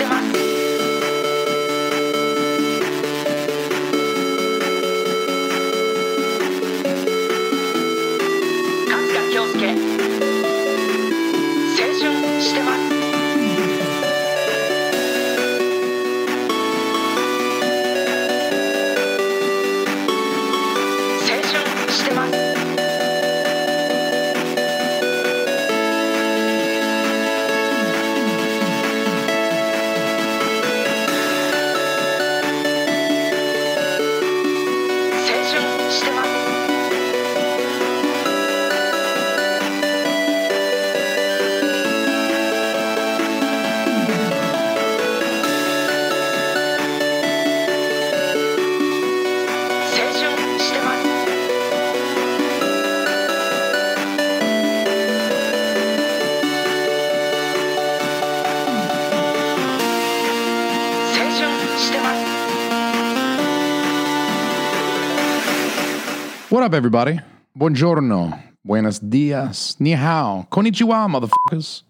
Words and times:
got 0.00 0.32
me. 0.32 0.49
What 66.50 66.64
up, 66.64 66.74
everybody? 66.74 67.20
Buongiorno, 67.56 68.42
buenos 68.64 68.98
dias, 68.98 69.78
ni 69.78 69.92
hao, 69.92 70.48
konnichiwa, 70.50 71.08
motherfuckers. 71.08 71.84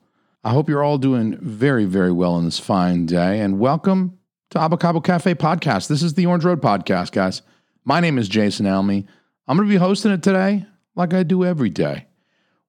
I 0.45 0.51
hope 0.51 0.69
you're 0.69 0.85
all 0.85 0.99
doing 0.99 1.39
very, 1.41 1.87
very 1.87 2.13
well 2.13 2.35
on 2.35 2.45
this 2.45 2.59
fine 2.59 3.07
day, 3.07 3.41
and 3.41 3.59
welcome 3.59 4.19
to 4.51 4.59
Abacabo 4.59 5.03
Cafe 5.03 5.35
Podcast. 5.37 5.89
This 5.89 6.03
is 6.03 6.13
the 6.13 6.27
Orange 6.27 6.45
Road 6.45 6.61
Podcast, 6.61 7.13
guys. 7.13 7.41
My 7.87 8.01
name 8.01 8.19
is 8.19 8.29
Jason 8.29 8.67
Almy. 8.67 9.07
I'm 9.49 9.57
going 9.57 9.67
to 9.67 9.73
be 9.73 9.79
hosting 9.79 10.13
it 10.13 10.23
today, 10.23 10.67
like 10.95 11.15
I 11.15 11.23
do 11.23 11.43
every 11.43 11.71
day. 11.71 12.09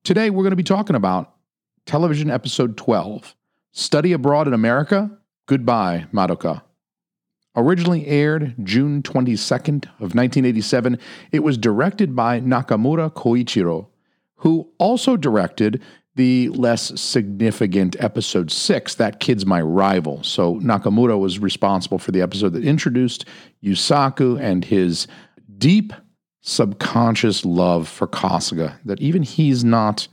Today, 0.05 0.29
we're 0.29 0.43
going 0.43 0.51
to 0.51 0.55
be 0.55 0.63
talking 0.63 0.95
about 0.95 1.33
television 1.85 2.31
episode 2.31 2.77
12 2.77 3.35
Study 3.73 4.13
Abroad 4.13 4.47
in 4.47 4.53
America. 4.53 5.11
Goodbye, 5.45 6.05
Madoka. 6.13 6.61
Originally 7.55 8.07
aired 8.07 8.55
June 8.63 9.01
22nd 9.01 9.85
of 9.99 10.15
1987, 10.15 10.97
it 11.31 11.43
was 11.43 11.57
directed 11.57 12.15
by 12.15 12.39
Nakamura 12.39 13.11
Koichiro, 13.11 13.87
who 14.35 14.69
also 14.77 15.17
directed 15.17 15.81
the 16.15 16.49
less 16.49 16.99
significant 16.99 17.95
episode 17.99 18.51
6, 18.51 18.95
That 18.95 19.19
Kid's 19.19 19.45
My 19.45 19.61
Rival. 19.61 20.23
So 20.23 20.55
Nakamura 20.55 21.19
was 21.19 21.39
responsible 21.39 21.99
for 21.99 22.11
the 22.11 22.21
episode 22.21 22.53
that 22.53 22.63
introduced 22.63 23.25
Yusaku 23.63 24.39
and 24.39 24.63
his 24.63 25.07
deep 25.57 25.93
subconscious 26.41 27.45
love 27.45 27.87
for 27.87 28.07
Kasuga 28.07 28.77
that 28.83 28.99
even 28.99 29.23
he's 29.23 29.63
not 29.63 30.07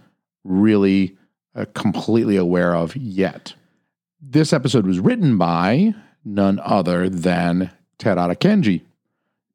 really 0.45 1.17
uh, 1.55 1.65
completely 1.75 2.37
aware 2.37 2.75
of 2.75 2.97
yet. 2.97 3.55
This 4.21 4.53
episode 4.53 4.87
was 4.87 5.01
written 5.01 5.39
by 5.39 5.95
none 6.25 6.61
other 6.63 7.09
than 7.09 7.71
Terada 7.99 8.37
Kenji. 8.37 8.83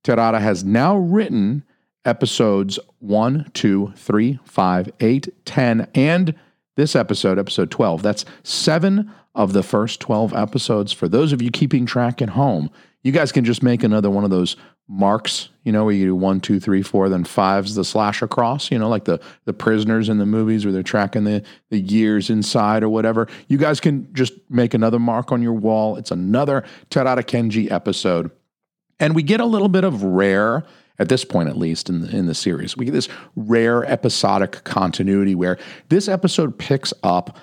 Terada 0.04 0.42
has 0.42 0.64
now 0.64 0.98
written 0.98 1.64
episodes 2.06 2.78
1, 3.00 3.52
2, 3.54 3.94
3, 3.96 4.40
5, 4.44 4.92
8, 5.00 5.46
10, 5.46 5.88
and 5.96 6.36
this 6.76 6.96
episode, 6.96 7.40
episode 7.40 7.72
12. 7.72 8.02
That's 8.02 8.26
seven 8.44 9.12
of 9.36 9.54
the 9.54 9.64
first 9.64 10.00
12 10.00 10.34
episodes. 10.34 10.92
For 10.92 11.08
those 11.08 11.32
of 11.32 11.42
you 11.42 11.52
keeping 11.52 11.86
track 11.86 12.22
at 12.22 12.30
home, 12.30 12.70
you 13.04 13.12
guys 13.12 13.32
can 13.32 13.44
just 13.44 13.62
make 13.62 13.84
another 13.84 14.10
one 14.10 14.24
of 14.24 14.30
those 14.30 14.56
marks, 14.88 15.50
you 15.64 15.72
know, 15.72 15.86
where 15.86 15.94
you 15.94 16.06
do 16.06 16.16
one, 16.16 16.40
two, 16.40 16.60
three, 16.60 16.82
four, 16.82 17.10
then 17.10 17.24
five's 17.24 17.76
the 17.76 17.84
slash 17.84 18.22
across, 18.22 18.72
you 18.72 18.80
know, 18.80 18.90
like 18.90 19.06
the 19.06 19.20
the 19.46 19.54
prisoners 19.54 20.10
in 20.10 20.18
the 20.18 20.26
movies 20.26 20.66
where 20.66 20.72
they're 20.72 20.84
tracking 20.84 21.24
the 21.24 21.44
the 21.70 21.80
years 21.80 22.30
inside 22.30 22.84
or 22.84 22.90
whatever. 22.90 23.28
You 23.48 23.58
guys 23.58 23.80
can 23.80 24.14
just 24.14 24.34
make 24.50 24.74
another 24.74 25.00
mark 25.00 25.32
on 25.32 25.42
your 25.42 25.54
wall. 25.54 25.98
It's 25.98 26.12
another 26.12 26.64
Terada 26.90 27.24
Kenji 27.24 27.72
episode. 27.72 28.32
And 29.00 29.16
we 29.16 29.24
get 29.24 29.40
a 29.40 29.46
little 29.46 29.70
bit 29.70 29.84
of 29.84 30.04
rare, 30.04 30.64
at 31.00 31.10
this 31.10 31.26
point 31.26 31.50
at 31.50 31.58
least 31.58 31.90
in 31.90 32.02
the, 32.02 32.16
in 32.16 32.28
the 32.28 32.36
series, 32.36 32.78
we 32.78 32.86
get 32.86 32.92
this 32.92 33.10
rare 33.36 33.84
episodic 33.86 34.64
continuity 34.64 35.36
where 35.36 35.58
this 35.90 36.08
episode 36.08 36.58
picks 36.58 36.94
up 37.04 37.38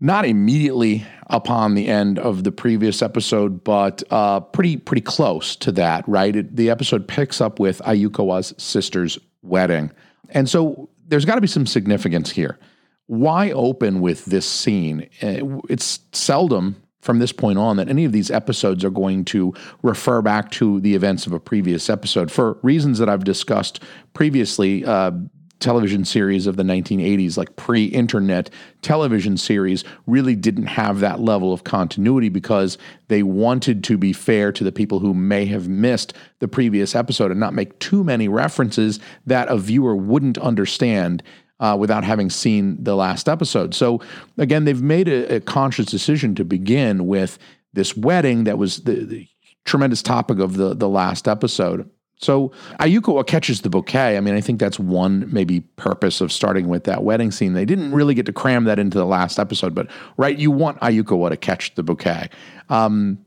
not 0.00 0.24
immediately 0.24 1.04
upon 1.26 1.74
the 1.74 1.88
end 1.88 2.18
of 2.18 2.44
the 2.44 2.52
previous 2.52 3.02
episode, 3.02 3.64
but 3.64 4.02
uh, 4.10 4.40
pretty 4.40 4.76
pretty 4.76 5.02
close 5.02 5.56
to 5.56 5.72
that, 5.72 6.08
right? 6.08 6.36
It, 6.36 6.56
the 6.56 6.70
episode 6.70 7.08
picks 7.08 7.40
up 7.40 7.58
with 7.58 7.80
Ayukawa's 7.80 8.54
sister's 8.62 9.18
wedding, 9.42 9.90
and 10.30 10.48
so 10.48 10.88
there's 11.06 11.24
got 11.24 11.34
to 11.36 11.40
be 11.40 11.46
some 11.46 11.66
significance 11.66 12.30
here. 12.30 12.58
Why 13.06 13.50
open 13.52 14.00
with 14.00 14.26
this 14.26 14.46
scene? 14.48 15.08
Uh, 15.22 15.60
It's 15.68 16.00
seldom 16.12 16.76
from 17.00 17.20
this 17.20 17.32
point 17.32 17.58
on 17.58 17.76
that 17.76 17.88
any 17.88 18.04
of 18.04 18.12
these 18.12 18.30
episodes 18.30 18.84
are 18.84 18.90
going 18.90 19.24
to 19.24 19.54
refer 19.82 20.20
back 20.20 20.50
to 20.50 20.80
the 20.80 20.94
events 20.94 21.26
of 21.26 21.32
a 21.32 21.40
previous 21.40 21.88
episode 21.88 22.30
for 22.30 22.58
reasons 22.62 22.98
that 22.98 23.08
I've 23.08 23.24
discussed 23.24 23.82
previously. 24.12 24.84
Uh, 24.84 25.12
television 25.60 26.04
series 26.04 26.46
of 26.46 26.56
the 26.56 26.62
1980s, 26.62 27.36
like 27.36 27.56
pre 27.56 27.84
internet 27.86 28.50
television 28.82 29.36
series, 29.36 29.84
really 30.06 30.36
didn't 30.36 30.66
have 30.66 31.00
that 31.00 31.20
level 31.20 31.52
of 31.52 31.64
continuity 31.64 32.28
because 32.28 32.78
they 33.08 33.22
wanted 33.22 33.82
to 33.84 33.96
be 33.96 34.12
fair 34.12 34.52
to 34.52 34.64
the 34.64 34.72
people 34.72 35.00
who 35.00 35.14
may 35.14 35.46
have 35.46 35.68
missed 35.68 36.12
the 36.38 36.48
previous 36.48 36.94
episode 36.94 37.30
and 37.30 37.40
not 37.40 37.54
make 37.54 37.78
too 37.78 38.04
many 38.04 38.28
references 38.28 39.00
that 39.26 39.48
a 39.48 39.56
viewer 39.56 39.96
wouldn't 39.96 40.38
understand. 40.38 41.22
Uh, 41.60 41.76
without 41.76 42.04
having 42.04 42.30
seen 42.30 42.80
the 42.84 42.94
last 42.94 43.28
episode. 43.28 43.74
So, 43.74 44.00
again, 44.36 44.64
they've 44.64 44.80
made 44.80 45.08
a, 45.08 45.34
a 45.34 45.40
conscious 45.40 45.86
decision 45.86 46.36
to 46.36 46.44
begin 46.44 47.08
with 47.08 47.36
this 47.72 47.96
wedding 47.96 48.44
that 48.44 48.58
was 48.58 48.84
the, 48.84 49.04
the 49.04 49.28
tremendous 49.64 50.00
topic 50.00 50.38
of 50.38 50.56
the, 50.56 50.74
the 50.74 50.88
last 50.88 51.26
episode. 51.26 51.90
So 52.18 52.52
Ayuko 52.80 53.24
catches 53.26 53.62
the 53.62 53.70
bouquet. 53.70 54.16
I 54.16 54.20
mean, 54.20 54.34
I 54.34 54.40
think 54.40 54.58
that's 54.58 54.78
one 54.78 55.32
maybe 55.32 55.60
purpose 55.76 56.20
of 56.20 56.32
starting 56.32 56.68
with 56.68 56.84
that 56.84 57.04
wedding 57.04 57.30
scene. 57.30 57.52
They 57.52 57.64
didn't 57.64 57.92
really 57.92 58.14
get 58.14 58.26
to 58.26 58.32
cram 58.32 58.64
that 58.64 58.78
into 58.78 58.98
the 58.98 59.06
last 59.06 59.38
episode, 59.38 59.74
but 59.74 59.88
right, 60.16 60.36
you 60.36 60.50
want 60.50 60.80
Ayuko 60.80 61.30
to 61.30 61.36
catch 61.36 61.74
the 61.76 61.82
bouquet. 61.82 62.28
Um, 62.68 63.18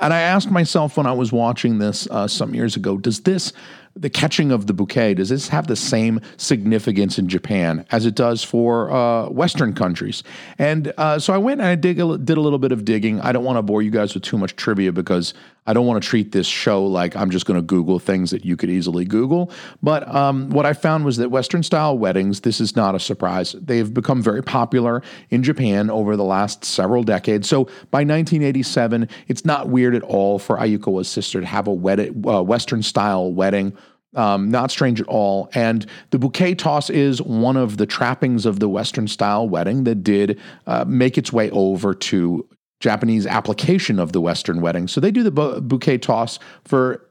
and 0.00 0.14
I 0.14 0.20
asked 0.20 0.50
myself 0.50 0.96
when 0.96 1.06
I 1.06 1.12
was 1.12 1.30
watching 1.30 1.78
this 1.78 2.08
uh, 2.10 2.26
some 2.26 2.54
years 2.54 2.74
ago, 2.74 2.96
does 2.96 3.20
this 3.20 3.52
the 3.96 4.08
catching 4.08 4.52
of 4.52 4.68
the 4.68 4.72
bouquet 4.72 5.14
does 5.14 5.30
this 5.30 5.48
have 5.48 5.66
the 5.66 5.74
same 5.74 6.20
significance 6.36 7.18
in 7.18 7.28
Japan 7.28 7.84
as 7.90 8.06
it 8.06 8.14
does 8.14 8.42
for 8.42 8.90
uh, 8.90 9.28
Western 9.28 9.74
countries? 9.74 10.22
And 10.58 10.92
uh, 10.96 11.18
so 11.18 11.34
I 11.34 11.38
went 11.38 11.60
and 11.60 11.68
I 11.68 11.74
dig 11.74 12.00
a, 12.00 12.16
did 12.16 12.38
a 12.38 12.40
little 12.40 12.58
bit 12.58 12.72
of 12.72 12.84
digging. 12.84 13.20
I 13.20 13.32
don't 13.32 13.44
want 13.44 13.58
to 13.58 13.62
bore 13.62 13.82
you 13.82 13.90
guys 13.90 14.14
with 14.14 14.22
too 14.22 14.38
much 14.38 14.56
trivia 14.56 14.92
because 14.92 15.34
I 15.70 15.72
don't 15.72 15.86
want 15.86 16.02
to 16.02 16.08
treat 16.08 16.32
this 16.32 16.48
show 16.48 16.84
like 16.84 17.14
I'm 17.14 17.30
just 17.30 17.46
going 17.46 17.56
to 17.56 17.62
Google 17.62 18.00
things 18.00 18.32
that 18.32 18.44
you 18.44 18.56
could 18.56 18.70
easily 18.70 19.04
Google. 19.04 19.52
But 19.80 20.12
um, 20.12 20.50
what 20.50 20.66
I 20.66 20.72
found 20.72 21.04
was 21.04 21.18
that 21.18 21.30
Western 21.30 21.62
style 21.62 21.96
weddings, 21.96 22.40
this 22.40 22.60
is 22.60 22.74
not 22.74 22.96
a 22.96 22.98
surprise. 22.98 23.52
They've 23.52 23.94
become 23.94 24.20
very 24.20 24.42
popular 24.42 25.00
in 25.30 25.44
Japan 25.44 25.88
over 25.88 26.16
the 26.16 26.24
last 26.24 26.64
several 26.64 27.04
decades. 27.04 27.48
So 27.48 27.66
by 27.92 28.00
1987, 28.00 29.08
it's 29.28 29.44
not 29.44 29.68
weird 29.68 29.94
at 29.94 30.02
all 30.02 30.40
for 30.40 30.56
Ayukawa's 30.58 31.06
sister 31.06 31.40
to 31.40 31.46
have 31.46 31.68
a 31.68 31.72
wed- 31.72 32.20
uh, 32.26 32.42
Western 32.42 32.82
style 32.82 33.32
wedding. 33.32 33.72
Um, 34.16 34.50
not 34.50 34.72
strange 34.72 35.00
at 35.00 35.06
all. 35.06 35.50
And 35.54 35.86
the 36.10 36.18
bouquet 36.18 36.56
toss 36.56 36.90
is 36.90 37.22
one 37.22 37.56
of 37.56 37.76
the 37.76 37.86
trappings 37.86 38.44
of 38.44 38.58
the 38.58 38.68
Western 38.68 39.06
style 39.06 39.48
wedding 39.48 39.84
that 39.84 40.02
did 40.02 40.40
uh, 40.66 40.84
make 40.84 41.16
its 41.16 41.32
way 41.32 41.48
over 41.50 41.94
to 41.94 42.44
Japanese 42.80 43.26
application 43.26 43.98
of 43.98 44.12
the 44.12 44.20
Western 44.20 44.60
wedding. 44.60 44.88
So 44.88 45.00
they 45.00 45.10
do 45.10 45.22
the 45.22 45.30
bu- 45.30 45.60
bouquet 45.60 45.98
toss 45.98 46.38
for 46.64 47.06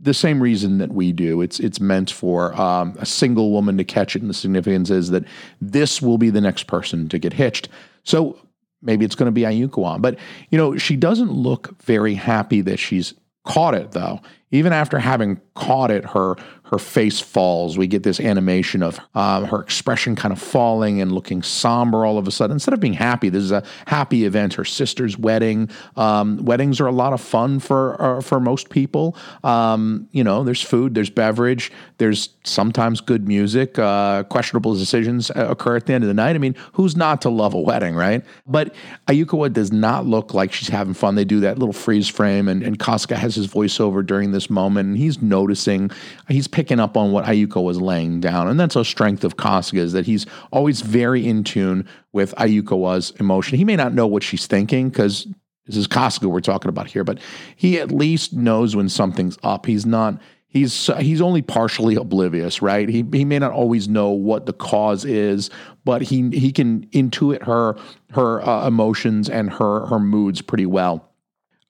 the 0.00 0.14
same 0.14 0.42
reason 0.42 0.78
that 0.78 0.92
we 0.92 1.12
do. 1.12 1.40
It's 1.40 1.58
it's 1.58 1.80
meant 1.80 2.10
for 2.10 2.58
um, 2.60 2.94
a 2.98 3.06
single 3.06 3.50
woman 3.50 3.78
to 3.78 3.84
catch 3.84 4.14
it, 4.14 4.20
and 4.20 4.28
the 4.28 4.34
significance 4.34 4.90
is 4.90 5.10
that 5.10 5.24
this 5.60 6.02
will 6.02 6.18
be 6.18 6.30
the 6.30 6.42
next 6.42 6.66
person 6.66 7.08
to 7.08 7.18
get 7.18 7.32
hitched. 7.32 7.68
So 8.04 8.38
maybe 8.82 9.04
it's 9.06 9.14
going 9.14 9.26
to 9.26 9.32
be 9.32 9.42
Ayuko 9.42 10.00
but 10.00 10.18
you 10.50 10.58
know 10.58 10.76
she 10.76 10.94
doesn't 10.94 11.32
look 11.32 11.80
very 11.82 12.14
happy 12.14 12.60
that 12.60 12.78
she's 12.78 13.14
caught 13.44 13.74
it 13.74 13.92
though. 13.92 14.20
Even 14.50 14.72
after 14.72 14.98
having 14.98 15.40
caught 15.54 15.90
it, 15.90 16.04
her 16.04 16.36
her 16.64 16.78
face 16.78 17.20
falls. 17.20 17.76
We 17.76 17.86
get 17.86 18.02
this 18.02 18.20
animation 18.20 18.82
of 18.82 18.98
uh, 19.14 19.46
her 19.46 19.60
expression 19.60 20.16
kind 20.16 20.32
of 20.32 20.40
falling 20.40 21.00
and 21.00 21.12
looking 21.12 21.42
somber 21.42 22.04
all 22.06 22.18
of 22.18 22.26
a 22.26 22.30
sudden. 22.30 22.54
Instead 22.54 22.74
of 22.74 22.80
being 22.80 22.94
happy, 22.94 23.28
this 23.28 23.42
is 23.42 23.52
a 23.52 23.62
happy 23.86 24.24
event. 24.24 24.54
Her 24.54 24.64
sister's 24.64 25.18
wedding. 25.18 25.70
Um, 25.96 26.44
weddings 26.44 26.80
are 26.80 26.86
a 26.86 26.92
lot 26.92 27.12
of 27.12 27.20
fun 27.20 27.60
for 27.60 28.00
uh, 28.00 28.20
for 28.20 28.40
most 28.40 28.70
people. 28.70 29.16
Um, 29.42 30.08
you 30.12 30.24
know, 30.24 30.42
there's 30.42 30.62
food, 30.62 30.94
there's 30.94 31.10
beverage, 31.10 31.70
there's 31.98 32.30
sometimes 32.44 33.00
good 33.00 33.26
music. 33.26 33.78
Uh, 33.78 34.22
questionable 34.24 34.74
decisions 34.74 35.30
uh, 35.30 35.46
occur 35.50 35.76
at 35.76 35.86
the 35.86 35.94
end 35.94 36.04
of 36.04 36.08
the 36.08 36.14
night. 36.14 36.36
I 36.36 36.38
mean, 36.38 36.54
who's 36.72 36.96
not 36.96 37.22
to 37.22 37.30
love 37.30 37.54
a 37.54 37.60
wedding, 37.60 37.94
right? 37.94 38.22
But 38.46 38.74
Ayukawa 39.08 39.52
does 39.52 39.72
not 39.72 40.06
look 40.06 40.34
like 40.34 40.52
she's 40.52 40.68
having 40.68 40.94
fun. 40.94 41.14
They 41.14 41.24
do 41.24 41.40
that 41.40 41.58
little 41.58 41.72
freeze 41.72 42.08
frame, 42.08 42.48
and, 42.48 42.62
and 42.62 42.78
Kasuga 42.78 43.16
has 43.16 43.34
his 43.34 43.48
voiceover 43.48 44.04
during 44.04 44.32
this 44.32 44.50
moment, 44.50 44.88
and 44.88 44.98
he's 44.98 45.22
noticing, 45.22 45.90
he's 46.28 46.46
picking 46.46 46.80
up 46.80 46.96
on 46.96 47.12
what 47.12 47.24
Ayuko 47.24 47.64
was 47.64 47.80
laying 47.80 48.20
down. 48.20 48.48
And 48.48 48.60
that's 48.60 48.76
a 48.76 48.84
strength 48.84 49.24
of 49.24 49.36
Kasuga 49.36 49.78
is 49.78 49.92
that 49.92 50.06
he's 50.06 50.26
always 50.52 50.82
very 50.82 51.26
in 51.26 51.44
tune 51.44 51.88
with 52.12 52.34
Ayukawa's 52.36 53.10
emotion. 53.18 53.58
He 53.58 53.64
may 53.64 53.76
not 53.76 53.94
know 53.94 54.06
what 54.06 54.22
she's 54.22 54.46
thinking 54.46 54.88
because 54.90 55.26
this 55.66 55.76
is 55.76 55.88
Kasuga 55.88 56.26
we're 56.26 56.40
talking 56.40 56.68
about 56.68 56.88
here, 56.88 57.04
but 57.04 57.18
he 57.56 57.80
at 57.80 57.90
least 57.90 58.34
knows 58.34 58.76
when 58.76 58.88
something's 58.88 59.38
up. 59.42 59.64
He's 59.64 59.86
not 59.86 60.20
he's 60.54 60.86
he's 60.98 61.20
only 61.20 61.42
partially 61.42 61.96
oblivious, 61.96 62.62
right? 62.62 62.88
He 62.88 63.04
he 63.12 63.26
may 63.26 63.38
not 63.38 63.52
always 63.52 63.86
know 63.88 64.08
what 64.10 64.46
the 64.46 64.54
cause 64.54 65.04
is, 65.04 65.50
but 65.84 66.00
he 66.00 66.30
he 66.30 66.50
can 66.50 66.86
intuit 66.86 67.42
her 67.42 67.76
her 68.12 68.40
uh, 68.40 68.66
emotions 68.66 69.28
and 69.28 69.50
her 69.50 69.84
her 69.86 69.98
moods 69.98 70.40
pretty 70.40 70.66
well. 70.66 71.10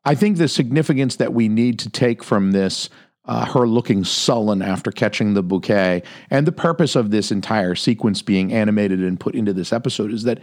I 0.05 0.15
think 0.15 0.37
the 0.37 0.49
significance 0.49 1.17
that 1.17 1.33
we 1.33 1.49
need 1.49 1.79
to 1.81 1.91
take 1.91 2.23
from 2.23 2.53
this 2.53 2.91
uh, 3.27 3.47
her 3.47 3.67
looking 3.67 4.05
sullen 4.05 4.61
after 4.61 4.91
catching 4.91 5.33
the 5.35 5.43
bouquet. 5.43 6.03
And 6.29 6.47
the 6.47 6.53
purpose 6.53 6.95
of 6.95 7.11
this 7.11 7.31
entire 7.33 7.75
sequence 7.75 8.21
being 8.21 8.53
animated 8.53 9.01
and 9.01 9.19
put 9.19 9.35
into 9.35 9.55
this 9.55 9.73
episode 9.73 10.13
is 10.13 10.25
that 10.25 10.41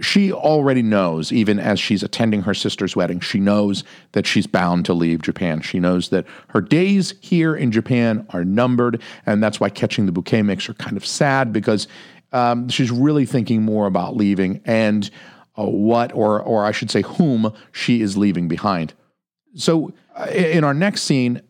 she 0.00 0.32
already 0.32 0.82
knows, 0.82 1.32
even 1.32 1.58
as 1.58 1.78
she's 1.78 2.02
attending 2.02 2.42
her 2.42 2.54
sister's 2.54 2.96
wedding, 2.96 3.20
she 3.20 3.38
knows 3.38 3.84
that 4.12 4.26
she's 4.26 4.46
bound 4.46 4.84
to 4.86 4.92
leave 4.92 5.22
Japan. 5.22 5.60
She 5.60 5.78
knows 5.78 6.08
that 6.08 6.26
her 6.48 6.60
days 6.60 7.14
here 7.20 7.54
in 7.54 7.70
Japan 7.70 8.26
are 8.30 8.44
numbered, 8.44 9.00
and 9.24 9.42
that's 9.42 9.60
why 9.60 9.68
catching 9.68 10.06
the 10.06 10.12
bouquet 10.12 10.42
makes 10.42 10.66
her 10.66 10.74
kind 10.74 10.96
of 10.96 11.06
sad 11.06 11.52
because 11.52 11.86
um, 12.32 12.68
she's 12.68 12.90
really 12.90 13.24
thinking 13.24 13.62
more 13.62 13.86
about 13.86 14.16
leaving 14.16 14.60
and 14.64 15.10
uh, 15.56 15.64
what, 15.64 16.12
or 16.12 16.42
or 16.42 16.64
I 16.64 16.72
should 16.72 16.90
say, 16.90 17.02
whom 17.02 17.52
she 17.70 18.00
is 18.00 18.16
leaving 18.16 18.48
behind. 18.48 18.92
So, 19.54 19.92
uh, 20.16 20.26
in 20.30 20.64
our 20.64 20.74
next 20.74 21.02
scene, 21.02 21.40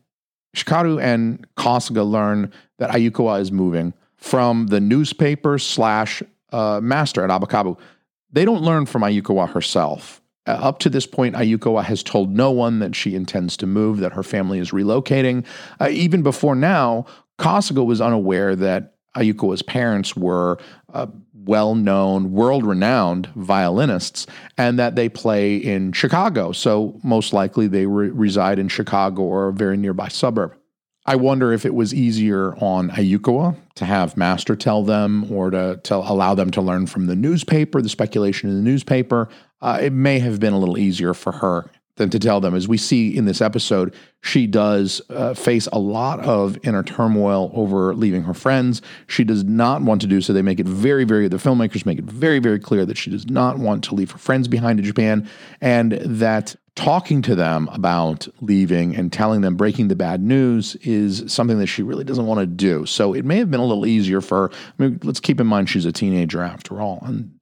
Shikaru 0.54 1.00
and 1.02 1.46
Kasuga 1.56 2.08
learn 2.08 2.52
that 2.78 2.90
Ayukawa 2.90 3.40
is 3.40 3.50
moving 3.50 3.94
from 4.16 4.66
the 4.66 4.80
newspaper 4.80 5.58
slash 5.58 6.22
uh, 6.52 6.80
master 6.82 7.24
at 7.24 7.30
Abakabu. 7.30 7.78
They 8.34 8.44
don't 8.44 8.62
learn 8.62 8.86
from 8.86 9.02
Ayukawa 9.02 9.48
herself. 9.48 10.20
Uh, 10.46 10.50
up 10.50 10.80
to 10.80 10.90
this 10.90 11.06
point, 11.06 11.36
Ayukawa 11.36 11.84
has 11.84 12.02
told 12.02 12.34
no 12.34 12.50
one 12.50 12.80
that 12.80 12.96
she 12.96 13.14
intends 13.14 13.56
to 13.58 13.66
move, 13.66 13.98
that 13.98 14.12
her 14.12 14.24
family 14.24 14.58
is 14.58 14.72
relocating. 14.72 15.46
Uh, 15.80 15.88
even 15.90 16.22
before 16.22 16.56
now, 16.56 17.06
Kasuga 17.38 17.86
was 17.86 18.00
unaware 18.00 18.56
that 18.56 18.96
Ayukawa's 19.16 19.62
parents 19.62 20.16
were 20.16 20.58
uh, 20.92 21.06
well 21.32 21.76
known, 21.76 22.32
world 22.32 22.66
renowned 22.66 23.28
violinists, 23.36 24.26
and 24.58 24.80
that 24.80 24.96
they 24.96 25.08
play 25.08 25.56
in 25.56 25.92
Chicago. 25.92 26.50
So, 26.50 26.98
most 27.04 27.32
likely, 27.32 27.68
they 27.68 27.86
re- 27.86 28.10
reside 28.10 28.58
in 28.58 28.66
Chicago 28.66 29.22
or 29.22 29.48
a 29.48 29.52
very 29.52 29.76
nearby 29.76 30.08
suburb. 30.08 30.56
I 31.06 31.16
wonder 31.16 31.52
if 31.52 31.66
it 31.66 31.74
was 31.74 31.92
easier 31.92 32.54
on 32.56 32.90
Ayukawa 32.90 33.56
to 33.74 33.84
have 33.84 34.16
Master 34.16 34.56
tell 34.56 34.82
them 34.82 35.30
or 35.30 35.50
to, 35.50 35.78
to 35.84 35.96
allow 35.96 36.34
them 36.34 36.50
to 36.52 36.62
learn 36.62 36.86
from 36.86 37.06
the 37.06 37.16
newspaper, 37.16 37.82
the 37.82 37.90
speculation 37.90 38.48
in 38.48 38.56
the 38.56 38.62
newspaper. 38.62 39.28
Uh, 39.60 39.78
it 39.82 39.92
may 39.92 40.18
have 40.18 40.40
been 40.40 40.54
a 40.54 40.58
little 40.58 40.78
easier 40.78 41.12
for 41.12 41.32
her 41.32 41.70
than 41.96 42.10
to 42.10 42.18
tell 42.18 42.40
them. 42.40 42.54
As 42.54 42.66
we 42.66 42.76
see 42.76 43.16
in 43.16 43.24
this 43.24 43.40
episode, 43.40 43.94
she 44.20 44.46
does 44.46 45.00
uh, 45.10 45.34
face 45.34 45.68
a 45.72 45.78
lot 45.78 46.20
of 46.20 46.58
inner 46.64 46.82
turmoil 46.82 47.50
over 47.54 47.94
leaving 47.94 48.22
her 48.22 48.34
friends. 48.34 48.82
She 49.06 49.24
does 49.24 49.44
not 49.44 49.82
want 49.82 50.00
to 50.00 50.06
do 50.06 50.20
so. 50.20 50.32
They 50.32 50.42
make 50.42 50.60
it 50.60 50.66
very, 50.66 51.04
very, 51.04 51.28
the 51.28 51.36
filmmakers 51.36 51.86
make 51.86 51.98
it 51.98 52.04
very, 52.04 52.38
very 52.38 52.58
clear 52.58 52.84
that 52.86 52.96
she 52.96 53.10
does 53.10 53.26
not 53.28 53.58
want 53.58 53.84
to 53.84 53.94
leave 53.94 54.10
her 54.10 54.18
friends 54.18 54.48
behind 54.48 54.78
in 54.78 54.84
Japan 54.84 55.28
and 55.60 55.92
that 55.92 56.56
talking 56.74 57.22
to 57.22 57.34
them 57.34 57.68
about 57.72 58.26
leaving 58.40 58.96
and 58.96 59.12
telling 59.12 59.42
them 59.42 59.56
breaking 59.56 59.88
the 59.88 59.94
bad 59.94 60.20
news 60.20 60.74
is 60.76 61.22
something 61.32 61.58
that 61.58 61.68
she 61.68 61.82
really 61.82 62.02
doesn't 62.02 62.26
want 62.26 62.40
to 62.40 62.46
do. 62.46 62.84
So 62.86 63.14
it 63.14 63.24
may 63.24 63.38
have 63.38 63.50
been 63.50 63.60
a 63.60 63.64
little 63.64 63.86
easier 63.86 64.20
for 64.20 64.48
her. 64.48 64.50
I 64.52 64.82
mean, 64.82 64.98
let's 65.04 65.20
keep 65.20 65.40
in 65.40 65.46
mind 65.46 65.70
she's 65.70 65.86
a 65.86 65.92
teenager 65.92 66.42
after 66.42 66.80
all. 66.80 66.98
And 67.02 67.33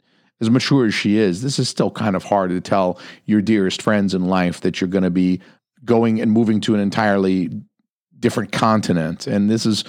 as 0.42 0.50
mature 0.50 0.86
as 0.86 0.92
she 0.92 1.16
is, 1.16 1.40
this 1.40 1.58
is 1.58 1.68
still 1.68 1.90
kind 1.90 2.16
of 2.16 2.24
hard 2.24 2.50
to 2.50 2.60
tell 2.60 2.98
your 3.24 3.40
dearest 3.40 3.80
friends 3.80 4.12
in 4.12 4.26
life 4.26 4.60
that 4.60 4.80
you're 4.80 4.88
going 4.88 5.04
to 5.04 5.10
be 5.10 5.40
going 5.84 6.20
and 6.20 6.32
moving 6.32 6.60
to 6.62 6.74
an 6.74 6.80
entirely 6.80 7.48
different 8.18 8.50
continent. 8.50 9.26
And 9.28 9.48
this 9.48 9.64
is 9.64 9.84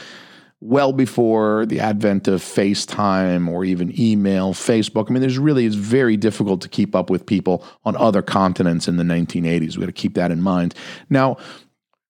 well 0.62 0.94
before 0.94 1.66
the 1.66 1.80
advent 1.80 2.28
of 2.28 2.42
FaceTime 2.42 3.50
or 3.50 3.66
even 3.66 4.00
email, 4.00 4.54
Facebook. 4.54 5.10
I 5.10 5.14
mean, 5.14 5.22
there's 5.22 5.40
really, 5.40 5.66
it's 5.66 5.76
very 5.76 6.16
difficult 6.18 6.62
to 6.62 6.70
keep 6.70 6.96
up 6.96 7.10
with 7.10 7.26
people 7.26 7.66
on 7.84 7.98
other 7.98 8.22
continents 8.22 8.88
in 8.88 8.98
the 8.98 9.04
1980s. 9.04 9.76
We 9.76 9.82
got 9.82 9.88
to 9.88 9.92
keep 9.92 10.14
that 10.14 10.32
in 10.32 10.42
mind. 10.42 10.76
Now, 11.10 11.38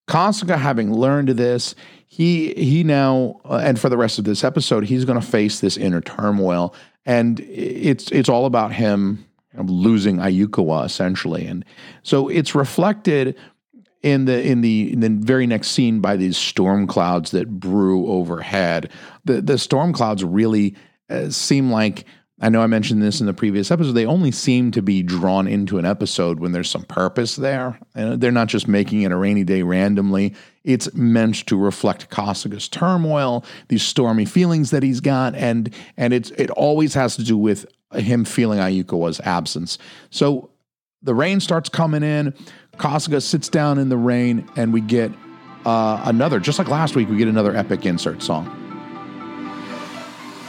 Kasuga 0.08 0.58
having 0.58 0.94
learned 0.94 1.30
this, 1.30 1.76
he 2.08 2.54
he 2.54 2.84
now 2.84 3.40
uh, 3.46 3.62
and 3.64 3.80
for 3.80 3.90
the 3.90 3.98
rest 3.98 4.20
of 4.20 4.26
this 4.26 4.44
episode, 4.44 4.84
he's 4.84 5.06
going 5.06 5.20
to 5.20 5.26
face 5.26 5.62
this 5.62 5.78
inner 5.78 6.02
turmoil 6.02 6.76
and 7.06 7.40
it's 7.42 8.12
it's 8.12 8.30
all 8.30 8.46
about 8.46 8.74
him 8.74 9.26
losing 9.58 10.18
Ayukawa 10.18 10.86
essentially, 10.86 11.46
and 11.46 11.66
so 12.02 12.30
it's 12.30 12.56
reflected 12.56 13.38
in 14.02 14.26
the 14.26 14.46
in 14.46 14.62
the 14.62 14.92
in 14.92 15.00
the 15.00 15.10
very 15.10 15.48
next 15.48 15.70
scene 15.70 16.00
by 16.00 16.18
these 16.18 16.38
storm 16.38 16.88
clouds 16.88 17.32
that 17.32 17.60
brew 17.60 18.08
overhead. 18.08 18.92
The 19.26 19.42
the 19.42 19.58
storm 19.58 19.94
clouds 19.94 20.24
really 20.24 20.76
uh, 21.10 21.30
seem 21.30 21.72
like 21.72 22.06
I 22.42 22.50
know 22.50 22.62
I 22.62 22.68
mentioned 22.68 23.02
this 23.02 23.22
in 23.22 23.26
the 23.26 23.34
previous 23.34 23.72
episode. 23.72 23.94
They 23.94 24.06
only 24.06 24.32
seem 24.32 24.72
to 24.72 24.82
be 24.82 25.02
drawn 25.02 25.48
into 25.48 25.78
an 25.78 25.86
episode 25.86 26.40
when 26.40 26.52
there's 26.52 26.70
some 26.70 26.84
purpose 26.84 27.38
there. 27.38 27.80
And 27.96 28.20
they're 28.20 28.32
not 28.32 28.48
just 28.48 28.68
making 28.68 29.04
it 29.04 29.14
a 29.14 29.16
rainy 29.16 29.46
day 29.46 29.62
randomly. 29.62 30.34
It's 30.64 30.94
meant 30.94 31.46
to 31.48 31.58
reflect 31.58 32.10
Kasuga's 32.10 32.70
turmoil, 32.70 33.44
these 33.68 33.84
stormy 33.84 34.26
feelings 34.26 34.72
that 34.72 34.82
he's 34.82 35.02
got, 35.02 35.36
and 35.36 35.74
and 35.98 36.14
it's 36.14 36.32
it 36.32 36.50
always 36.52 36.94
has 36.94 37.16
to 37.18 37.24
do 37.24 37.38
with 37.38 37.66
him 37.94 38.26
feeling 38.26 38.60
Ayukawa's 38.60 39.20
absence. 39.22 39.78
So 40.10 40.50
the 41.02 41.14
rain 41.14 41.40
starts 41.40 41.70
coming 41.70 42.02
in. 42.02 42.34
Kasuga 42.78 43.22
sits 43.22 43.50
down 43.50 43.78
in 43.78 43.90
the 43.90 43.98
rain, 43.98 44.50
and 44.56 44.74
we 44.74 44.82
get 44.82 45.12
uh, 45.66 46.02
another, 46.06 46.40
just 46.40 46.58
like 46.60 46.70
last 46.70 46.96
week, 46.96 47.10
we 47.10 47.18
get 47.18 47.28
another 47.28 47.56
epic 47.56 47.86
insert 47.86 48.24
song. 48.24 48.60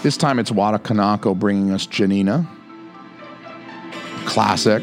This 0.02 0.16
time 0.16 0.38
it's 0.38 0.50
Wada 0.50 0.78
Kanako 0.78 1.38
bringing 1.38 1.70
us 1.72 1.86
Janina. 1.86 2.46
Classic. 4.26 4.82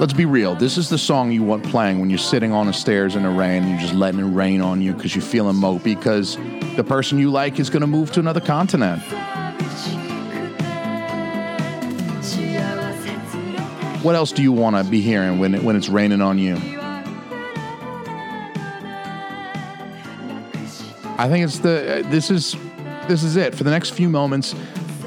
Let's 0.00 0.12
be 0.12 0.24
real. 0.24 0.56
This 0.56 0.76
is 0.76 0.88
the 0.88 0.98
song 0.98 1.30
you 1.30 1.44
want 1.44 1.64
playing 1.64 2.00
when 2.00 2.10
you're 2.10 2.18
sitting 2.18 2.52
on 2.52 2.66
the 2.66 2.72
stairs 2.72 3.14
in 3.14 3.22
the 3.22 3.30
rain 3.30 3.62
and 3.62 3.70
you're 3.70 3.80
just 3.80 3.94
letting 3.94 4.18
it 4.18 4.24
rain 4.24 4.60
on 4.60 4.82
you 4.82 4.92
because 4.92 5.14
you're 5.14 5.22
feeling 5.22 5.54
mopey 5.54 5.84
because 5.84 6.36
the 6.74 6.82
person 6.82 7.18
you 7.18 7.30
like 7.30 7.60
is 7.60 7.70
going 7.70 7.80
to 7.80 7.86
move 7.86 8.10
to 8.12 8.20
another 8.20 8.40
continent. 8.40 9.00
What 14.02 14.16
else 14.16 14.32
do 14.32 14.42
you 14.42 14.52
want 14.52 14.76
to 14.76 14.84
be 14.84 15.00
hearing 15.00 15.38
when, 15.38 15.54
it, 15.54 15.62
when 15.62 15.76
it's 15.76 15.88
raining 15.88 16.20
on 16.20 16.38
you? 16.38 16.56
I 21.16 21.28
think 21.28 21.44
it's 21.44 21.60
the 21.60 22.04
this 22.08 22.32
is 22.32 22.56
this 23.06 23.22
is 23.22 23.36
it 23.36 23.54
for 23.54 23.62
the 23.62 23.70
next 23.70 23.90
few 23.90 24.08
moments. 24.08 24.56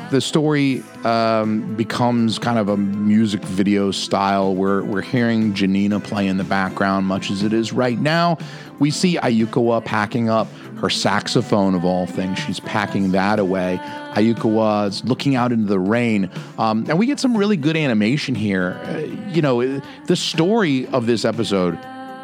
The 0.09 0.21
story 0.21 0.83
um, 1.03 1.75
becomes 1.75 2.39
kind 2.39 2.57
of 2.57 2.69
a 2.69 2.77
music 2.77 3.41
video 3.43 3.91
style. 3.91 4.55
We're, 4.55 4.83
we're 4.83 5.01
hearing 5.01 5.53
Janina 5.53 5.99
play 5.99 6.27
in 6.27 6.37
the 6.37 6.43
background, 6.43 7.05
much 7.05 7.29
as 7.29 7.43
it 7.43 7.53
is 7.53 7.73
right 7.73 7.99
now. 7.99 8.37
We 8.79 8.91
see 8.91 9.17
Ayukawa 9.17 9.83
packing 9.83 10.29
up 10.29 10.47
her 10.77 10.89
saxophone, 10.89 11.75
of 11.75 11.83
all 11.83 12.05
things. 12.05 12.39
She's 12.39 12.59
packing 12.59 13.11
that 13.11 13.39
away. 13.39 13.79
Ayukawa 14.13 14.87
is 14.87 15.03
looking 15.03 15.35
out 15.35 15.51
into 15.51 15.67
the 15.67 15.79
rain. 15.79 16.29
Um, 16.57 16.85
and 16.87 16.97
we 16.99 17.05
get 17.05 17.19
some 17.19 17.35
really 17.35 17.57
good 17.57 17.75
animation 17.75 18.35
here. 18.35 18.79
Uh, 18.83 18.99
you 19.31 19.41
know, 19.41 19.79
the 20.05 20.15
story 20.15 20.87
of 20.87 21.05
this 21.05 21.25
episode, 21.25 21.77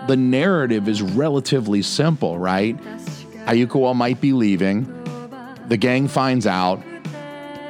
the 0.07 0.15
narrative 0.15 0.87
is 0.87 1.01
relatively 1.01 1.81
simple, 1.81 2.37
right? 2.37 2.77
Ayukawa 3.45 3.95
might 3.95 4.21
be 4.21 4.31
leaving. 4.33 4.87
The 5.67 5.77
gang 5.77 6.07
finds 6.07 6.45
out 6.45 6.83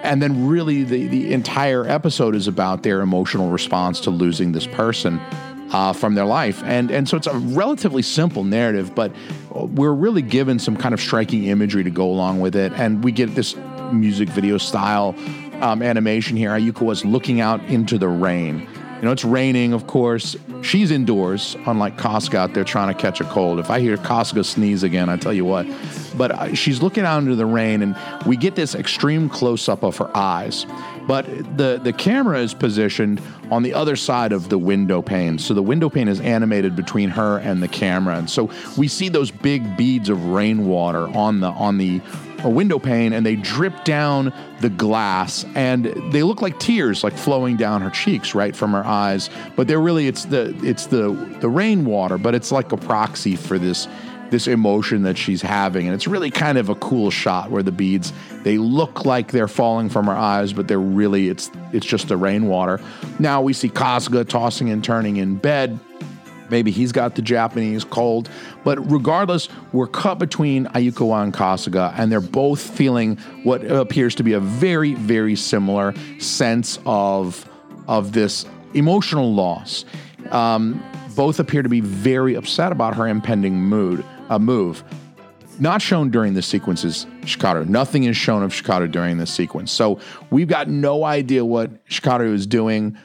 and 0.03 0.21
then 0.21 0.47
really 0.47 0.83
the, 0.83 1.07
the 1.07 1.33
entire 1.33 1.87
episode 1.87 2.35
is 2.35 2.47
about 2.47 2.83
their 2.83 3.01
emotional 3.01 3.49
response 3.49 4.01
to 4.01 4.11
losing 4.11 4.51
this 4.51 4.67
person 4.67 5.19
uh, 5.71 5.93
from 5.93 6.13
their 6.13 6.25
life. 6.25 6.61
And 6.63 6.91
and 6.91 7.09
so 7.09 7.17
it's 7.17 7.27
a 7.27 7.37
relatively 7.37 8.03
simple 8.03 8.43
narrative 8.43 8.93
but 8.93 9.11
we're 9.51 9.93
really 9.93 10.21
given 10.21 10.59
some 10.59 10.77
kind 10.77 10.93
of 10.93 11.01
striking 11.01 11.45
imagery 11.45 11.83
to 11.83 11.89
go 11.89 12.05
along 12.05 12.41
with 12.41 12.55
it. 12.55 12.71
And 12.73 13.03
we 13.03 13.11
get 13.11 13.33
this 13.33 13.55
music 13.91 14.29
video 14.29 14.57
style 14.57 15.15
um, 15.61 15.81
animation 15.81 16.35
here. 16.35 16.51
Ayuka 16.51 16.81
was 16.81 17.05
looking 17.05 17.39
out 17.39 17.63
into 17.65 17.97
the 17.97 18.07
rain 18.07 18.67
you 19.03 19.07
know, 19.07 19.11
it's 19.11 19.25
raining, 19.25 19.73
of 19.73 19.85
course. 19.85 20.37
She's 20.61 20.89
indoors, 20.89 21.57
unlike 21.65 21.97
Kasuga 21.97 22.35
out 22.35 22.53
there 22.53 22.63
trying 22.63 22.87
to 22.87 22.97
catch 22.97 23.19
a 23.19 23.25
cold. 23.25 23.59
If 23.59 23.69
I 23.69 23.81
hear 23.81 23.97
Kasuga 23.97 24.45
sneeze 24.45 24.81
again, 24.81 25.09
I 25.09 25.17
tell 25.17 25.33
you 25.33 25.43
what. 25.43 25.67
But 26.15 26.31
uh, 26.31 26.55
she's 26.55 26.81
looking 26.81 27.03
out 27.03 27.17
into 27.17 27.35
the 27.35 27.45
rain, 27.45 27.81
and 27.81 27.97
we 28.25 28.37
get 28.37 28.55
this 28.55 28.75
extreme 28.75 29.27
close 29.27 29.67
up 29.67 29.83
of 29.83 29.97
her 29.97 30.09
eyes. 30.15 30.65
But 31.05 31.25
the, 31.57 31.81
the 31.83 31.91
camera 31.91 32.39
is 32.39 32.53
positioned 32.53 33.21
on 33.51 33.61
the 33.61 33.73
other 33.73 33.97
side 33.97 34.31
of 34.31 34.47
the 34.47 34.57
window 34.57 35.01
pane. 35.01 35.37
So 35.37 35.53
the 35.53 35.61
window 35.61 35.89
pane 35.89 36.07
is 36.07 36.21
animated 36.21 36.73
between 36.73 37.09
her 37.09 37.39
and 37.39 37.61
the 37.61 37.67
camera. 37.67 38.15
And 38.15 38.29
so 38.29 38.49
we 38.77 38.87
see 38.87 39.09
those 39.09 39.31
big 39.31 39.75
beads 39.75 40.07
of 40.07 40.27
rainwater 40.27 41.09
on 41.09 41.41
the 41.41 41.47
on 41.49 41.77
the 41.77 41.99
a 42.43 42.49
window 42.49 42.79
pane 42.79 43.13
and 43.13 43.25
they 43.25 43.35
drip 43.35 43.83
down 43.83 44.33
the 44.61 44.69
glass 44.69 45.45
and 45.55 45.85
they 46.11 46.23
look 46.23 46.41
like 46.41 46.59
tears 46.59 47.03
like 47.03 47.17
flowing 47.17 47.57
down 47.57 47.81
her 47.81 47.89
cheeks 47.89 48.35
right 48.35 48.55
from 48.55 48.71
her 48.71 48.85
eyes. 48.85 49.29
But 49.55 49.67
they're 49.67 49.81
really 49.81 50.07
it's 50.07 50.25
the 50.25 50.55
it's 50.63 50.87
the 50.87 51.11
the 51.39 51.49
rainwater 51.49 52.17
but 52.17 52.35
it's 52.35 52.51
like 52.51 52.71
a 52.71 52.77
proxy 52.77 53.35
for 53.35 53.57
this 53.57 53.87
this 54.29 54.47
emotion 54.47 55.03
that 55.03 55.15
she's 55.15 55.43
having. 55.43 55.85
And 55.85 55.93
it's 55.93 56.07
really 56.07 56.31
kind 56.31 56.57
of 56.57 56.69
a 56.69 56.75
cool 56.75 57.11
shot 57.11 57.51
where 57.51 57.61
the 57.61 57.71
beads 57.71 58.11
they 58.43 58.57
look 58.57 59.05
like 59.05 59.31
they're 59.31 59.47
falling 59.47 59.89
from 59.89 60.07
her 60.07 60.13
eyes 60.13 60.53
but 60.53 60.67
they're 60.67 60.79
really 60.79 61.29
it's 61.29 61.51
it's 61.71 61.85
just 61.85 62.07
the 62.07 62.17
rainwater. 62.17 62.81
Now 63.19 63.41
we 63.41 63.53
see 63.53 63.69
Kasuga 63.69 64.27
tossing 64.27 64.69
and 64.69 64.83
turning 64.83 65.17
in 65.17 65.35
bed 65.35 65.79
Maybe 66.49 66.71
he's 66.71 66.91
got 66.91 67.15
the 67.15 67.21
Japanese 67.21 67.83
cold. 67.83 68.29
But 68.63 68.91
regardless, 68.91 69.49
we're 69.71 69.87
cut 69.87 70.19
between 70.19 70.65
Ayukawa 70.67 71.23
and 71.23 71.33
Kasuga, 71.33 71.93
and 71.97 72.11
they're 72.11 72.21
both 72.21 72.61
feeling 72.61 73.17
what 73.43 73.63
appears 73.65 74.15
to 74.15 74.23
be 74.23 74.33
a 74.33 74.39
very, 74.39 74.93
very 74.93 75.35
similar 75.35 75.93
sense 76.19 76.79
of, 76.85 77.49
of 77.87 78.11
this 78.13 78.45
emotional 78.73 79.33
loss. 79.33 79.85
Um, 80.31 80.83
both 81.15 81.39
appear 81.39 81.61
to 81.61 81.69
be 81.69 81.81
very 81.81 82.35
upset 82.35 82.71
about 82.71 82.95
her 82.95 83.07
impending 83.07 83.55
mood, 83.55 84.03
uh, 84.29 84.39
move. 84.39 84.83
Not 85.59 85.81
shown 85.81 86.09
during 86.09 86.33
the 86.33 86.41
sequences, 86.41 87.05
Shikaru. 87.21 87.67
Nothing 87.67 88.05
is 88.05 88.17
shown 88.17 88.41
of 88.41 88.51
Shikaru 88.51 88.91
during 88.91 89.17
this 89.19 89.31
sequence. 89.31 89.71
So 89.71 89.99
we've 90.31 90.47
got 90.47 90.67
no 90.67 91.03
idea 91.03 91.45
what 91.45 91.85
Shikaru 91.85 92.33
is 92.33 92.47
doing 92.47 92.97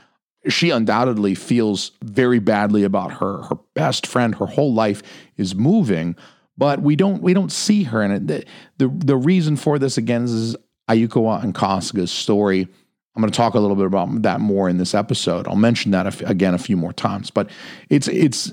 she 0.47 0.71
undoubtedly 0.71 1.35
feels 1.35 1.93
very 2.03 2.39
badly 2.39 2.85
about 2.85 3.13
her 3.15 3.43
her 3.43 3.57
best 3.75 4.07
friend 4.07 4.37
her 4.37 4.47
whole 4.47 4.73
life 4.73 5.03
is 5.37 5.55
moving 5.55 6.15
but 6.57 6.81
we 6.81 6.97
don't 6.97 7.23
we 7.23 7.35
don't 7.35 7.53
see 7.53 7.83
her 7.85 8.03
in 8.03 8.11
it 8.11 8.27
the 8.27 8.45
the, 8.79 8.89
the 8.89 9.17
reason 9.17 9.57
for 9.57 9.79
this 9.79 9.99
again 9.99 10.25
is 10.25 10.57
Ayukawa 10.89 11.43
and 11.43 11.55
Kasuga's 11.55 12.13
story 12.13 12.69
I'm 13.17 13.23
going 13.23 13.33
to 13.33 13.37
talk 13.37 13.55
a 13.55 13.61
little 13.61 13.77
bit 13.77 13.87
about 13.87 14.23
that 14.23 14.41
more 14.41 14.69
in 14.69 14.79
this 14.79 14.95
episode 14.95 15.49
I'll 15.49 15.57
mention 15.57 15.91
that 15.91 16.21
again 16.23 16.55
a 16.55 16.59
few 16.59 16.77
more 16.77 16.93
times 16.93 17.31
but 17.31 17.51
it's 17.91 18.09
it's 18.09 18.53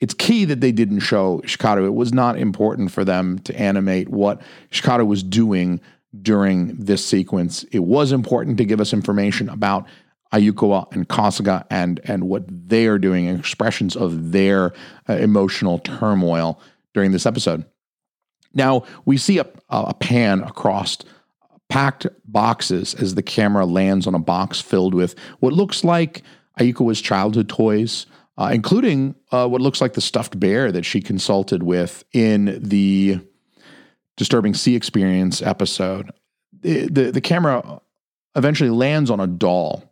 it's 0.00 0.14
key 0.14 0.44
that 0.44 0.60
they 0.60 0.72
didn't 0.72 1.00
show 1.00 1.40
Shikaru. 1.44 1.84
It 1.86 1.94
was 1.94 2.12
not 2.12 2.38
important 2.38 2.92
for 2.92 3.04
them 3.04 3.40
to 3.40 3.58
animate 3.58 4.08
what 4.08 4.40
Shikaru 4.70 5.06
was 5.06 5.22
doing 5.22 5.80
during 6.22 6.76
this 6.76 7.04
sequence. 7.04 7.64
It 7.72 7.80
was 7.80 8.12
important 8.12 8.58
to 8.58 8.64
give 8.64 8.80
us 8.80 8.92
information 8.92 9.48
about 9.48 9.86
Ayukawa 10.32 10.92
and 10.92 11.08
Kasuga 11.08 11.64
and 11.70 12.00
and 12.04 12.28
what 12.28 12.44
they 12.48 12.86
are 12.86 12.98
doing, 12.98 13.26
expressions 13.28 13.96
of 13.96 14.32
their 14.32 14.72
uh, 15.08 15.14
emotional 15.14 15.78
turmoil 15.78 16.60
during 16.94 17.12
this 17.12 17.26
episode. 17.26 17.64
Now 18.54 18.84
we 19.04 19.16
see 19.16 19.38
a, 19.38 19.46
a 19.70 19.94
pan 19.94 20.42
across 20.42 20.98
packed 21.68 22.06
boxes 22.24 22.94
as 22.94 23.14
the 23.14 23.22
camera 23.22 23.66
lands 23.66 24.06
on 24.06 24.14
a 24.14 24.18
box 24.18 24.60
filled 24.60 24.94
with 24.94 25.14
what 25.40 25.52
looks 25.52 25.84
like 25.84 26.22
Ayukawa's 26.58 27.00
childhood 27.00 27.48
toys, 27.48 28.06
uh, 28.36 28.50
including 28.52 29.14
uh, 29.30 29.46
what 29.46 29.60
looks 29.60 29.80
like 29.80 29.92
the 29.92 30.00
stuffed 30.00 30.38
bear 30.40 30.72
that 30.72 30.84
she 30.84 31.00
consulted 31.00 31.62
with 31.62 32.04
in 32.12 32.58
the 32.62 33.20
Disturbing 34.16 34.54
Sea 34.54 34.74
Experience 34.74 35.40
episode. 35.42 36.10
The, 36.60 36.88
the, 36.88 37.12
the 37.12 37.20
camera 37.20 37.80
eventually 38.34 38.70
lands 38.70 39.10
on 39.10 39.20
a 39.20 39.26
doll 39.26 39.87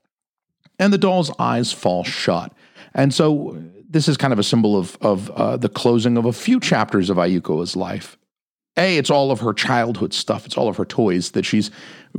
and 0.79 0.93
the 0.93 0.99
doll's 0.99 1.31
eyes 1.39 1.73
fall 1.73 2.05
shut. 2.05 2.53
And 2.95 3.13
so 3.13 3.63
this 3.89 4.09
is 4.09 4.17
kind 4.17 4.33
of 4.33 4.39
a 4.39 4.43
symbol 4.45 4.77
of, 4.77 4.97
of 5.01 5.31
uh, 5.31 5.57
the 5.57 5.69
closing 5.69 6.17
of 6.17 6.25
a 6.25 6.33
few 6.33 6.61
chapters 6.61 7.11
of 7.11 7.17
Ayuko's 7.17 7.77
life. 7.77 8.19
A, 8.79 8.99
it's 8.99 9.09
all 9.09 9.31
of 9.31 9.41
her 9.41 9.55
childhood 9.55 10.13
stuff. 10.13 10.45
It's 10.45 10.59
all 10.59 10.69
of 10.69 10.77
her 10.77 10.85
toys 10.85 11.31
that 11.31 11.47
she's 11.47 11.71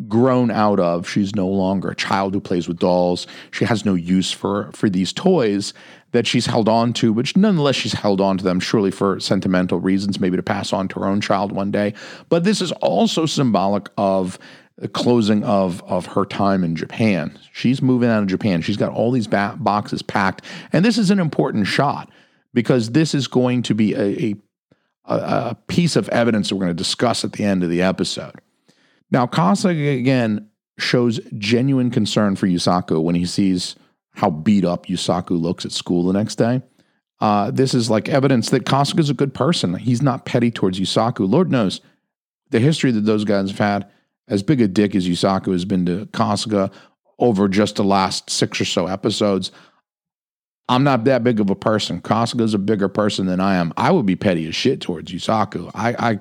grown 0.07 0.49
out 0.49 0.79
of. 0.79 1.07
She's 1.07 1.35
no 1.35 1.47
longer 1.47 1.89
a 1.89 1.95
child 1.95 2.33
who 2.33 2.39
plays 2.39 2.67
with 2.67 2.79
dolls. 2.79 3.27
She 3.51 3.65
has 3.65 3.85
no 3.85 3.93
use 3.93 4.31
for, 4.31 4.71
for 4.71 4.89
these 4.89 5.13
toys 5.13 5.73
that 6.13 6.25
she's 6.25 6.47
held 6.47 6.67
on 6.67 6.93
to, 6.93 7.13
which 7.13 7.37
nonetheless, 7.37 7.75
she's 7.75 7.93
held 7.93 8.19
on 8.19 8.39
to 8.39 8.43
them, 8.43 8.59
surely 8.59 8.89
for 8.89 9.19
sentimental 9.19 9.79
reasons, 9.79 10.19
maybe 10.19 10.37
to 10.37 10.41
pass 10.41 10.73
on 10.73 10.87
to 10.87 10.99
her 10.99 11.05
own 11.05 11.21
child 11.21 11.51
one 11.51 11.69
day. 11.69 11.93
But 12.29 12.43
this 12.43 12.59
is 12.61 12.71
also 12.73 13.27
symbolic 13.27 13.89
of 13.97 14.39
the 14.77 14.87
closing 14.87 15.43
of 15.43 15.83
of 15.83 16.05
her 16.07 16.25
time 16.25 16.63
in 16.63 16.75
Japan. 16.75 17.37
She's 17.51 17.81
moving 17.81 18.09
out 18.09 18.23
of 18.23 18.29
Japan. 18.29 18.61
She's 18.61 18.77
got 18.77 18.91
all 18.91 19.11
these 19.11 19.27
ba- 19.27 19.55
boxes 19.57 20.01
packed, 20.01 20.43
and 20.71 20.85
this 20.85 20.97
is 20.97 21.09
an 21.11 21.19
important 21.19 21.67
shot 21.67 22.09
because 22.53 22.91
this 22.91 23.13
is 23.13 23.27
going 23.27 23.63
to 23.63 23.73
be 23.73 23.93
a, 23.93 24.35
a, 25.05 25.15
a 25.15 25.57
piece 25.67 25.95
of 25.95 26.09
evidence 26.09 26.49
that 26.49 26.55
we're 26.55 26.65
going 26.65 26.75
to 26.75 26.83
discuss 26.83 27.23
at 27.23 27.33
the 27.33 27.43
end 27.43 27.63
of 27.63 27.69
the 27.69 27.81
episode. 27.81 28.35
Now, 29.11 29.25
Kasuga 29.25 29.97
again 29.97 30.49
shows 30.77 31.19
genuine 31.37 31.89
concern 31.89 32.35
for 32.35 32.47
Yusaku 32.47 33.01
when 33.01 33.15
he 33.15 33.25
sees 33.25 33.75
how 34.13 34.29
beat 34.29 34.65
up 34.65 34.87
Yusaku 34.87 35.39
looks 35.39 35.65
at 35.65 35.71
school 35.71 36.05
the 36.05 36.13
next 36.13 36.35
day. 36.35 36.61
Uh, 37.19 37.49
this 37.49 37.73
is 37.73 37.89
like 37.89 38.09
evidence 38.09 38.49
that 38.51 38.65
Kasuga 38.65 38.99
is 38.99 39.09
a 39.09 39.15
good 39.15 39.33
person. 39.33 39.73
He's 39.75 40.03
not 40.03 40.25
petty 40.25 40.51
towards 40.51 40.79
Yusaku. 40.79 41.27
Lord 41.27 41.51
knows 41.51 41.81
the 42.51 42.59
history 42.59 42.91
that 42.91 43.05
those 43.05 43.25
guys 43.25 43.49
have 43.49 43.59
had 43.59 43.91
as 44.27 44.43
big 44.43 44.61
a 44.61 44.67
dick 44.67 44.95
as 44.95 45.07
Yusaku 45.07 45.51
has 45.51 45.65
been 45.65 45.85
to 45.85 46.05
Kasuga 46.07 46.71
over 47.19 47.47
just 47.47 47.77
the 47.77 47.83
last 47.83 48.29
six 48.29 48.61
or 48.61 48.65
so 48.65 48.87
episodes, 48.87 49.51
I'm 50.69 50.83
not 50.83 51.05
that 51.05 51.23
big 51.23 51.39
of 51.39 51.49
a 51.49 51.55
person. 51.55 52.01
Kasuga's 52.01 52.53
a 52.53 52.59
bigger 52.59 52.89
person 52.89 53.25
than 53.25 53.39
I 53.39 53.55
am. 53.55 53.73
I 53.77 53.91
would 53.91 54.05
be 54.05 54.15
petty 54.15 54.47
as 54.47 54.55
shit 54.55 54.81
towards 54.81 55.11
Yusaku. 55.11 55.71
I, 55.73 56.11
I 56.11 56.19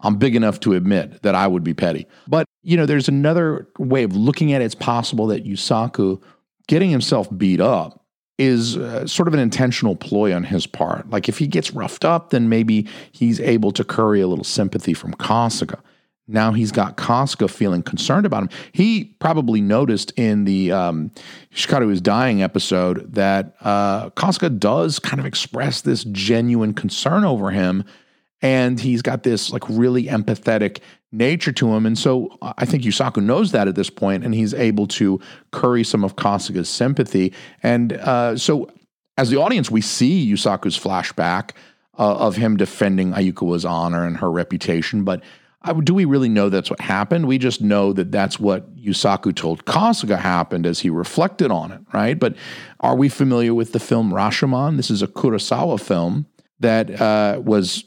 I'm 0.00 0.16
big 0.16 0.36
enough 0.36 0.60
to 0.60 0.74
admit 0.74 1.22
that 1.22 1.34
I 1.34 1.46
would 1.46 1.64
be 1.64 1.74
petty. 1.74 2.06
But, 2.28 2.46
you 2.62 2.76
know, 2.76 2.86
there's 2.86 3.08
another 3.08 3.68
way 3.78 4.04
of 4.04 4.14
looking 4.14 4.52
at 4.52 4.62
it. 4.62 4.66
It's 4.66 4.74
possible 4.74 5.26
that 5.28 5.44
Yusaku 5.44 6.22
getting 6.68 6.90
himself 6.90 7.28
beat 7.36 7.60
up 7.60 8.04
is 8.38 8.76
uh, 8.76 9.04
sort 9.06 9.26
of 9.26 9.34
an 9.34 9.40
intentional 9.40 9.96
ploy 9.96 10.32
on 10.32 10.44
his 10.44 10.66
part. 10.66 11.10
Like 11.10 11.28
if 11.28 11.38
he 11.38 11.48
gets 11.48 11.72
roughed 11.72 12.04
up, 12.04 12.30
then 12.30 12.48
maybe 12.48 12.86
he's 13.10 13.40
able 13.40 13.72
to 13.72 13.82
curry 13.82 14.20
a 14.20 14.28
little 14.28 14.44
sympathy 14.44 14.94
from 14.94 15.14
Kasuga. 15.14 15.80
Now 16.28 16.52
he's 16.52 16.70
got 16.70 16.98
Kasuga 16.98 17.50
feeling 17.50 17.82
concerned 17.82 18.26
about 18.26 18.42
him. 18.42 18.50
He 18.72 19.16
probably 19.18 19.62
noticed 19.62 20.12
in 20.16 20.44
the 20.44 20.70
um, 20.70 21.10
Shikaru 21.54 21.90
is 21.90 22.02
dying 22.02 22.42
episode 22.42 23.14
that 23.14 23.54
uh, 23.62 24.10
Kasuga 24.10 24.56
does 24.58 24.98
kind 24.98 25.18
of 25.18 25.26
express 25.26 25.80
this 25.80 26.04
genuine 26.04 26.74
concern 26.74 27.24
over 27.24 27.50
him, 27.50 27.82
and 28.42 28.78
he's 28.78 29.00
got 29.00 29.22
this 29.22 29.50
like 29.50 29.64
really 29.70 30.04
empathetic 30.04 30.80
nature 31.10 31.52
to 31.52 31.74
him. 31.74 31.86
And 31.86 31.98
so 31.98 32.36
I 32.42 32.66
think 32.66 32.82
Yusaku 32.82 33.22
knows 33.22 33.52
that 33.52 33.66
at 33.66 33.74
this 33.74 33.90
point, 33.90 34.24
and 34.24 34.34
he's 34.34 34.52
able 34.52 34.86
to 34.88 35.20
curry 35.52 35.82
some 35.82 36.04
of 36.04 36.16
Kasuga's 36.16 36.68
sympathy. 36.68 37.32
And 37.62 37.94
uh, 37.94 38.36
so, 38.36 38.70
as 39.16 39.30
the 39.30 39.38
audience, 39.38 39.70
we 39.70 39.80
see 39.80 40.30
Yusaku's 40.30 40.78
flashback 40.78 41.52
uh, 41.98 42.16
of 42.16 42.36
him 42.36 42.56
defending 42.56 43.12
Ayukawa's 43.12 43.64
honor 43.64 44.06
and 44.06 44.18
her 44.18 44.30
reputation, 44.30 45.02
but 45.04 45.22
do 45.72 45.94
we 45.94 46.04
really 46.04 46.28
know 46.28 46.48
that's 46.48 46.70
what 46.70 46.80
happened? 46.80 47.26
We 47.26 47.38
just 47.38 47.60
know 47.60 47.92
that 47.92 48.12
that's 48.12 48.38
what 48.38 48.74
Yusaku 48.76 49.34
told 49.34 49.64
Kasuga 49.64 50.18
happened 50.18 50.66
as 50.66 50.80
he 50.80 50.90
reflected 50.90 51.50
on 51.50 51.72
it, 51.72 51.80
right? 51.92 52.18
But 52.18 52.36
are 52.80 52.96
we 52.96 53.08
familiar 53.08 53.54
with 53.54 53.72
the 53.72 53.80
film 53.80 54.12
Rashomon? 54.12 54.76
This 54.76 54.90
is 54.90 55.02
a 55.02 55.06
Kurosawa 55.06 55.80
film 55.80 56.26
that 56.60 57.00
uh, 57.00 57.40
was 57.44 57.84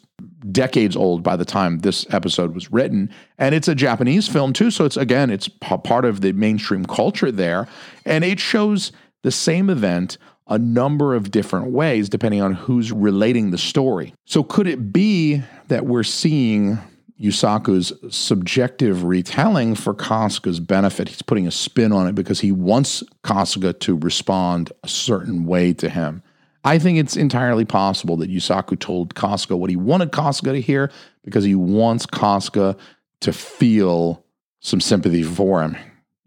decades 0.52 0.96
old 0.96 1.24
by 1.24 1.36
the 1.36 1.46
time 1.46 1.80
this 1.80 2.06
episode 2.12 2.54
was 2.54 2.72
written 2.72 3.10
and 3.38 3.54
it's 3.54 3.68
a 3.68 3.76
japanese 3.76 4.28
film 4.28 4.54
too 4.54 4.72
so 4.72 4.86
it's 4.86 4.98
again 4.98 5.30
it's 5.30 5.48
p- 5.48 5.78
part 5.84 6.04
of 6.04 6.22
the 6.22 6.32
mainstream 6.34 6.86
culture 6.86 7.32
there 7.32 7.68
and 8.06 8.24
it 8.24 8.40
shows 8.40 8.92
the 9.24 9.32
same 9.32 9.70
event 9.70 10.18
a 10.48 10.58
number 10.58 11.14
of 11.16 11.32
different 11.32 11.68
ways 11.68 12.10
depending 12.10 12.42
on 12.42 12.54
who's 12.54 12.92
relating 12.92 13.52
the 13.52 13.58
story 13.58 14.14
so 14.26 14.44
could 14.44 14.68
it 14.68 14.92
be 14.92 15.42
that 15.68 15.86
we're 15.86 16.04
seeing 16.04 16.78
Yusaku's 17.22 17.94
subjective 18.16 19.04
retelling 19.04 19.76
for 19.76 19.94
Kasuga's 19.94 20.60
benefit. 20.60 21.08
He's 21.08 21.22
putting 21.22 21.46
a 21.46 21.52
spin 21.52 21.92
on 21.92 22.08
it 22.08 22.16
because 22.16 22.40
he 22.40 22.52
wants 22.52 23.04
Kasuga 23.24 23.80
to 23.82 23.96
respond 23.96 24.72
a 24.84 24.88
certain 24.88 25.46
way 25.46 25.74
to 25.74 25.90
him. 25.90 26.24
I 26.64 26.80
think 26.80 26.98
it's 26.98 27.16
entirely 27.16 27.66
possible 27.66 28.18
that 28.18 28.32
Yusaku 28.32 28.80
told 28.80 29.14
Kasuga 29.14 29.58
what 29.58 29.70
he 29.70 29.76
wanted 29.76 30.12
Kasuga 30.12 30.54
to 30.54 30.62
hear 30.62 30.92
because 31.24 31.44
he 31.44 31.56
wants 31.56 32.06
Kasuga 32.06 32.78
to 33.22 33.34
feel 33.34 34.24
some 34.60 34.82
sympathy 34.82 35.24
for 35.24 35.62
him. 35.62 35.78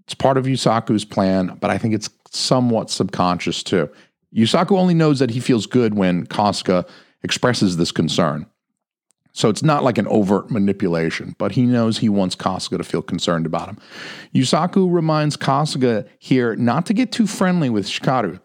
It's 0.05 0.15
part 0.15 0.37
of 0.37 0.45
Yusaku's 0.45 1.05
plan, 1.05 1.57
but 1.61 1.71
I 1.71 1.79
think 1.79 1.95
it's 1.95 2.11
somewhat 2.31 2.91
subconscious 2.91 3.63
too. 3.63 3.91
Yusaku 4.35 4.77
only 4.77 4.95
knows 4.95 5.19
that 5.21 5.31
he 5.31 5.41
feels 5.41 5.67
good 5.67 5.95
when 5.95 6.27
Kasuga 6.27 6.87
expresses 7.23 7.77
this 7.77 7.91
concern. 7.91 8.47
So 9.35 9.49
it's 9.49 9.64
not 9.64 9.83
like 9.83 9.99
an 9.99 10.07
overt 10.07 10.49
manipulation, 10.53 11.35
but 11.38 11.53
he 11.53 11.62
knows 11.62 11.99
he 11.99 12.09
wants 12.09 12.37
Kasuga 12.37 12.79
to 12.79 12.85
feel 12.85 13.03
concerned 13.03 13.47
about 13.47 13.69
him. 13.69 13.79
Yusaku 14.33 14.91
reminds 14.91 15.37
Kasuga 15.37 16.07
here 16.21 16.55
not 16.55 16.87
to 16.87 16.95
get 16.95 17.11
too 17.11 17.26
friendly 17.26 17.69
with 17.69 17.87
Shikaru, 17.87 18.41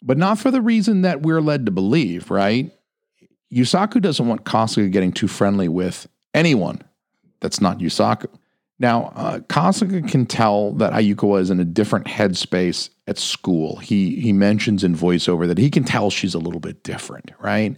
but 0.00 0.16
not 0.16 0.38
for 0.38 0.52
the 0.52 0.62
reason 0.62 1.02
that 1.02 1.22
we're 1.22 1.40
led 1.40 1.66
to 1.66 1.72
believe, 1.72 2.30
right? 2.30 2.70
Yusaku 3.52 4.00
doesn't 4.00 4.28
want 4.28 4.44
Kasuga 4.44 4.92
getting 4.92 5.10
too 5.10 5.26
friendly 5.26 5.68
with 5.68 6.06
anyone 6.32 6.82
that's 7.40 7.60
not 7.60 7.78
Yusaku. 7.78 8.28
Now, 8.78 9.12
uh, 9.16 9.40
Kasuga 9.40 10.08
can 10.08 10.24
tell 10.24 10.70
that 10.74 10.92
Ayukawa 10.92 11.40
is 11.40 11.50
in 11.50 11.58
a 11.58 11.64
different 11.64 12.06
headspace 12.06 12.90
at 13.08 13.18
school. 13.18 13.78
He 13.78 14.20
he 14.20 14.32
mentions 14.32 14.84
in 14.84 14.94
voiceover 14.94 15.48
that 15.48 15.58
he 15.58 15.68
can 15.68 15.82
tell 15.82 16.10
she's 16.10 16.34
a 16.34 16.38
little 16.38 16.60
bit 16.60 16.84
different, 16.84 17.32
right? 17.40 17.76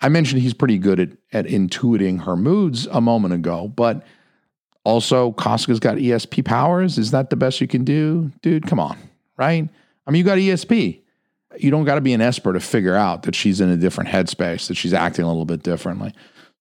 I 0.00 0.08
mentioned 0.08 0.42
he's 0.42 0.54
pretty 0.54 0.78
good 0.78 1.00
at, 1.00 1.10
at 1.32 1.46
intuiting 1.46 2.24
her 2.24 2.36
moods 2.36 2.86
a 2.90 3.00
moment 3.00 3.34
ago, 3.34 3.68
but 3.68 4.04
also 4.84 5.32
Kasuga's 5.32 5.80
got 5.80 5.96
ESP 5.96 6.44
powers. 6.44 6.98
Is 6.98 7.10
that 7.12 7.30
the 7.30 7.36
best 7.36 7.60
you 7.60 7.66
can 7.66 7.84
do? 7.84 8.30
Dude, 8.42 8.66
come 8.66 8.80
on, 8.80 8.98
right? 9.36 9.68
I 10.06 10.10
mean, 10.10 10.18
you 10.18 10.24
got 10.24 10.38
ESP. 10.38 11.00
You 11.58 11.70
don't 11.70 11.84
got 11.84 11.94
to 11.94 12.00
be 12.00 12.12
an 12.12 12.20
expert 12.20 12.54
to 12.54 12.60
figure 12.60 12.96
out 12.96 13.22
that 13.22 13.34
she's 13.34 13.60
in 13.60 13.70
a 13.70 13.76
different 13.76 14.10
headspace, 14.10 14.66
that 14.68 14.74
she's 14.74 14.92
acting 14.92 15.24
a 15.24 15.28
little 15.28 15.44
bit 15.44 15.62
differently. 15.62 16.12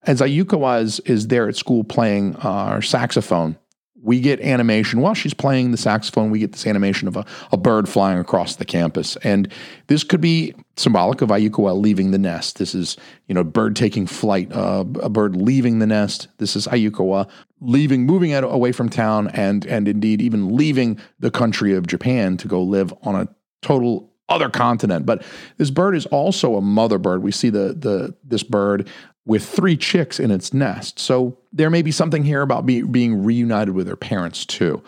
As 0.04 0.22
Ayukawa 0.22 0.82
is, 0.82 1.00
is 1.02 1.28
there 1.28 1.50
at 1.50 1.56
school 1.56 1.84
playing 1.84 2.36
uh, 2.38 2.80
saxophone, 2.82 3.58
we 4.04 4.20
get 4.20 4.42
animation 4.42 5.00
while 5.00 5.13
she's 5.13 5.34
playing 5.34 5.72
the 5.72 5.78
saxophone 5.78 6.30
we 6.30 6.40
get 6.40 6.52
this 6.52 6.68
animation 6.68 7.08
of 7.08 7.16
a, 7.16 7.25
a 7.52 7.58
bird 7.58 7.88
flying 7.88 8.20
across 8.20 8.58
the 8.58 8.66
campus 8.66 9.16
and 9.24 9.52
this 9.88 10.04
could 10.04 10.22
be 10.22 10.54
symbolic 10.75 11.22
of 11.22 11.30
ayukawa 11.30 11.80
leaving 11.80 12.12
the 12.12 12.18
nest 12.18 12.58
this 12.58 12.74
is 12.74 12.98
you 13.27 13.36
know 13.36 13.44
bird 13.44 13.75
taking 13.75 14.08
flight 14.08 14.51
uh, 14.53 14.84
a 15.01 15.10
bird 15.10 15.36
leaving 15.36 15.80
the 15.80 15.88
nest 15.88 16.27
this 16.38 16.56
is 16.56 16.68
ayukawa 16.68 17.30
leaving 17.62 18.06
moving 18.06 18.34
out, 18.34 18.44
away 18.44 18.72
from 18.72 18.89
town 18.89 19.27
and 19.30 19.65
and 19.65 19.88
indeed 19.88 20.22
even 20.22 20.56
leaving 20.56 21.00
the 21.20 21.32
country 21.32 21.74
of 21.74 21.88
japan 21.88 22.38
to 22.38 22.48
go 22.48 22.62
live 22.62 22.94
on 23.03 23.15
a 23.15 23.27
total 23.62 24.10
other 24.30 24.50
continent 24.50 25.06
but 25.06 25.24
this 25.58 25.70
bird 25.70 25.96
is 25.96 26.06
also 26.08 26.56
a 26.56 26.62
mother 26.62 26.98
bird 26.98 27.22
we 27.22 27.32
see 27.32 27.50
the 27.50 27.74
the 27.74 28.15
this 28.24 28.44
bird 28.44 28.89
with 29.25 29.48
three 29.48 29.77
chicks 29.77 30.20
in 30.20 30.32
its 30.32 30.53
nest. 30.53 31.00
So 31.00 31.38
there 31.51 31.70
may 31.70 31.82
be 31.82 31.92
something 31.92 32.24
here 32.24 32.42
about 32.42 32.65
be, 32.65 32.82
being 32.82 33.24
reunited 33.24 33.74
with 33.74 33.88
her 33.88 33.96
parents 33.96 34.46
too. 34.46 34.84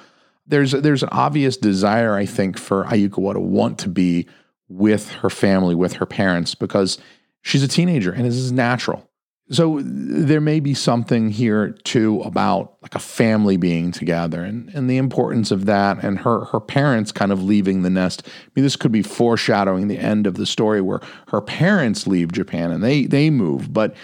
There's 0.48 0.74
there's 0.74 1.04
an 1.04 1.10
obvious 1.12 1.58
desire, 1.58 2.16
I 2.16 2.26
think, 2.26 2.58
for 2.58 2.84
Ayukawa 2.86 3.34
to 3.34 3.40
want 3.40 3.80
to 3.80 3.90
be 3.90 4.28
with 4.68 5.12
her 5.14 5.30
family, 5.30 5.76
with 5.76 5.94
her 5.94 6.06
parents, 6.06 6.56
because 6.56 6.98
she's 7.42 7.64
a 7.64 7.68
teenager 7.68 8.12
and 8.12 8.26
this 8.26 8.36
is 8.36 8.52
natural. 8.52 9.08
So 9.52 9.80
there 9.84 10.42
may 10.42 10.60
be 10.60 10.74
something 10.74 11.30
here 11.30 11.70
too 11.84 12.22
about 12.22 12.78
like 12.82 12.96
a 12.96 13.00
family 13.00 13.58
being 13.58 13.92
together 13.92 14.44
and, 14.44 14.70
and 14.70 14.90
the 14.90 14.98
importance 14.98 15.52
of 15.52 15.66
that 15.68 16.04
and 16.04 16.18
her 16.20 16.46
her 16.46 16.60
parents 16.60 17.12
kind 17.12 17.32
of 17.32 17.44
leaving 17.44 17.84
the 17.84 17.92
nest. 17.92 18.24
I 18.26 18.50
mean, 18.56 18.64
this 18.64 18.76
could 18.76 18.92
be 18.92 19.04
foreshadowing 19.04 19.88
the 19.88 20.00
end 20.00 20.26
of 20.26 20.34
the 20.34 20.48
story 20.48 20.82
where 20.82 21.00
her 21.28 21.42
parents 21.42 22.08
leave 22.08 22.32
Japan 22.32 22.72
and 22.72 22.84
they 22.84 23.06
they 23.06 23.30
move, 23.30 23.72
but 23.72 23.96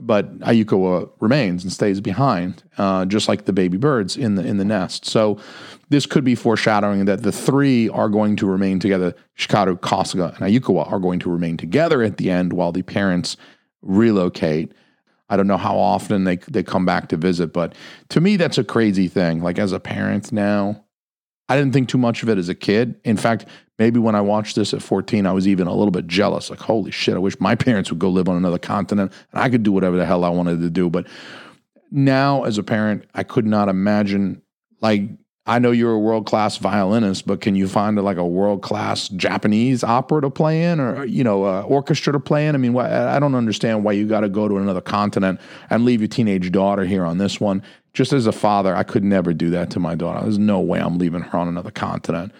but 0.00 0.38
Ayukawa 0.40 1.10
remains 1.20 1.64
and 1.64 1.72
stays 1.72 2.00
behind, 2.00 2.62
uh, 2.78 3.04
just 3.04 3.28
like 3.28 3.44
the 3.46 3.52
baby 3.52 3.76
birds 3.76 4.16
in 4.16 4.36
the 4.36 4.46
in 4.46 4.58
the 4.58 4.64
nest. 4.64 5.04
So 5.04 5.38
this 5.88 6.06
could 6.06 6.24
be 6.24 6.34
foreshadowing 6.34 7.06
that 7.06 7.22
the 7.22 7.32
three 7.32 7.88
are 7.88 8.08
going 8.08 8.36
to 8.36 8.46
remain 8.46 8.78
together. 8.78 9.14
Shikaru, 9.36 9.78
Kasuga, 9.80 10.36
and 10.36 10.40
Ayukawa 10.40 10.90
are 10.90 11.00
going 11.00 11.18
to 11.20 11.30
remain 11.30 11.56
together 11.56 12.02
at 12.02 12.16
the 12.16 12.30
end 12.30 12.52
while 12.52 12.72
the 12.72 12.82
parents 12.82 13.36
relocate. 13.82 14.72
I 15.30 15.36
don't 15.36 15.46
know 15.46 15.56
how 15.56 15.76
often 15.76 16.24
they 16.24 16.36
they 16.36 16.62
come 16.62 16.86
back 16.86 17.08
to 17.08 17.16
visit, 17.16 17.52
but 17.52 17.74
to 18.10 18.20
me 18.20 18.36
that's 18.36 18.58
a 18.58 18.64
crazy 18.64 19.08
thing. 19.08 19.42
Like 19.42 19.58
as 19.58 19.72
a 19.72 19.80
parent 19.80 20.30
now, 20.32 20.84
I 21.48 21.56
didn't 21.56 21.72
think 21.72 21.88
too 21.88 21.98
much 21.98 22.22
of 22.22 22.28
it 22.28 22.38
as 22.38 22.48
a 22.48 22.54
kid. 22.54 23.00
In 23.04 23.16
fact, 23.16 23.46
maybe 23.78 23.98
when 23.98 24.14
I 24.14 24.20
watched 24.20 24.56
this 24.56 24.74
at 24.74 24.82
14, 24.82 25.26
I 25.26 25.32
was 25.32 25.48
even 25.48 25.66
a 25.66 25.74
little 25.74 25.90
bit 25.90 26.06
jealous. 26.06 26.50
Like, 26.50 26.60
holy 26.60 26.90
shit, 26.90 27.14
I 27.14 27.18
wish 27.18 27.40
my 27.40 27.54
parents 27.54 27.90
would 27.90 27.98
go 27.98 28.10
live 28.10 28.28
on 28.28 28.36
another 28.36 28.58
continent 28.58 29.12
and 29.32 29.40
I 29.40 29.48
could 29.48 29.62
do 29.62 29.72
whatever 29.72 29.96
the 29.96 30.04
hell 30.04 30.24
I 30.24 30.28
wanted 30.28 30.60
to 30.60 30.70
do. 30.70 30.90
But 30.90 31.06
now, 31.90 32.44
as 32.44 32.58
a 32.58 32.62
parent, 32.62 33.04
I 33.14 33.22
could 33.22 33.46
not 33.46 33.68
imagine, 33.68 34.42
like, 34.80 35.08
I 35.48 35.58
know 35.58 35.70
you're 35.70 35.94
a 35.94 35.98
world 35.98 36.26
class 36.26 36.58
violinist, 36.58 37.26
but 37.26 37.40
can 37.40 37.56
you 37.56 37.68
find 37.68 37.98
a, 37.98 38.02
like 38.02 38.18
a 38.18 38.26
world 38.26 38.60
class 38.60 39.08
Japanese 39.08 39.82
opera 39.82 40.20
to 40.20 40.28
play 40.28 40.62
in, 40.64 40.78
or 40.78 41.06
you 41.06 41.24
know, 41.24 41.44
uh, 41.44 41.62
orchestra 41.62 42.12
to 42.12 42.20
play 42.20 42.46
in? 42.46 42.54
I 42.54 42.58
mean, 42.58 42.74
why, 42.74 43.16
I 43.16 43.18
don't 43.18 43.34
understand 43.34 43.82
why 43.82 43.92
you 43.92 44.06
got 44.06 44.20
to 44.20 44.28
go 44.28 44.46
to 44.46 44.58
another 44.58 44.82
continent 44.82 45.40
and 45.70 45.86
leave 45.86 46.02
your 46.02 46.08
teenage 46.08 46.52
daughter 46.52 46.84
here 46.84 47.04
on 47.04 47.16
this 47.16 47.40
one. 47.40 47.62
Just 47.94 48.12
as 48.12 48.26
a 48.26 48.32
father, 48.32 48.76
I 48.76 48.82
could 48.82 49.02
never 49.02 49.32
do 49.32 49.48
that 49.50 49.70
to 49.70 49.80
my 49.80 49.94
daughter. 49.94 50.20
There's 50.20 50.38
no 50.38 50.60
way 50.60 50.80
I'm 50.80 50.98
leaving 50.98 51.22
her 51.22 51.38
on 51.38 51.48
another 51.48 51.70
continent. 51.70 52.30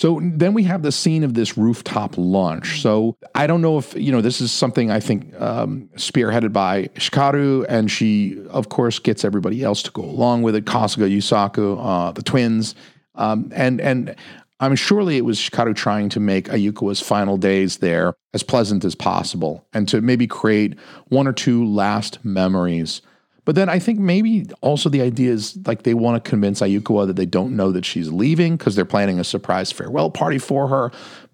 So 0.00 0.18
then 0.22 0.54
we 0.54 0.62
have 0.62 0.80
the 0.80 0.92
scene 0.92 1.24
of 1.24 1.34
this 1.34 1.58
rooftop 1.58 2.16
launch. 2.16 2.80
So 2.80 3.18
I 3.34 3.46
don't 3.46 3.60
know 3.60 3.76
if, 3.76 3.92
you 3.94 4.10
know, 4.10 4.22
this 4.22 4.40
is 4.40 4.50
something 4.50 4.90
I 4.90 4.98
think 4.98 5.38
um, 5.38 5.90
spearheaded 5.96 6.54
by 6.54 6.84
Shikaru, 6.94 7.66
and 7.68 7.90
she, 7.90 8.42
of 8.48 8.70
course, 8.70 8.98
gets 8.98 9.26
everybody 9.26 9.62
else 9.62 9.82
to 9.82 9.90
go 9.90 10.02
along 10.02 10.40
with 10.40 10.56
it 10.56 10.64
Kasuga, 10.64 11.14
Yusaku, 11.14 11.78
uh, 11.78 12.12
the 12.12 12.22
twins. 12.22 12.74
Um, 13.14 13.52
and, 13.54 13.78
and 13.78 14.16
I'm 14.58 14.74
surely 14.74 15.18
it 15.18 15.26
was 15.26 15.38
Shikaru 15.38 15.76
trying 15.76 16.08
to 16.10 16.20
make 16.20 16.48
Ayukawa's 16.48 17.00
final 17.02 17.36
days 17.36 17.76
there 17.76 18.14
as 18.32 18.42
pleasant 18.42 18.86
as 18.86 18.94
possible 18.94 19.66
and 19.74 19.86
to 19.90 20.00
maybe 20.00 20.26
create 20.26 20.78
one 21.08 21.28
or 21.28 21.34
two 21.34 21.66
last 21.66 22.24
memories 22.24 23.02
but 23.44 23.54
then 23.54 23.68
I 23.68 23.78
think 23.78 23.98
maybe 23.98 24.46
also 24.60 24.88
the 24.88 25.00
idea 25.00 25.32
is 25.32 25.58
like 25.66 25.82
they 25.82 25.94
want 25.94 26.22
to 26.22 26.28
convince 26.28 26.60
Ayukawa 26.60 27.06
that 27.06 27.16
they 27.16 27.26
don't 27.26 27.56
know 27.56 27.72
that 27.72 27.84
she's 27.84 28.10
leaving 28.10 28.56
because 28.56 28.76
they're 28.76 28.84
planning 28.84 29.18
a 29.18 29.24
surprise 29.24 29.72
farewell 29.72 30.10
party 30.10 30.38
for 30.38 30.68
her. 30.68 30.92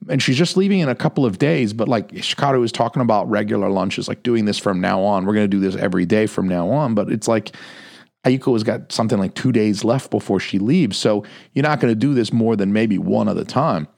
And 0.08 0.22
she's 0.22 0.38
just 0.38 0.56
leaving 0.56 0.80
in 0.80 0.88
a 0.88 0.94
couple 0.94 1.26
of 1.26 1.38
days. 1.38 1.72
But 1.72 1.88
like 1.88 2.12
Shikaru 2.12 2.64
is 2.64 2.70
talking 2.70 3.02
about 3.02 3.28
regular 3.28 3.68
lunches, 3.68 4.08
like 4.08 4.22
doing 4.22 4.44
this 4.44 4.58
from 4.58 4.80
now 4.80 5.02
on. 5.02 5.26
We're 5.26 5.34
going 5.34 5.50
to 5.50 5.56
do 5.56 5.60
this 5.60 5.74
every 5.76 6.06
day 6.06 6.26
from 6.26 6.48
now 6.48 6.70
on. 6.70 6.94
But 6.94 7.10
it's 7.10 7.26
like 7.26 7.56
Ayukawa's 8.24 8.62
got 8.62 8.92
something 8.92 9.18
like 9.18 9.34
two 9.34 9.52
days 9.52 9.82
left 9.82 10.10
before 10.10 10.38
she 10.38 10.58
leaves. 10.58 10.96
So 10.96 11.24
you're 11.54 11.64
not 11.64 11.80
going 11.80 11.90
to 11.90 11.98
do 11.98 12.14
this 12.14 12.32
more 12.32 12.54
than 12.54 12.72
maybe 12.72 12.98
one 12.98 13.28
at 13.28 13.36
a 13.36 13.44
time. 13.44 13.88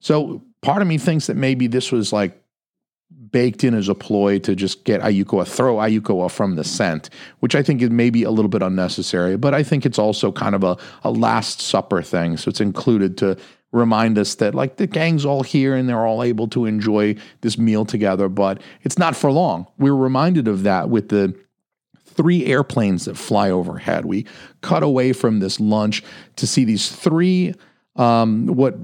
So 0.00 0.42
part 0.62 0.80
of 0.80 0.88
me 0.88 0.96
thinks 0.96 1.26
that 1.26 1.36
maybe 1.36 1.66
this 1.66 1.92
was 1.92 2.12
like 2.12 2.39
baked 3.32 3.64
in 3.64 3.74
as 3.74 3.88
a 3.88 3.94
ploy 3.94 4.38
to 4.40 4.54
just 4.54 4.84
get 4.84 5.00
Ayukawa, 5.00 5.46
throw 5.46 5.76
Ayukawa 5.76 6.30
from 6.30 6.56
the 6.56 6.64
scent, 6.64 7.10
which 7.40 7.54
I 7.54 7.62
think 7.62 7.82
is 7.82 7.90
maybe 7.90 8.22
a 8.22 8.30
little 8.30 8.48
bit 8.48 8.62
unnecessary. 8.62 9.36
But 9.36 9.54
I 9.54 9.62
think 9.62 9.86
it's 9.86 9.98
also 9.98 10.32
kind 10.32 10.54
of 10.54 10.64
a, 10.64 10.76
a 11.04 11.10
Last 11.10 11.60
Supper 11.60 12.02
thing. 12.02 12.36
So 12.36 12.48
it's 12.48 12.60
included 12.60 13.16
to 13.18 13.36
remind 13.72 14.18
us 14.18 14.34
that 14.36 14.54
like 14.54 14.76
the 14.76 14.86
gang's 14.86 15.24
all 15.24 15.42
here 15.42 15.74
and 15.76 15.88
they're 15.88 16.06
all 16.06 16.22
able 16.22 16.48
to 16.48 16.66
enjoy 16.66 17.14
this 17.40 17.56
meal 17.56 17.84
together, 17.84 18.28
but 18.28 18.60
it's 18.82 18.98
not 18.98 19.14
for 19.14 19.30
long. 19.30 19.66
We're 19.78 19.94
reminded 19.94 20.48
of 20.48 20.64
that 20.64 20.90
with 20.90 21.08
the 21.08 21.34
three 22.04 22.46
airplanes 22.46 23.04
that 23.04 23.16
fly 23.16 23.50
overhead. 23.50 24.04
We 24.04 24.26
cut 24.60 24.82
away 24.82 25.12
from 25.12 25.38
this 25.38 25.60
lunch 25.60 26.02
to 26.36 26.46
see 26.46 26.64
these 26.64 26.90
three 26.90 27.54
Um, 28.00 28.46
what 28.46 28.76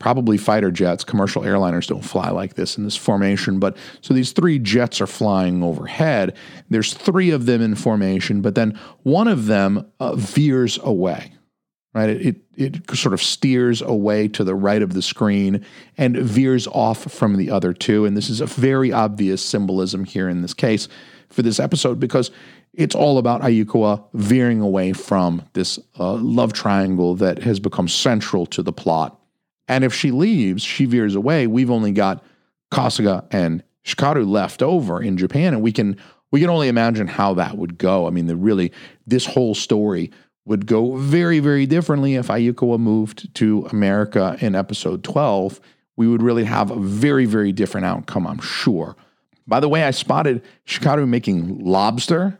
probably 0.00 0.36
fighter 0.36 0.72
jets, 0.72 1.04
commercial 1.04 1.42
airliners 1.42 1.86
don't 1.86 2.04
fly 2.04 2.30
like 2.30 2.54
this 2.54 2.76
in 2.76 2.84
this 2.84 2.96
formation. 2.96 3.60
But 3.60 3.76
so 4.00 4.12
these 4.12 4.32
three 4.32 4.58
jets 4.58 5.00
are 5.00 5.06
flying 5.06 5.62
overhead. 5.62 6.36
There's 6.68 6.92
three 6.92 7.30
of 7.30 7.46
them 7.46 7.62
in 7.62 7.76
formation, 7.76 8.40
but 8.40 8.56
then 8.56 8.78
one 9.04 9.28
of 9.28 9.46
them 9.46 9.90
uh, 10.00 10.16
veers 10.16 10.78
away 10.82 11.32
right? 11.92 12.10
It, 12.10 12.36
it, 12.56 12.76
it 12.76 12.96
sort 12.96 13.12
of 13.12 13.22
steers 13.22 13.82
away 13.82 14.28
to 14.28 14.44
the 14.44 14.54
right 14.54 14.82
of 14.82 14.92
the 14.92 15.02
screen 15.02 15.64
and 15.96 16.16
veers 16.16 16.66
off 16.68 17.10
from 17.10 17.36
the 17.36 17.50
other 17.50 17.72
two. 17.72 18.04
And 18.04 18.16
this 18.16 18.30
is 18.30 18.40
a 18.40 18.46
very 18.46 18.92
obvious 18.92 19.42
symbolism 19.42 20.04
here 20.04 20.28
in 20.28 20.42
this 20.42 20.54
case 20.54 20.88
for 21.30 21.42
this 21.42 21.58
episode 21.58 21.98
because 21.98 22.30
it's 22.72 22.94
all 22.94 23.18
about 23.18 23.42
Ayukawa 23.42 24.04
veering 24.14 24.60
away 24.60 24.92
from 24.92 25.42
this 25.54 25.78
uh, 25.98 26.14
love 26.14 26.52
triangle 26.52 27.14
that 27.16 27.42
has 27.42 27.58
become 27.58 27.88
central 27.88 28.46
to 28.46 28.62
the 28.62 28.72
plot. 28.72 29.20
And 29.68 29.84
if 29.84 29.94
she 29.94 30.10
leaves, 30.10 30.62
she 30.62 30.84
veers 30.84 31.14
away. 31.14 31.46
We've 31.46 31.70
only 31.70 31.92
got 31.92 32.24
Kasuga 32.72 33.26
and 33.30 33.62
Shikaru 33.84 34.28
left 34.28 34.62
over 34.62 35.02
in 35.02 35.16
Japan, 35.16 35.54
and 35.54 35.62
we 35.62 35.72
can 35.72 35.96
we 36.30 36.40
can 36.40 36.50
only 36.50 36.68
imagine 36.68 37.08
how 37.08 37.34
that 37.34 37.56
would 37.56 37.76
go. 37.78 38.06
I 38.06 38.10
mean, 38.10 38.26
the 38.26 38.36
really 38.36 38.72
this 39.06 39.26
whole 39.26 39.54
story 39.54 40.10
would 40.44 40.66
go 40.66 40.96
very, 40.96 41.38
very 41.38 41.66
differently 41.66 42.14
if 42.14 42.28
Ayukawa 42.28 42.78
moved 42.78 43.34
to 43.36 43.66
America 43.70 44.36
in 44.40 44.54
episode 44.54 45.04
12. 45.04 45.60
We 45.96 46.08
would 46.08 46.22
really 46.22 46.44
have 46.44 46.70
a 46.70 46.76
very, 46.76 47.26
very 47.26 47.52
different 47.52 47.86
outcome, 47.86 48.26
I'm 48.26 48.40
sure. 48.40 48.96
By 49.46 49.60
the 49.60 49.68
way, 49.68 49.84
I 49.84 49.90
spotted 49.90 50.42
Shikaru 50.66 51.06
making 51.06 51.58
lobster 51.58 52.38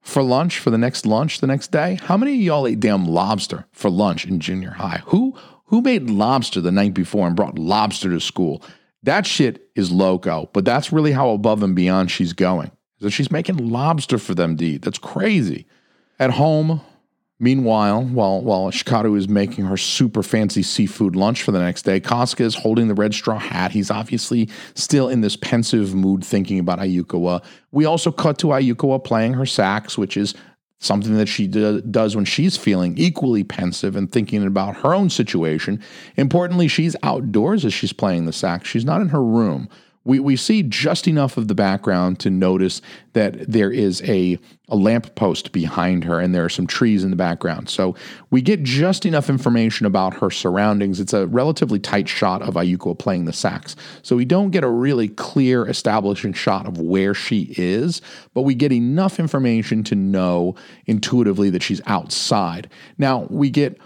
for 0.00 0.22
lunch 0.22 0.58
for 0.58 0.70
the 0.70 0.78
next 0.78 1.06
lunch 1.06 1.40
the 1.40 1.46
next 1.46 1.70
day. 1.70 1.98
How 2.02 2.16
many 2.16 2.34
of 2.34 2.40
y'all 2.40 2.66
ate 2.66 2.80
damn 2.80 3.06
lobster 3.06 3.66
for 3.72 3.90
lunch 3.90 4.26
in 4.26 4.40
junior 4.40 4.70
high? 4.70 5.02
Who 5.06 5.34
who 5.66 5.82
made 5.82 6.08
lobster 6.08 6.60
the 6.60 6.72
night 6.72 6.94
before 6.94 7.26
and 7.26 7.36
brought 7.36 7.58
lobster 7.58 8.10
to 8.10 8.20
school? 8.20 8.62
That 9.02 9.26
shit 9.26 9.70
is 9.76 9.92
loco, 9.92 10.48
but 10.52 10.64
that's 10.64 10.92
really 10.92 11.12
how 11.12 11.30
above 11.30 11.62
and 11.62 11.74
beyond 11.74 12.10
she's 12.10 12.32
going. 12.32 12.70
So 13.00 13.08
she's 13.08 13.30
making 13.30 13.56
lobster 13.56 14.18
for 14.18 14.34
them 14.34 14.56
eat. 14.60 14.82
That's 14.82 14.98
crazy. 14.98 15.66
At 16.18 16.32
home, 16.32 16.80
Meanwhile, 17.40 18.02
while 18.02 18.40
while 18.42 18.70
Shikaru 18.72 19.16
is 19.16 19.28
making 19.28 19.66
her 19.66 19.76
super 19.76 20.24
fancy 20.24 20.62
seafood 20.62 21.14
lunch 21.14 21.42
for 21.42 21.52
the 21.52 21.60
next 21.60 21.82
day, 21.82 22.00
Kasuga 22.00 22.40
is 22.40 22.56
holding 22.56 22.88
the 22.88 22.94
red 22.94 23.14
straw 23.14 23.38
hat. 23.38 23.70
He's 23.70 23.92
obviously 23.92 24.48
still 24.74 25.08
in 25.08 25.20
this 25.20 25.36
pensive 25.36 25.94
mood 25.94 26.24
thinking 26.24 26.58
about 26.58 26.80
Ayukawa. 26.80 27.44
We 27.70 27.84
also 27.84 28.10
cut 28.10 28.38
to 28.38 28.48
Ayukawa 28.48 29.04
playing 29.04 29.34
her 29.34 29.46
sax, 29.46 29.96
which 29.96 30.16
is 30.16 30.34
something 30.80 31.16
that 31.16 31.28
she 31.28 31.46
do, 31.46 31.80
does 31.80 32.16
when 32.16 32.24
she's 32.24 32.56
feeling 32.56 32.98
equally 32.98 33.44
pensive 33.44 33.94
and 33.94 34.10
thinking 34.10 34.44
about 34.44 34.78
her 34.78 34.92
own 34.92 35.08
situation. 35.08 35.80
Importantly, 36.16 36.66
she's 36.66 36.96
outdoors 37.04 37.64
as 37.64 37.72
she's 37.72 37.92
playing 37.92 38.26
the 38.26 38.32
sax. 38.32 38.68
She's 38.68 38.84
not 38.84 39.00
in 39.00 39.10
her 39.10 39.22
room 39.22 39.68
we, 40.08 40.20
we 40.20 40.36
see 40.36 40.62
just 40.62 41.06
enough 41.06 41.36
of 41.36 41.48
the 41.48 41.54
background 41.54 42.18
to 42.20 42.30
notice 42.30 42.80
that 43.12 43.52
there 43.52 43.70
is 43.70 44.00
a, 44.08 44.38
a 44.70 44.74
lamp 44.74 45.14
post 45.16 45.52
behind 45.52 46.02
her 46.04 46.18
and 46.18 46.34
there 46.34 46.46
are 46.46 46.48
some 46.48 46.66
trees 46.66 47.04
in 47.04 47.10
the 47.10 47.16
background. 47.16 47.68
So 47.68 47.94
we 48.30 48.40
get 48.40 48.62
just 48.62 49.04
enough 49.04 49.28
information 49.28 49.84
about 49.84 50.14
her 50.14 50.30
surroundings. 50.30 50.98
It's 50.98 51.12
a 51.12 51.26
relatively 51.26 51.78
tight 51.78 52.08
shot 52.08 52.40
of 52.40 52.54
Ayuko 52.54 52.98
playing 52.98 53.26
the 53.26 53.34
sax. 53.34 53.76
So 54.00 54.16
we 54.16 54.24
don't 54.24 54.50
get 54.50 54.64
a 54.64 54.70
really 54.70 55.08
clear 55.08 55.68
establishing 55.68 56.32
shot 56.32 56.66
of 56.66 56.80
where 56.80 57.12
she 57.12 57.54
is, 57.58 58.00
but 58.32 58.42
we 58.42 58.54
get 58.54 58.72
enough 58.72 59.20
information 59.20 59.84
to 59.84 59.94
know 59.94 60.54
intuitively 60.86 61.50
that 61.50 61.62
she's 61.62 61.82
outside. 61.84 62.70
Now 62.96 63.26
we 63.28 63.50
get 63.50 63.78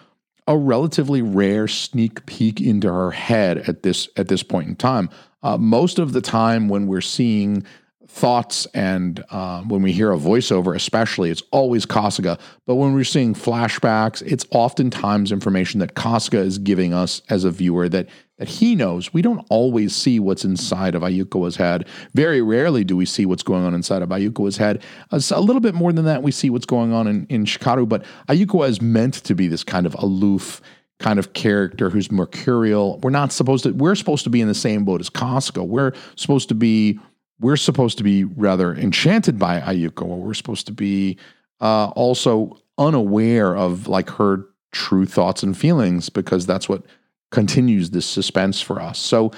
a 0.47 0.57
relatively 0.57 1.21
rare 1.21 1.67
sneak 1.67 2.27
peek 2.27 2.61
into 2.61 2.93
her 2.93 3.11
head 3.11 3.59
at 3.69 3.83
this 3.83 4.09
at 4.17 4.29
this 4.29 4.45
point 4.45 4.69
in 4.69 4.77
time. 4.77 5.09
Uh, 5.43 5.57
most 5.59 5.99
of 5.99 6.13
the 6.13 6.21
time, 6.21 6.69
when 6.69 6.87
we're 6.87 7.01
seeing 7.01 7.65
thoughts 8.13 8.67
and 8.75 9.25
uh, 9.31 9.63
when 9.63 9.81
we 9.81 9.91
hear 9.91 10.13
a 10.13 10.19
voiceover, 10.19 10.77
especially, 10.77 11.31
it's 11.31 11.43
always 11.51 11.87
Kasuga. 11.87 12.39
But 12.67 12.75
when 12.75 12.93
we're 12.93 13.05
seeing 13.05 13.35
flashbacks, 13.35 14.23
it's 14.23 14.45
oftentimes 14.51 15.33
information 15.33 15.81
that 15.81 15.95
Kasuga 15.95 16.45
is 16.45 16.59
giving 16.59 16.93
us 16.93 17.23
as 17.31 17.45
a 17.45 17.51
viewer 17.51 17.89
that 17.89 18.09
that 18.39 18.49
he 18.49 18.75
knows. 18.75 19.15
We 19.15 19.23
don't 19.23 19.47
always 19.51 19.95
see 19.95 20.19
what's 20.19 20.45
inside 20.45 20.97
of 20.97 21.03
Ayukawa's 21.03 21.57
head. 21.57 21.87
Very 22.13 22.43
rarely 22.43 22.83
do 22.83 22.97
we 22.97 23.07
see 23.07 23.25
what's 23.25 23.45
going 23.45 23.65
on 23.65 23.73
inside 23.73 24.03
of 24.03 24.09
Ayukawa's 24.09 24.57
head. 24.57 24.83
Uh, 25.13 25.21
a 25.31 25.41
little 25.41 25.61
bit 25.61 25.75
more 25.75 25.93
than 25.93 26.07
that, 26.07 26.25
we 26.25 26.33
see 26.33 26.51
what's 26.51 26.67
going 26.67 26.93
on 26.93 27.07
in, 27.07 27.27
in 27.27 27.45
Shikaru. 27.45 27.89
But 27.89 28.05
Ayukawa 28.29 28.69
is 28.69 28.83
meant 28.83 29.15
to 29.15 29.37
be 29.37 29.47
this 29.47 29.63
kind 29.63 29.87
of 29.87 29.95
aloof 29.95 30.61
kind 31.03 31.19
of 31.19 31.33
character 31.33 31.91
who's 31.91 32.11
mercurial. 32.11 32.99
We're 33.03 33.11
not 33.11 33.33
supposed 33.33 33.65
to, 33.65 33.73
we're 33.73 33.95
supposed 33.95 34.25
to 34.25 34.31
be 34.31 34.41
in 34.41 34.49
the 34.49 34.55
same 34.55 34.85
boat 34.85 35.01
as 35.01 35.11
Kasuga. 35.11 35.67
We're 35.67 35.93
supposed 36.17 36.49
to 36.49 36.55
be, 36.55 36.99
we're 37.41 37.57
supposed 37.57 37.99
to 37.99 38.05
be 38.05 38.25
rather 38.25 38.75
enchanted 38.75 39.39
by 39.39 39.61
Ayuko. 39.61 40.19
We're 40.19 40.35
supposed 40.35 40.67
to 40.67 40.73
be 40.73 41.19
uh, 41.61 41.89
also 41.89 42.59
unaware 42.79 43.57
of 43.57 43.89
like 43.89 44.11
her 44.11 44.47
true 44.71 45.05
thoughts 45.05 45.43
and 45.43 45.57
feelings 45.57 46.09
because 46.09 46.47
that's 46.47 46.69
what 46.69 46.85
continues 47.31 47.91
this 47.91 48.07
suspense 48.07 48.61
for 48.61 48.81
us. 48.81 48.99
So 48.99 49.33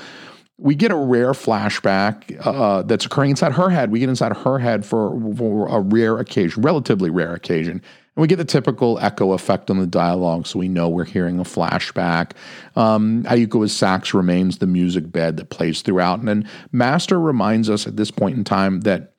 we 0.59 0.74
get 0.74 0.92
a 0.92 0.96
rare 0.96 1.33
flashback 1.33 2.38
uh, 2.44 2.83
that's 2.83 3.07
occurring 3.07 3.31
inside 3.31 3.53
her 3.53 3.70
head. 3.70 3.90
We 3.90 3.98
get 3.98 4.09
inside 4.09 4.37
her 4.37 4.59
head 4.59 4.85
for, 4.85 5.18
for 5.37 5.66
a 5.68 5.81
rare 5.81 6.18
occasion, 6.18 6.62
relatively 6.62 7.11
rare 7.11 7.35
occasion. 7.35 7.83
And 8.16 8.22
we 8.22 8.29
get 8.29 8.37
the 8.37 8.44
typical 8.44 8.98
echo 9.00 9.33
effect 9.33 9.70
on 9.70 9.79
the 9.79 9.87
dialogue, 9.87 10.46
so 10.46 10.59
we 10.59 10.68
know 10.68 10.88
we're 10.88 11.05
hearing 11.05 11.40
a 11.40 11.44
flashback. 11.44 12.33
Um, 12.77 13.24
Ayuko's 13.24 13.72
sax 13.72 14.14
remains 14.14 14.59
the 14.59 14.66
music 14.66 15.11
bed 15.11 15.37
that 15.38 15.50
plays 15.50 15.83
throughout. 15.83 16.20
And 16.20 16.29
then 16.29 16.48
Master 16.70 17.20
reminds 17.20 17.68
us 17.68 17.87
at 17.87 17.96
this 17.96 18.12
point 18.12 18.37
in 18.37 18.44
time 18.44 18.83
that 18.83 19.14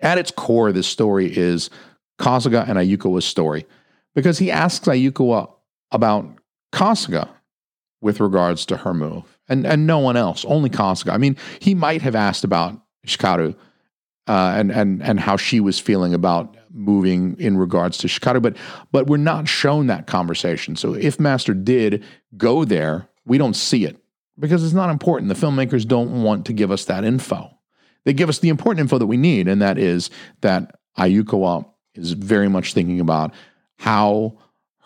at 0.00 0.18
its 0.18 0.30
core, 0.30 0.72
this 0.72 0.86
story 0.86 1.36
is 1.36 1.68
Kasuga 2.18 2.66
and 2.68 2.78
Ayuko's 2.78 3.26
story. 3.26 3.66
Because 4.14 4.38
he 4.38 4.50
asks 4.50 4.86
Ayuko 4.86 5.52
about 5.90 6.26
Kasuga 6.72 7.28
with 8.00 8.20
regards 8.20 8.64
to 8.66 8.76
her 8.76 8.94
move, 8.94 9.38
and, 9.48 9.66
and 9.66 9.86
no 9.86 9.98
one 9.98 10.16
else, 10.16 10.44
only 10.44 10.70
Kasuga. 10.70 11.12
I 11.12 11.18
mean, 11.18 11.36
he 11.58 11.74
might 11.74 12.02
have 12.02 12.14
asked 12.14 12.44
about 12.44 12.80
Shikaru 13.06 13.54
uh, 14.26 14.54
and, 14.56 14.70
and, 14.70 15.02
and 15.02 15.20
how 15.20 15.36
she 15.36 15.58
was 15.60 15.78
feeling 15.78 16.14
about 16.14 16.56
moving 16.74 17.36
in 17.38 17.56
regards 17.56 17.96
to 17.98 18.08
Chicago, 18.08 18.40
but 18.40 18.56
but 18.92 19.06
we're 19.06 19.16
not 19.16 19.48
shown 19.48 19.86
that 19.86 20.06
conversation. 20.06 20.76
So 20.76 20.94
if 20.94 21.20
Master 21.20 21.54
did 21.54 22.04
go 22.36 22.64
there, 22.64 23.08
we 23.24 23.38
don't 23.38 23.54
see 23.54 23.84
it 23.84 23.96
because 24.38 24.64
it's 24.64 24.74
not 24.74 24.90
important. 24.90 25.28
The 25.28 25.46
filmmakers 25.46 25.86
don't 25.86 26.22
want 26.22 26.44
to 26.46 26.52
give 26.52 26.70
us 26.70 26.84
that 26.86 27.04
info. 27.04 27.50
They 28.04 28.12
give 28.12 28.28
us 28.28 28.40
the 28.40 28.48
important 28.48 28.80
info 28.80 28.98
that 28.98 29.06
we 29.06 29.16
need, 29.16 29.48
and 29.48 29.62
that 29.62 29.78
is 29.78 30.10
that 30.42 30.74
Ayukawa 30.98 31.64
is 31.94 32.12
very 32.12 32.48
much 32.48 32.74
thinking 32.74 33.00
about 33.00 33.32
how 33.78 34.38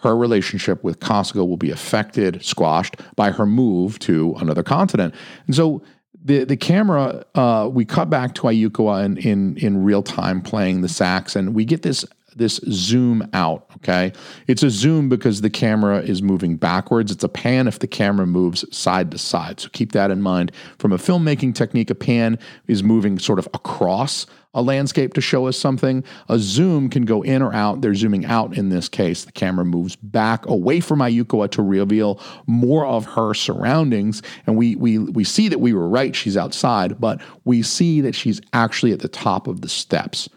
her 0.02 0.16
relationship 0.16 0.84
with 0.84 1.00
Kasuga 1.00 1.46
will 1.46 1.56
be 1.56 1.70
affected, 1.70 2.44
squashed 2.44 2.96
by 3.16 3.32
her 3.32 3.46
move 3.46 3.98
to 4.00 4.34
another 4.38 4.62
continent. 4.62 5.14
And 5.46 5.56
so 5.56 5.82
the 6.28 6.44
the 6.44 6.56
camera 6.56 7.24
uh, 7.34 7.68
we 7.72 7.84
cut 7.84 8.08
back 8.08 8.34
to 8.34 8.42
Ayukawa 8.42 9.04
in, 9.04 9.16
in 9.16 9.56
in 9.56 9.82
real 9.82 10.02
time 10.02 10.40
playing 10.40 10.82
the 10.82 10.88
sax, 10.88 11.34
and 11.34 11.54
we 11.54 11.64
get 11.64 11.82
this 11.82 12.04
this 12.38 12.60
zoom 12.70 13.28
out. 13.32 13.66
Okay, 13.76 14.12
it's 14.46 14.62
a 14.62 14.70
zoom 14.70 15.08
because 15.08 15.40
the 15.40 15.50
camera 15.50 16.00
is 16.00 16.22
moving 16.22 16.56
backwards. 16.56 17.12
It's 17.12 17.24
a 17.24 17.28
pan 17.28 17.68
if 17.68 17.78
the 17.78 17.86
camera 17.86 18.26
moves 18.26 18.64
side 18.76 19.10
to 19.10 19.18
side. 19.18 19.60
So 19.60 19.68
keep 19.70 19.92
that 19.92 20.10
in 20.10 20.22
mind. 20.22 20.52
From 20.78 20.92
a 20.92 20.98
filmmaking 20.98 21.54
technique, 21.54 21.90
a 21.90 21.94
pan 21.94 22.38
is 22.66 22.82
moving 22.82 23.18
sort 23.18 23.38
of 23.38 23.48
across 23.54 24.26
a 24.54 24.62
landscape 24.62 25.14
to 25.14 25.20
show 25.20 25.46
us 25.46 25.58
something. 25.58 26.02
A 26.28 26.38
zoom 26.38 26.88
can 26.88 27.04
go 27.04 27.22
in 27.22 27.42
or 27.42 27.52
out. 27.54 27.80
They're 27.80 27.94
zooming 27.94 28.24
out 28.26 28.56
in 28.56 28.70
this 28.70 28.88
case. 28.88 29.24
The 29.24 29.32
camera 29.32 29.64
moves 29.64 29.96
back 29.96 30.46
away 30.46 30.80
from 30.80 31.00
Ayukawa 31.00 31.50
to 31.52 31.62
reveal 31.62 32.20
more 32.46 32.86
of 32.86 33.04
her 33.04 33.34
surroundings. 33.34 34.22
And 34.46 34.56
we, 34.56 34.74
we, 34.76 34.98
we 34.98 35.24
see 35.24 35.48
that 35.48 35.60
we 35.60 35.72
were 35.72 35.88
right. 35.88 36.16
She's 36.16 36.36
outside, 36.36 37.00
but 37.00 37.20
we 37.44 37.62
see 37.62 38.00
that 38.00 38.14
she's 38.14 38.40
actually 38.52 38.92
at 38.92 39.00
the 39.00 39.08
top 39.08 39.46
of 39.46 39.60
the 39.60 39.68
steps 39.68 40.28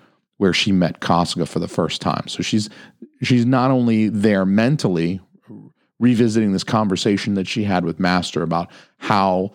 where 0.41 0.53
she 0.53 0.71
met 0.71 1.01
Kasuga 1.01 1.47
for 1.47 1.59
the 1.59 1.67
first 1.67 2.01
time. 2.01 2.27
So 2.27 2.41
she's 2.41 2.67
she's 3.21 3.45
not 3.45 3.69
only 3.69 4.09
there 4.09 4.43
mentally 4.43 5.21
revisiting 5.99 6.51
this 6.51 6.63
conversation 6.63 7.35
that 7.35 7.47
she 7.47 7.63
had 7.63 7.85
with 7.85 7.99
Master 7.99 8.41
about 8.41 8.71
how 8.97 9.51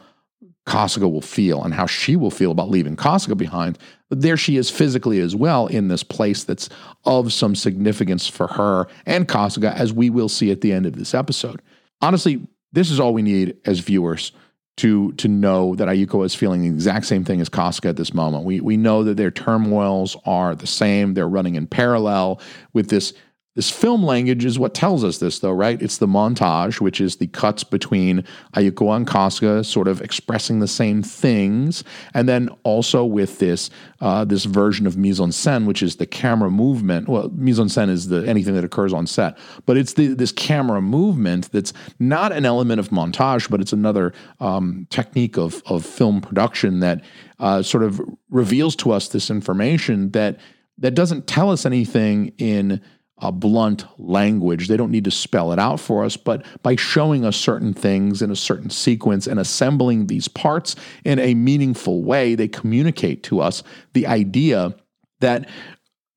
Kasuga 0.64 1.11
will 1.11 1.20
feel 1.20 1.64
and 1.64 1.75
how 1.75 1.87
she 1.87 2.14
will 2.14 2.31
feel 2.31 2.53
about 2.53 2.70
leaving 2.70 2.94
Kasuga 2.94 3.37
behind. 3.37 3.81
But 4.09 4.22
there 4.22 4.37
she 4.37 4.59
is 4.59 4.70
physically 4.70 5.18
as 5.18 5.35
well 5.35 5.66
in 5.66 5.88
this 5.88 6.05
place 6.05 6.44
that's 6.44 6.68
of 7.05 7.33
some 7.33 7.57
significance 7.57 8.29
for 8.29 8.46
her 8.46 8.87
and 9.07 9.27
Kasuga, 9.27 9.75
as 9.75 9.92
we 9.92 10.09
will 10.09 10.29
see 10.29 10.53
at 10.53 10.61
the 10.61 10.72
end 10.72 10.87
of 10.87 10.94
this 10.94 11.14
episode. 11.14 11.62
Honestly, 12.01 12.46
this 12.70 12.92
is 12.92 13.01
all 13.01 13.12
we 13.12 13.22
need 13.22 13.57
as 13.64 13.81
viewers 13.81 14.31
to 14.77 15.12
to 15.12 15.29
know 15.29 15.75
that 15.77 15.89
Ayuko 15.89 16.25
is 16.25 16.35
feeling 16.35 16.62
the 16.62 16.69
exact 16.69 17.07
same 17.07 17.25
thing 17.25 17.41
as 17.41 17.49
Kasuga 17.49 17.91
at 17.91 17.97
this 17.97 18.12
moment. 18.12 18.45
We 18.45 18.61
we 18.61 18.77
know 18.77 19.05
that 19.05 19.17
their 19.17 19.31
turmoils 19.31 20.17
are 20.27 20.55
the 20.55 20.67
same. 20.67 21.15
They're 21.15 21.29
running 21.29 21.55
in 21.55 21.67
parallel 21.67 22.41
with 22.73 22.89
this 22.89 23.15
This 23.57 23.71
film 23.71 24.05
language 24.05 24.45
is 24.45 24.59
what 24.59 24.75
tells 24.75 25.03
us 25.03 25.16
this, 25.16 25.38
though, 25.38 25.51
right? 25.51 25.81
It's 25.81 25.97
the 25.97 26.07
montage, 26.07 26.79
which 26.79 27.01
is 27.01 27.16
the 27.16 27.27
cuts 27.27 27.64
between 27.64 28.23
Ayukawa 28.53 28.97
and 28.97 29.07
Kasuga 29.07 29.64
sort 29.64 29.88
of 29.88 30.03
expressing 30.03 30.61
the 30.61 30.69
same 30.69 31.03
things, 31.03 31.83
and 32.12 32.29
then 32.29 32.51
also 32.64 33.03
with 33.03 33.38
this 33.38 33.71
uh, 34.03 34.27
this 34.27 34.45
version 34.45 34.87
of 34.87 34.99
mise 34.99 35.21
en 35.21 35.31
scène, 35.31 35.64
which 35.64 35.83
is 35.83 35.97
the 35.97 36.05
camera 36.05 36.51
movement. 36.51 37.09
Well, 37.09 37.31
mise 37.35 37.59
en 37.59 37.69
scène 37.69 37.88
is 37.88 38.09
the 38.09 38.29
anything 38.29 38.55
that 38.55 38.64
occurs 38.64 38.92
on 38.92 39.07
set, 39.07 39.38
but 39.64 39.79
it's 39.79 39.95
the, 39.95 40.09
this 40.09 40.33
camera 40.33 40.83
movement 40.83 41.51
that's 41.51 41.73
not 41.99 42.33
an 42.33 42.45
element 42.45 42.79
of 42.79 42.90
montage, 42.90 43.49
but 43.49 43.62
it's 43.62 43.73
another 43.73 44.12
um, 44.38 44.87
technique 44.90 45.38
of 45.38 45.62
of 45.64 45.87
film 45.87 46.21
production 46.21 46.81
that 46.81 47.03
uh, 47.40 47.62
sort 47.62 47.85
of 47.85 48.03
reveals 48.29 48.77
to 48.77 48.92
us 48.92 49.09
this 49.09 49.31
information 49.31 50.11
that 50.11 50.38
that 50.79 50.95
doesn't 50.95 51.27
tell 51.27 51.51
us 51.51 51.64
anything 51.64 52.35
in 52.37 52.83
a 53.18 53.33
blunt 53.33 53.87
language. 53.98 54.68
They 54.68 54.76
don't 54.76 54.90
need 54.90 55.05
to 55.05 55.11
spell 55.11 55.52
it 55.52 55.59
out 55.59 55.81
for 55.81 56.05
us, 56.05 56.16
but 56.16 56.44
by 56.62 56.76
showing 56.76 57.24
us 57.24 57.37
certain 57.37 57.72
things 57.72 58.20
in 58.20 58.31
a 58.31 58.37
certain 58.37 58.68
sequence 58.68 59.26
and 59.26 59.40
assembling 59.40 60.07
these 60.07 60.29
parts 60.29 60.76
in 61.05 61.18
a 61.18 61.35
meaningful 61.35 62.02
way, 62.02 62.35
they 62.35 62.48
communicate 62.48 63.22
to 63.24 63.40
us 63.40 63.62
the 63.94 64.07
idea 64.07 64.74
that 65.20 65.48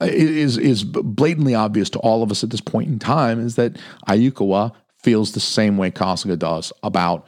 is 0.01 0.57
is 0.57 0.83
blatantly 0.83 1.55
obvious 1.55 1.89
to 1.89 1.99
all 1.99 2.23
of 2.23 2.31
us 2.31 2.43
at 2.43 2.49
this 2.49 2.61
point 2.61 2.87
in 2.89 2.99
time 2.99 3.39
is 3.39 3.55
that 3.55 3.77
Ayukawa 4.07 4.73
feels 4.97 5.31
the 5.31 5.39
same 5.39 5.77
way 5.77 5.91
Kasuga 5.91 6.37
does 6.37 6.71
about 6.83 7.25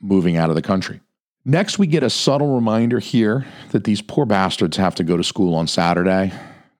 moving 0.00 0.36
out 0.36 0.50
of 0.50 0.56
the 0.56 0.62
country. 0.62 1.00
Next, 1.44 1.78
we 1.78 1.86
get 1.86 2.02
a 2.02 2.10
subtle 2.10 2.54
reminder 2.54 2.98
here 2.98 3.46
that 3.70 3.84
these 3.84 4.00
poor 4.00 4.26
bastards 4.26 4.76
have 4.76 4.94
to 4.96 5.04
go 5.04 5.16
to 5.16 5.24
school 5.24 5.54
on 5.54 5.66
Saturday. 5.66 6.32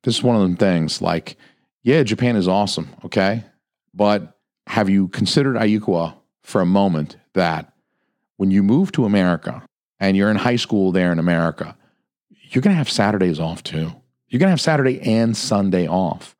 This 0.02 0.18
is 0.18 0.22
one 0.22 0.36
of 0.36 0.42
them 0.42 0.56
things 0.56 1.02
like 1.02 1.36
yeah, 1.82 2.02
Japan 2.02 2.36
is 2.36 2.48
awesome, 2.48 2.88
okay? 3.04 3.44
But 3.94 4.38
have 4.66 4.88
you 4.88 5.08
considered 5.08 5.56
Ayukawa 5.56 6.14
for 6.42 6.60
a 6.60 6.66
moment 6.66 7.16
that 7.34 7.72
when 8.36 8.50
you 8.50 8.62
move 8.62 8.92
to 8.92 9.04
America 9.04 9.62
and 10.00 10.16
you're 10.16 10.30
in 10.30 10.36
high 10.36 10.56
school 10.56 10.92
there 10.92 11.12
in 11.12 11.18
America, 11.18 11.76
you're 12.50 12.62
going 12.62 12.74
to 12.74 12.78
have 12.78 12.90
Saturdays 12.90 13.40
off 13.40 13.62
too. 13.62 13.92
You're 14.28 14.38
going 14.38 14.48
to 14.48 14.52
have 14.52 14.60
Saturday 14.60 15.00
and 15.00 15.36
Sunday 15.36 15.86
off. 15.86 16.36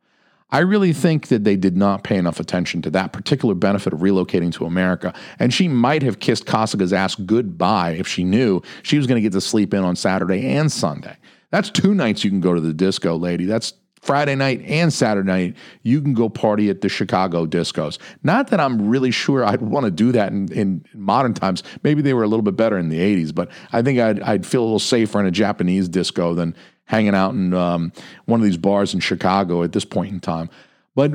I 0.51 0.59
really 0.59 0.93
think 0.93 1.29
that 1.29 1.45
they 1.45 1.57
did 1.57 1.77
not 1.77 2.05
pay 2.05 2.17
enough 2.17 2.39
attention 2.39 2.83
to 2.83 2.91
that 2.91 3.13
particular 3.13 3.55
benefit 3.55 3.95
of 3.95 4.01
relocating 4.01 4.53
to 4.55 4.67
America. 4.67 5.15
And 5.39 5.53
she 5.53 5.67
might 5.67 6.03
have 6.03 6.21
kissed 6.21 6.45
Kasuga's 6.45 6.93
ass 6.93 7.15
goodbye 7.15 7.93
if 7.93 8.07
she 8.07 8.23
knew 8.23 8.61
she 8.83 8.99
was 8.99 9.07
going 9.07 9.17
to 9.17 9.23
get 9.23 9.33
to 9.33 9.41
sleep 9.41 9.73
in 9.73 9.83
on 9.83 9.97
Saturday 9.97 10.55
and 10.55 10.71
Sunday. 10.71 11.17
That's 11.51 11.71
two 11.71 11.95
nights 11.95 12.23
you 12.23 12.31
can 12.31 12.41
go 12.41 12.53
to 12.55 12.61
the 12.61 12.75
disco, 12.75 13.17
lady. 13.17 13.47
That's 13.47 13.73
Friday 14.03 14.35
night 14.35 14.61
and 14.67 14.93
Saturday 14.93 15.27
night, 15.27 15.57
you 15.83 16.03
can 16.03 16.13
go 16.13 16.29
party 16.29 16.69
at 16.69 16.81
the 16.81 16.89
Chicago 16.89 17.47
discos. 17.47 17.99
Not 18.25 18.49
that 18.49 18.59
I'm 18.59 18.89
really 18.89 19.13
sure 19.13 19.45
I'd 19.45 19.63
want 19.63 19.85
to 19.85 19.93
do 19.93 20.11
that 20.11 20.33
in, 20.33 20.53
in 20.53 20.85
modern 20.93 21.35
times. 21.35 21.63
Maybe 21.85 22.03
they 22.03 22.13
were 22.13 22.25
a 22.25 22.27
little 22.27 22.43
bit 22.43 22.57
better 22.57 22.77
in 22.77 22.89
the 22.89 22.99
80s, 22.99 23.33
but 23.33 23.49
I 23.73 23.81
think 23.81 24.01
I'd, 24.01 24.21
I'd 24.21 24.45
feel 24.45 24.63
a 24.63 24.65
little 24.65 24.79
safer 24.81 25.21
in 25.21 25.27
a 25.27 25.31
Japanese 25.31 25.89
disco 25.89 26.35
than 26.35 26.57
hanging 26.87 27.15
out 27.15 27.33
in 27.35 27.55
um, 27.55 27.93
one 28.25 28.41
of 28.41 28.45
these 28.45 28.57
bars 28.57 28.93
in 28.93 28.99
Chicago 28.99 29.63
at 29.63 29.71
this 29.71 29.85
point 29.85 30.13
in 30.13 30.19
time. 30.19 30.51
But 30.97 31.13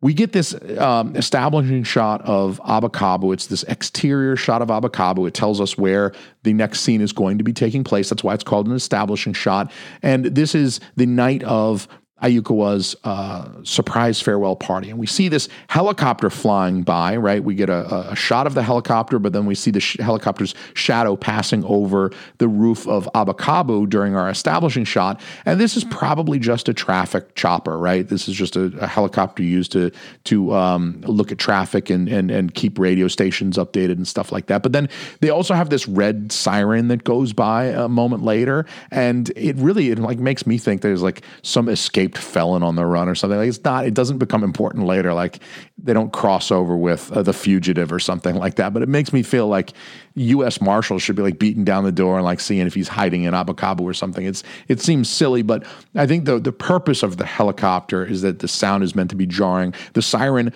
we 0.00 0.14
get 0.14 0.32
this 0.32 0.54
um, 0.78 1.14
establishing 1.16 1.84
shot 1.84 2.22
of 2.22 2.58
Abakabu. 2.62 3.34
It's 3.34 3.48
this 3.48 3.64
exterior 3.64 4.34
shot 4.34 4.62
of 4.62 4.68
Abakabu. 4.68 5.28
It 5.28 5.34
tells 5.34 5.60
us 5.60 5.76
where 5.76 6.12
the 6.42 6.54
next 6.54 6.80
scene 6.80 7.02
is 7.02 7.12
going 7.12 7.36
to 7.36 7.44
be 7.44 7.52
taking 7.52 7.84
place. 7.84 8.08
That's 8.08 8.24
why 8.24 8.32
it's 8.32 8.44
called 8.44 8.66
an 8.66 8.74
establishing 8.74 9.34
shot. 9.34 9.70
And 10.02 10.24
this 10.24 10.54
is 10.54 10.80
the 10.96 11.04
night 11.04 11.42
of 11.42 11.86
Ayukawa's 12.22 12.96
uh, 13.04 13.48
surprise 13.62 14.20
farewell 14.20 14.56
party. 14.56 14.90
And 14.90 14.98
we 14.98 15.06
see 15.06 15.28
this 15.28 15.48
helicopter 15.68 16.30
flying 16.30 16.82
by, 16.82 17.16
right? 17.16 17.42
We 17.42 17.54
get 17.54 17.70
a, 17.70 18.10
a 18.10 18.16
shot 18.16 18.46
of 18.46 18.54
the 18.54 18.62
helicopter, 18.62 19.18
but 19.18 19.32
then 19.32 19.46
we 19.46 19.54
see 19.54 19.70
the 19.70 19.80
sh- 19.80 19.96
helicopter's 19.98 20.54
shadow 20.74 21.16
passing 21.16 21.64
over 21.64 22.10
the 22.38 22.48
roof 22.48 22.86
of 22.86 23.08
Abakabu 23.14 23.88
during 23.88 24.14
our 24.14 24.28
establishing 24.28 24.84
shot. 24.84 25.20
And 25.46 25.58
this 25.58 25.76
is 25.76 25.84
probably 25.84 26.38
just 26.38 26.68
a 26.68 26.74
traffic 26.74 27.34
chopper, 27.34 27.78
right? 27.78 28.06
This 28.06 28.28
is 28.28 28.34
just 28.34 28.56
a, 28.56 28.72
a 28.80 28.86
helicopter 28.86 29.42
used 29.42 29.72
to, 29.72 29.90
to 30.24 30.54
um, 30.54 31.00
look 31.06 31.32
at 31.32 31.38
traffic 31.38 31.90
and, 31.90 32.08
and, 32.08 32.30
and 32.30 32.54
keep 32.54 32.78
radio 32.78 33.08
stations 33.08 33.56
updated 33.56 33.92
and 33.92 34.06
stuff 34.06 34.32
like 34.32 34.46
that. 34.46 34.62
But 34.62 34.72
then 34.72 34.88
they 35.20 35.30
also 35.30 35.54
have 35.54 35.70
this 35.70 35.88
red 35.88 36.32
siren 36.32 36.88
that 36.88 37.04
goes 37.04 37.32
by 37.32 37.66
a 37.66 37.88
moment 37.88 38.22
later. 38.22 38.66
And 38.90 39.30
it 39.36 39.56
really, 39.56 39.90
it 39.90 39.98
like 39.98 40.18
makes 40.18 40.46
me 40.46 40.58
think 40.58 40.82
there's 40.82 41.02
like 41.02 41.22
some 41.42 41.68
escape 41.68 42.09
escaped 42.10 42.32
felon 42.32 42.62
on 42.62 42.76
the 42.76 42.84
run 42.84 43.08
or 43.08 43.14
something. 43.14 43.38
Like 43.38 43.48
it's 43.48 43.62
not. 43.64 43.86
It 43.86 43.94
doesn't 43.94 44.18
become 44.18 44.44
important 44.44 44.86
later. 44.86 45.12
Like 45.12 45.40
they 45.78 45.92
don't 45.92 46.12
cross 46.12 46.50
over 46.50 46.76
with 46.76 47.10
uh, 47.12 47.22
the 47.22 47.32
fugitive 47.32 47.92
or 47.92 47.98
something 47.98 48.36
like 48.36 48.56
that. 48.56 48.72
But 48.72 48.82
it 48.82 48.88
makes 48.88 49.12
me 49.12 49.22
feel 49.22 49.48
like 49.48 49.72
U.S. 50.14 50.60
Marshals 50.60 51.02
should 51.02 51.16
be 51.16 51.22
like 51.22 51.38
beating 51.38 51.64
down 51.64 51.84
the 51.84 51.92
door 51.92 52.16
and 52.16 52.24
like 52.24 52.40
seeing 52.40 52.66
if 52.66 52.74
he's 52.74 52.88
hiding 52.88 53.24
in 53.24 53.34
Abakabu 53.34 53.82
or 53.82 53.94
something. 53.94 54.24
It's 54.24 54.42
it 54.68 54.80
seems 54.80 55.08
silly, 55.08 55.42
but 55.42 55.64
I 55.94 56.06
think 56.06 56.24
the 56.24 56.38
the 56.38 56.52
purpose 56.52 57.02
of 57.02 57.16
the 57.16 57.26
helicopter 57.26 58.04
is 58.04 58.22
that 58.22 58.40
the 58.40 58.48
sound 58.48 58.84
is 58.84 58.94
meant 58.94 59.10
to 59.10 59.16
be 59.16 59.26
jarring. 59.26 59.74
The 59.94 60.02
siren 60.02 60.52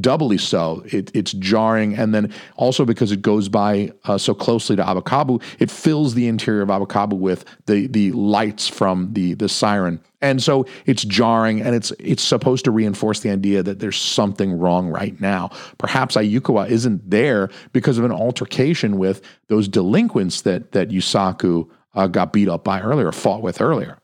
doubly 0.00 0.38
so. 0.38 0.82
It, 0.86 1.10
it's 1.14 1.32
jarring, 1.32 1.96
and 1.96 2.14
then 2.14 2.32
also 2.56 2.84
because 2.84 3.12
it 3.12 3.22
goes 3.22 3.48
by 3.48 3.92
uh, 4.04 4.18
so 4.18 4.34
closely 4.34 4.76
to 4.76 4.82
Abakabu, 4.82 5.42
it 5.58 5.70
fills 5.70 6.14
the 6.14 6.26
interior 6.28 6.62
of 6.62 6.68
Abakabu 6.68 7.14
with 7.14 7.44
the 7.66 7.86
the 7.86 8.12
lights 8.12 8.68
from 8.68 9.12
the 9.12 9.34
the 9.34 9.48
siren, 9.48 10.00
and 10.26 10.42
so 10.42 10.66
it's 10.84 11.04
jarring, 11.04 11.60
and 11.60 11.74
it's 11.74 11.92
it's 11.98 12.22
supposed 12.22 12.64
to 12.64 12.70
reinforce 12.70 13.20
the 13.20 13.30
idea 13.30 13.62
that 13.62 13.78
there's 13.78 13.96
something 13.96 14.58
wrong 14.58 14.88
right 14.88 15.20
now. 15.20 15.50
Perhaps 15.78 16.16
Ayukawa 16.16 16.68
isn't 16.68 17.08
there 17.08 17.48
because 17.72 17.98
of 17.98 18.04
an 18.04 18.12
altercation 18.12 18.98
with 18.98 19.22
those 19.48 19.68
delinquents 19.68 20.42
that 20.42 20.72
that 20.72 20.90
Yusaku 20.90 21.68
uh, 21.94 22.06
got 22.06 22.32
beat 22.32 22.48
up 22.48 22.64
by 22.64 22.80
earlier, 22.80 23.10
fought 23.12 23.42
with 23.42 23.60
earlier, 23.60 23.98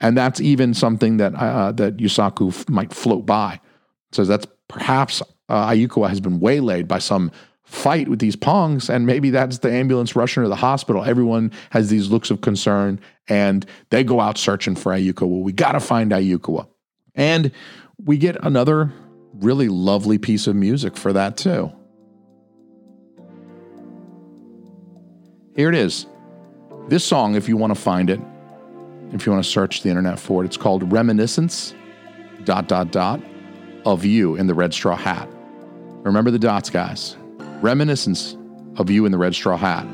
and 0.00 0.16
that's 0.16 0.40
even 0.40 0.74
something 0.74 1.18
that 1.18 1.34
uh, 1.34 1.72
that 1.72 1.98
Yusaku 1.98 2.48
f- 2.48 2.68
might 2.68 2.92
float 2.92 3.26
by. 3.26 3.60
So 4.12 4.24
that's 4.24 4.46
perhaps 4.68 5.22
uh, 5.48 5.68
Ayukawa 5.68 6.08
has 6.08 6.20
been 6.20 6.40
waylaid 6.40 6.88
by 6.88 6.98
some 6.98 7.30
fight 7.66 8.08
with 8.08 8.20
these 8.20 8.36
pongs, 8.36 8.88
and 8.88 9.06
maybe 9.06 9.28
that's 9.30 9.58
the 9.58 9.70
ambulance 9.70 10.14
rushing 10.14 10.42
to 10.44 10.48
the 10.48 10.56
hospital. 10.56 11.04
Everyone 11.04 11.52
has 11.70 11.90
these 11.90 12.08
looks 12.08 12.30
of 12.30 12.40
concern, 12.40 13.00
and 13.28 13.66
they 13.90 14.04
go 14.04 14.20
out 14.20 14.38
searching 14.38 14.76
for 14.76 14.92
Ayukawa. 14.92 15.28
Well, 15.28 15.42
we 15.42 15.52
got 15.52 15.72
to 15.72 15.80
find 15.80 16.12
Ayukawa. 16.12 16.68
And 17.16 17.50
we 18.04 18.18
get 18.18 18.36
another 18.44 18.92
really 19.34 19.68
lovely 19.68 20.16
piece 20.16 20.46
of 20.46 20.54
music 20.54 20.96
for 20.96 21.12
that, 21.12 21.36
too. 21.36 21.72
Here 25.56 25.68
it 25.68 25.74
is. 25.74 26.06
This 26.88 27.04
song, 27.04 27.34
if 27.34 27.48
you 27.48 27.56
want 27.56 27.74
to 27.74 27.80
find 27.80 28.10
it, 28.10 28.20
if 29.12 29.26
you 29.26 29.32
want 29.32 29.44
to 29.44 29.50
search 29.50 29.82
the 29.82 29.88
internet 29.88 30.20
for 30.20 30.44
it, 30.44 30.46
it's 30.46 30.56
called 30.56 30.92
Reminiscence, 30.92 31.74
dot, 32.44 32.68
dot, 32.68 32.92
dot 32.92 33.20
of 33.84 34.04
you 34.04 34.36
in 34.36 34.46
the 34.46 34.54
red 34.54 34.72
straw 34.72 34.94
hat. 34.94 35.28
Remember 36.04 36.30
the 36.30 36.38
dots, 36.38 36.70
guys. 36.70 37.16
Reminiscence 37.62 38.36
of 38.76 38.90
you 38.90 39.06
in 39.06 39.12
the 39.12 39.18
red 39.18 39.34
straw 39.34 39.56
hat. 39.56 39.86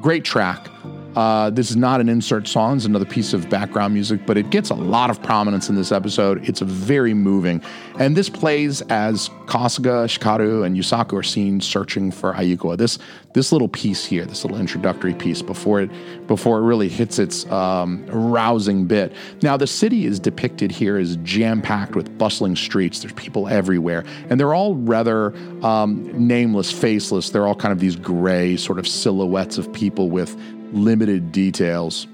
Great 0.00 0.24
track. 0.24 0.68
Uh, 1.18 1.50
this 1.50 1.68
is 1.68 1.74
not 1.74 2.00
an 2.00 2.08
insert 2.08 2.46
song, 2.46 2.76
it's 2.76 2.84
another 2.84 3.04
piece 3.04 3.32
of 3.32 3.50
background 3.50 3.92
music, 3.92 4.24
but 4.24 4.36
it 4.36 4.50
gets 4.50 4.70
a 4.70 4.74
lot 4.74 5.10
of 5.10 5.20
prominence 5.20 5.68
in 5.68 5.74
this 5.74 5.90
episode. 5.90 6.48
It's 6.48 6.60
very 6.60 7.12
moving. 7.12 7.60
And 7.98 8.16
this 8.16 8.28
plays 8.28 8.82
as 8.82 9.28
Kasuga, 9.46 10.06
Shikaru, 10.06 10.64
and 10.64 10.76
Yusaku 10.76 11.14
are 11.14 11.24
seen 11.24 11.60
searching 11.60 12.12
for 12.12 12.34
Ayukawa. 12.34 12.78
This 12.78 13.00
this 13.32 13.50
little 13.50 13.68
piece 13.68 14.04
here, 14.04 14.24
this 14.24 14.44
little 14.44 14.58
introductory 14.58 15.14
piece 15.14 15.42
before 15.42 15.80
it 15.80 15.90
before 16.28 16.58
it 16.58 16.62
really 16.62 16.88
hits 16.88 17.18
its 17.18 17.44
um, 17.50 18.06
rousing 18.06 18.86
bit. 18.86 19.12
Now 19.42 19.56
the 19.56 19.66
city 19.66 20.06
is 20.06 20.20
depicted 20.20 20.70
here 20.70 20.98
as 20.98 21.16
jam 21.24 21.60
packed 21.62 21.96
with 21.96 22.16
bustling 22.16 22.54
streets. 22.54 23.00
There's 23.00 23.12
people 23.14 23.48
everywhere, 23.48 24.04
and 24.30 24.38
they're 24.38 24.54
all 24.54 24.76
rather 24.76 25.34
um, 25.64 26.28
nameless, 26.28 26.70
faceless. 26.70 27.30
They're 27.30 27.46
all 27.48 27.56
kind 27.56 27.72
of 27.72 27.80
these 27.80 27.96
gray 27.96 28.56
sort 28.56 28.78
of 28.78 28.86
silhouettes 28.86 29.58
of 29.58 29.72
people 29.72 30.10
with 30.10 30.36
limited 30.72 31.32
details. 31.32 32.06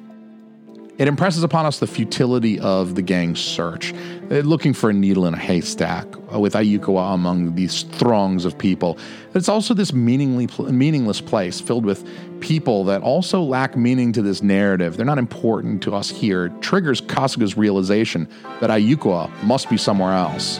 It 0.96 1.08
impresses 1.08 1.42
upon 1.42 1.66
us 1.66 1.80
the 1.80 1.88
futility 1.88 2.60
of 2.60 2.94
the 2.94 3.02
gang's 3.02 3.40
search, 3.40 3.92
uh, 4.30 4.36
looking 4.36 4.72
for 4.72 4.90
a 4.90 4.92
needle 4.92 5.26
in 5.26 5.34
a 5.34 5.38
haystack 5.38 6.06
uh, 6.32 6.38
with 6.38 6.54
Ayukawa 6.54 7.14
among 7.14 7.56
these 7.56 7.82
throngs 7.82 8.44
of 8.44 8.56
people. 8.56 8.96
It's 9.34 9.48
also 9.48 9.74
this 9.74 9.92
meaningly 9.92 10.48
meaningless 10.70 11.20
place 11.20 11.60
filled 11.60 11.84
with 11.84 12.08
people 12.40 12.84
that 12.84 13.02
also 13.02 13.42
lack 13.42 13.76
meaning 13.76 14.12
to 14.12 14.22
this 14.22 14.40
narrative. 14.40 14.96
They're 14.96 15.04
not 15.04 15.18
important 15.18 15.82
to 15.82 15.96
us 15.96 16.10
here. 16.10 16.46
It 16.46 16.62
triggers 16.62 17.00
Kasuga's 17.00 17.56
realization 17.56 18.28
that 18.60 18.70
Ayukawa 18.70 19.30
must 19.42 19.68
be 19.68 19.76
somewhere 19.76 20.12
else. 20.12 20.58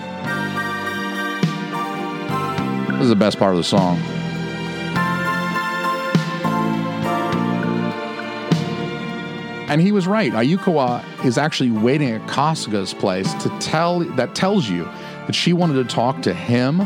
This 2.89 3.03
is 3.03 3.09
the 3.09 3.17
best 3.17 3.39
part 3.39 3.53
of 3.53 3.59
the 3.59 3.65
song. 3.65 4.03
And 9.75 9.83
he 9.83 9.91
was 9.91 10.07
right. 10.07 10.31
Ayukawa 10.31 11.03
is 11.25 11.37
actually 11.37 11.73
waiting 11.73 12.09
at 12.13 12.21
Kasuga's 12.29 12.95
place 12.95 13.35
to 13.43 13.49
tell 13.59 13.99
that 14.15 14.33
tells 14.37 14.69
you 14.69 14.85
that 14.85 15.35
she 15.35 15.53
wanted 15.53 15.75
to 15.83 15.93
talk 15.93 16.23
to 16.23 16.33
him 16.33 16.79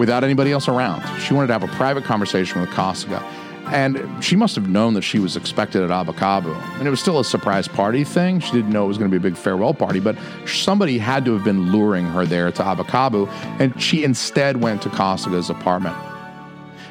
without 0.00 0.24
anybody 0.24 0.50
else 0.50 0.66
around. 0.66 1.00
She 1.20 1.32
wanted 1.32 1.46
to 1.46 1.52
have 1.52 1.62
a 1.62 1.68
private 1.76 2.02
conversation 2.02 2.60
with 2.60 2.70
Kasuga. 2.70 3.22
And 3.66 4.02
she 4.24 4.34
must 4.34 4.56
have 4.56 4.68
known 4.68 4.94
that 4.94 5.02
she 5.02 5.20
was 5.20 5.36
expected 5.36 5.88
at 5.88 5.90
Abakabu. 5.90 6.60
And 6.80 6.88
it 6.88 6.90
was 6.90 6.98
still 6.98 7.20
a 7.20 7.24
surprise 7.24 7.68
party 7.68 8.02
thing. 8.02 8.40
She 8.40 8.50
didn't 8.50 8.72
know 8.72 8.86
it 8.86 8.88
was 8.88 8.98
going 8.98 9.12
to 9.12 9.16
be 9.16 9.24
a 9.24 9.30
big 9.30 9.38
farewell 9.38 9.72
party, 9.72 10.00
but 10.00 10.18
somebody 10.44 10.98
had 10.98 11.24
to 11.26 11.34
have 11.34 11.44
been 11.44 11.70
luring 11.70 12.04
her 12.04 12.26
there 12.26 12.50
to 12.50 12.62
Abakabu. 12.64 13.28
And 13.60 13.80
she 13.80 14.02
instead 14.02 14.60
went 14.60 14.82
to 14.82 14.88
Kasuga's 14.88 15.50
apartment. 15.50 15.96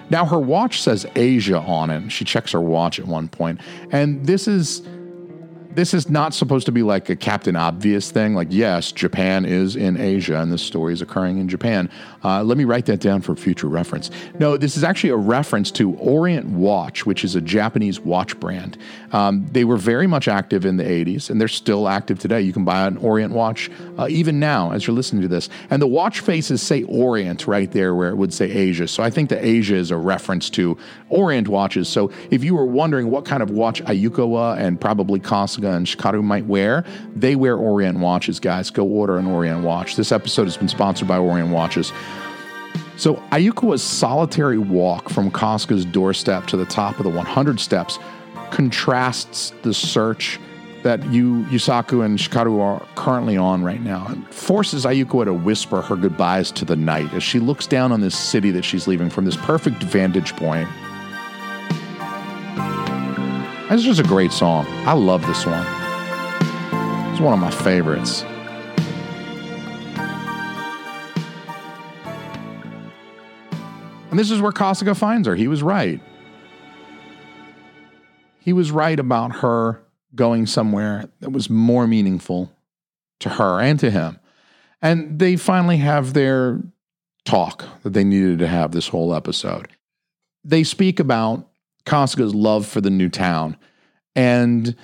Now, 0.10 0.26
her 0.26 0.40
watch 0.40 0.82
says 0.82 1.06
Asia 1.18 1.60
on 1.60 1.90
it. 1.90 2.13
She 2.13 2.24
checks 2.24 2.54
her 2.54 2.62
watch 2.62 2.98
at 2.98 3.08
one 3.08 3.28
point. 3.28 3.60
And 3.92 4.26
this 4.26 4.48
is 4.48 4.88
this 5.78 5.94
is 5.94 6.10
not 6.10 6.34
supposed 6.34 6.66
to 6.66 6.72
be 6.72 6.82
like 6.82 7.08
a 7.08 7.16
Captain 7.16 7.56
Obvious 7.56 8.10
thing. 8.10 8.34
Like, 8.34 8.48
yes, 8.50 8.92
Japan 8.92 9.46
is 9.46 9.76
in 9.76 9.96
Asia 9.96 10.42
and 10.42 10.52
this 10.52 10.63
story 10.63 10.92
is 10.92 11.04
occurring 11.04 11.38
in 11.38 11.48
Japan. 11.48 11.92
Uh, 12.24 12.42
let 12.42 12.58
me 12.58 12.63
write 12.63 12.88
that 12.88 13.00
down 13.00 13.22
for 13.22 13.36
future 13.36 13.68
reference. 13.68 14.10
No, 14.40 14.58
this 14.58 14.76
is 14.76 14.84
actually 14.84 15.12
a 15.12 15.18
reference 15.18 15.70
to 15.74 15.94
Orient 15.98 16.48
Watch, 16.48 17.06
which 17.06 17.24
is 17.24 17.36
a 17.36 17.42
Japanese 17.42 18.00
watch 18.00 18.40
brand. 18.40 18.76
Um, 19.12 19.46
they 19.52 19.66
were 19.66 19.78
very 19.78 20.08
much 20.08 20.28
active 20.28 20.66
in 20.66 20.78
the 20.78 20.84
80s 20.84 21.30
and 21.30 21.40
they're 21.40 21.48
still 21.48 21.88
active 21.88 22.18
today. 22.18 22.42
You 22.42 22.54
can 22.54 22.66
buy 22.66 22.88
an 22.88 22.98
Orient 22.98 23.32
watch 23.32 23.70
uh, 24.00 24.08
even 24.10 24.40
now 24.40 24.72
as 24.72 24.88
you're 24.88 24.96
listening 24.96 25.22
to 25.22 25.28
this. 25.28 25.48
And 25.70 25.80
the 25.80 25.88
watch 25.88 26.22
faces 26.22 26.60
say 26.60 26.86
Orient 26.86 27.46
right 27.46 27.72
there 27.72 27.94
where 27.94 28.10
it 28.10 28.16
would 28.16 28.34
say 28.34 28.50
Asia. 28.50 28.88
So 28.88 29.04
I 29.04 29.12
think 29.12 29.30
that 29.30 29.46
Asia 29.46 29.76
is 29.76 29.92
a 29.92 29.98
reference 29.98 30.50
to 30.52 30.76
Orient 31.10 31.48
watches. 31.48 31.88
So 31.88 32.12
if 32.32 32.44
you 32.44 32.56
were 32.56 32.66
wondering 32.66 33.12
what 33.12 33.26
kind 33.26 33.44
of 33.44 33.52
watch 33.52 33.84
Ayukawa 33.84 34.58
and 34.58 34.82
probably 34.82 35.20
Kasuga 35.20 35.66
and 35.71 35.86
Shikaru 35.86 36.23
might 36.23 36.45
wear, 36.45 36.84
they 37.15 37.36
wear 37.36 37.56
Orient 37.56 37.99
watches, 37.99 38.39
guys. 38.39 38.69
Go 38.69 38.86
order 38.86 39.17
an 39.17 39.27
Orient 39.27 39.63
watch. 39.63 39.95
This 39.95 40.12
episode 40.12 40.45
has 40.45 40.58
been 40.58 40.67
sponsored 40.67 41.08
by 41.08 41.17
Orient 41.17 41.49
watches. 41.49 41.91
So 42.97 43.15
Ayukawa's 43.32 43.84
solitary 43.84 44.58
walk 44.58 45.10
from 45.10 45.30
Kasuga's 45.30 45.86
doorstep 45.86 46.47
to 46.47 46.58
the 46.58 46.65
top 46.65 46.97
of 46.97 47.03
the 47.03 47.12
100 47.12 47.60
steps 47.60 47.99
contrasts 48.49 49.53
the 49.62 49.73
search 49.73 50.39
that 50.84 51.03
Yu, 51.12 51.43
Yusaku 51.45 52.06
and 52.06 52.17
Shikaru 52.17 52.60
are 52.62 52.86
currently 52.95 53.36
on 53.36 53.63
right 53.63 53.82
now 53.82 54.08
and 54.08 54.25
forces 54.34 54.86
Ayukawa 54.86 55.25
to 55.25 55.34
whisper 55.34 55.82
her 55.82 55.95
goodbyes 55.95 56.51
to 56.51 56.65
the 56.65 56.75
night 56.75 57.13
as 57.13 57.23
she 57.23 57.39
looks 57.39 57.67
down 57.67 57.91
on 57.91 58.01
this 58.01 58.17
city 58.17 58.51
that 58.51 58.63
she's 58.63 58.88
leaving 58.88 59.10
from 59.10 59.25
this 59.25 59.36
perfect 59.38 59.84
vantage 59.84 60.36
point. 60.36 60.67
It's 63.69 63.84
just 63.84 63.99
a 63.99 64.03
great 64.03 64.32
song. 64.32 64.65
I 64.88 64.93
love 64.93 65.27
this 65.27 65.45
one. 65.45 65.65
It's 67.12 67.19
one 67.19 67.34
of 67.34 67.39
my 67.39 67.51
favorites. 67.51 68.23
And 74.10 74.17
this 74.17 74.32
is 74.32 74.41
where 74.41 74.53
Kasuga 74.53 74.95
finds 74.95 75.27
her. 75.27 75.36
He 75.36 75.49
was 75.49 75.62
right. 75.62 75.99
He 78.39 78.53
was 78.53 78.71
right 78.71 78.97
about 78.97 79.38
her 79.38 79.84
going 80.15 80.45
somewhere 80.45 81.10
that 81.19 81.32
was 81.32 81.49
more 81.49 81.88
meaningful 81.88 82.49
to 83.19 83.27
her 83.27 83.60
and 83.60 83.77
to 83.82 83.91
him. 83.91 84.17
And 84.82 85.19
they 85.19 85.36
finally 85.36 85.77
have 85.77 86.13
their 86.13 86.62
talk 87.25 87.65
that 87.84 87.91
they 87.91 88.06
needed 88.06 88.39
to 88.39 88.47
have 88.47 88.71
this 88.71 88.88
whole 88.88 89.13
episode. 89.13 89.67
They 90.45 90.63
speak 90.63 91.01
about 91.01 91.49
Kasuga's 91.88 92.36
love 92.36 92.65
for 92.65 92.82
the 92.82 92.89
new 92.89 93.10
town, 93.10 93.58
and 94.15 94.76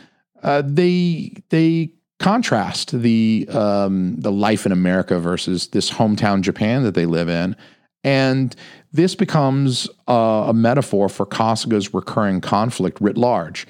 uh, 0.42 0.64
they 0.66 1.34
they 1.50 1.94
contrast 2.20 3.00
the 3.00 3.48
um, 3.52 4.16
the 4.18 4.32
life 4.32 4.66
in 4.66 4.72
America 4.72 5.20
versus 5.20 5.68
this 5.68 5.92
hometown 5.92 6.42
Japan 6.42 6.84
that 6.84 6.96
they 6.96 7.06
live 7.06 7.30
in, 7.30 7.56
and 8.04 8.56
this 8.92 9.16
becomes 9.16 9.90
a 10.08 10.54
metaphor 10.54 11.10
for 11.10 11.26
Kasuga's 11.26 11.94
recurring 11.94 12.42
conflict 12.42 13.00
writ 13.02 13.18
large. 13.18 13.68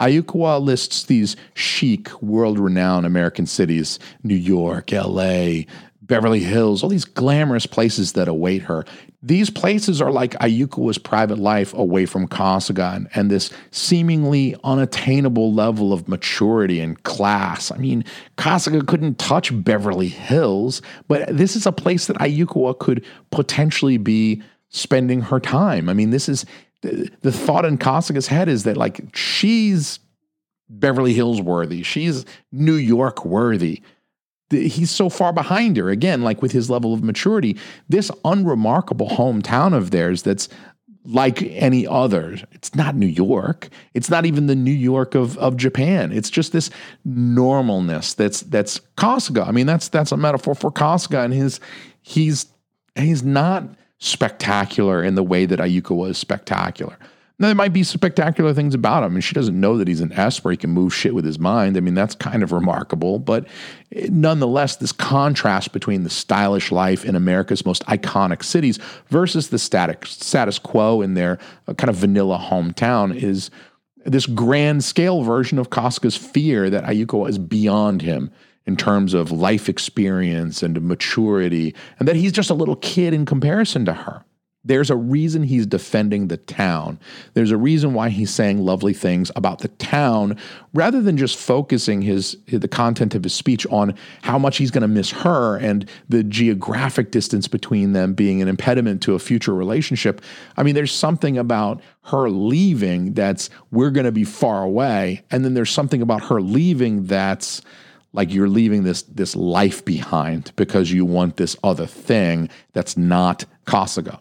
Ayukawa 0.00 0.60
lists 0.60 1.04
these 1.04 1.36
chic, 1.54 2.20
world 2.20 2.58
renowned 2.58 3.06
American 3.06 3.46
cities 3.46 4.00
New 4.24 4.34
York, 4.34 4.90
LA, 4.90 5.62
Beverly 6.00 6.40
Hills, 6.40 6.82
all 6.82 6.88
these 6.88 7.04
glamorous 7.04 7.66
places 7.66 8.12
that 8.12 8.28
await 8.28 8.62
her. 8.62 8.84
These 9.24 9.50
places 9.50 10.02
are 10.02 10.10
like 10.10 10.32
Ayukawa's 10.40 10.98
private 10.98 11.38
life 11.38 11.72
away 11.74 12.06
from 12.06 12.26
Kasuga 12.26 13.06
and, 13.14 13.30
this 13.30 13.50
seemingly 13.70 14.56
unattainable 14.64 15.54
level 15.54 15.92
of 15.92 16.08
maturity 16.08 16.80
and 16.80 17.00
class. 17.04 17.70
I 17.70 17.76
mean, 17.76 18.04
Kasuga 18.36 18.84
couldn't 18.86 19.20
touch 19.20 19.52
Beverly 19.62 20.08
Hills, 20.08 20.82
but 21.06 21.36
this 21.36 21.54
is 21.54 21.66
a 21.66 21.72
place 21.72 22.08
that 22.08 22.16
Ayukawa 22.18 22.76
could 22.78 23.04
potentially 23.30 23.96
be 23.96 24.42
spending 24.70 25.20
her 25.20 25.38
time. 25.38 25.88
I 25.88 25.92
mean, 25.92 26.10
this 26.10 26.28
is 26.28 26.44
the, 26.80 27.08
the 27.20 27.32
thought 27.32 27.64
in 27.64 27.78
Kasuga's 27.78 28.26
head 28.26 28.48
is 28.48 28.64
that 28.64 28.76
like 28.76 29.00
she's 29.14 30.00
Beverly 30.68 31.12
Hills 31.12 31.40
worthy, 31.40 31.84
she's 31.84 32.24
New 32.50 32.74
York 32.74 33.24
worthy 33.24 33.82
he's 34.52 34.90
so 34.90 35.08
far 35.08 35.32
behind 35.32 35.76
her. 35.76 35.90
Again 35.90 36.22
like 36.22 36.42
with 36.42 36.52
his 36.52 36.70
level 36.70 36.94
of 36.94 37.02
maturity 37.02 37.56
this 37.88 38.10
unremarkable 38.24 39.08
hometown 39.08 39.74
of 39.74 39.90
theirs 39.90 40.22
that's 40.22 40.48
like 41.04 41.42
any 41.42 41.84
other 41.86 42.38
it's 42.52 42.74
not 42.74 42.94
new 42.94 43.06
york. 43.06 43.68
It's 43.94 44.08
not 44.08 44.24
even 44.24 44.46
the 44.46 44.54
new 44.54 44.70
york 44.70 45.14
of, 45.14 45.36
of 45.38 45.56
japan. 45.56 46.12
It's 46.12 46.30
just 46.30 46.52
this 46.52 46.70
normalness 47.06 48.14
that's 48.14 48.42
that's 48.42 48.80
kasuga 48.96 49.46
i 49.46 49.50
mean 49.50 49.66
that's 49.66 49.88
that's 49.88 50.12
a 50.12 50.16
metaphor 50.16 50.54
for 50.54 50.70
kasuga 50.70 51.24
and 51.24 51.34
his 51.34 51.58
he's 52.02 52.46
he's 52.94 53.22
not 53.22 53.64
spectacular 53.98 55.02
in 55.02 55.14
the 55.14 55.22
way 55.22 55.46
that 55.46 55.58
ayuka 55.58 55.94
was 55.94 56.18
spectacular 56.18 56.96
now, 57.42 57.48
there 57.48 57.56
might 57.56 57.72
be 57.72 57.82
spectacular 57.82 58.54
things 58.54 58.72
about 58.72 59.02
him, 59.02 59.16
and 59.16 59.24
she 59.24 59.34
doesn't 59.34 59.58
know 59.58 59.76
that 59.76 59.88
he's 59.88 60.00
an 60.00 60.12
Esper 60.12 60.52
he 60.52 60.56
can 60.56 60.70
move 60.70 60.94
shit 60.94 61.12
with 61.12 61.24
his 61.24 61.40
mind. 61.40 61.76
I 61.76 61.80
mean, 61.80 61.94
that's 61.94 62.14
kind 62.14 62.40
of 62.44 62.52
remarkable. 62.52 63.18
But 63.18 63.48
nonetheless, 63.90 64.76
this 64.76 64.92
contrast 64.92 65.72
between 65.72 66.04
the 66.04 66.08
stylish 66.08 66.70
life 66.70 67.04
in 67.04 67.16
America's 67.16 67.66
most 67.66 67.84
iconic 67.86 68.44
cities 68.44 68.78
versus 69.08 69.48
the 69.48 69.58
static 69.58 70.06
status 70.06 70.60
quo 70.60 71.02
in 71.02 71.14
their 71.14 71.40
uh, 71.66 71.74
kind 71.74 71.90
of 71.90 71.96
vanilla 71.96 72.38
hometown 72.38 73.12
is 73.12 73.50
this 74.06 74.26
grand 74.26 74.84
scale 74.84 75.24
version 75.24 75.58
of 75.58 75.68
Kasuga's 75.68 76.16
fear 76.16 76.70
that 76.70 76.84
Ayuko 76.84 77.28
is 77.28 77.38
beyond 77.38 78.02
him 78.02 78.30
in 78.66 78.76
terms 78.76 79.14
of 79.14 79.32
life 79.32 79.68
experience 79.68 80.62
and 80.62 80.80
maturity, 80.80 81.74
and 81.98 82.06
that 82.06 82.14
he's 82.14 82.30
just 82.30 82.50
a 82.50 82.54
little 82.54 82.76
kid 82.76 83.12
in 83.12 83.26
comparison 83.26 83.84
to 83.84 83.94
her. 83.94 84.24
There's 84.64 84.90
a 84.90 84.96
reason 84.96 85.42
he's 85.42 85.66
defending 85.66 86.28
the 86.28 86.36
town. 86.36 87.00
There's 87.34 87.50
a 87.50 87.56
reason 87.56 87.94
why 87.94 88.10
he's 88.10 88.30
saying 88.30 88.58
lovely 88.58 88.92
things 88.92 89.32
about 89.34 89.58
the 89.58 89.68
town 89.68 90.38
rather 90.72 91.02
than 91.02 91.16
just 91.16 91.36
focusing 91.36 92.02
his 92.02 92.36
the 92.46 92.68
content 92.68 93.16
of 93.16 93.24
his 93.24 93.34
speech 93.34 93.66
on 93.66 93.96
how 94.22 94.38
much 94.38 94.58
he's 94.58 94.70
going 94.70 94.82
to 94.82 94.88
miss 94.88 95.10
her 95.10 95.56
and 95.56 95.88
the 96.08 96.22
geographic 96.22 97.10
distance 97.10 97.48
between 97.48 97.92
them 97.92 98.14
being 98.14 98.40
an 98.40 98.46
impediment 98.46 99.02
to 99.02 99.14
a 99.14 99.18
future 99.18 99.52
relationship. 99.52 100.22
I 100.56 100.62
mean, 100.62 100.76
there's 100.76 100.94
something 100.94 101.38
about 101.38 101.80
her 102.04 102.30
leaving 102.30 103.14
that's 103.14 103.50
we're 103.72 103.90
going 103.90 104.06
to 104.06 104.12
be 104.12 104.24
far 104.24 104.62
away 104.62 105.24
and 105.32 105.44
then 105.44 105.54
there's 105.54 105.70
something 105.70 106.02
about 106.02 106.24
her 106.26 106.40
leaving 106.40 107.06
that's 107.06 107.62
like 108.12 108.32
you're 108.32 108.48
leaving 108.48 108.84
this 108.84 109.02
this 109.02 109.34
life 109.34 109.84
behind 109.84 110.52
because 110.54 110.92
you 110.92 111.04
want 111.04 111.36
this 111.36 111.56
other 111.64 111.86
thing 111.86 112.48
that's 112.72 112.96
not 112.96 113.44
Kasuga 113.66 114.20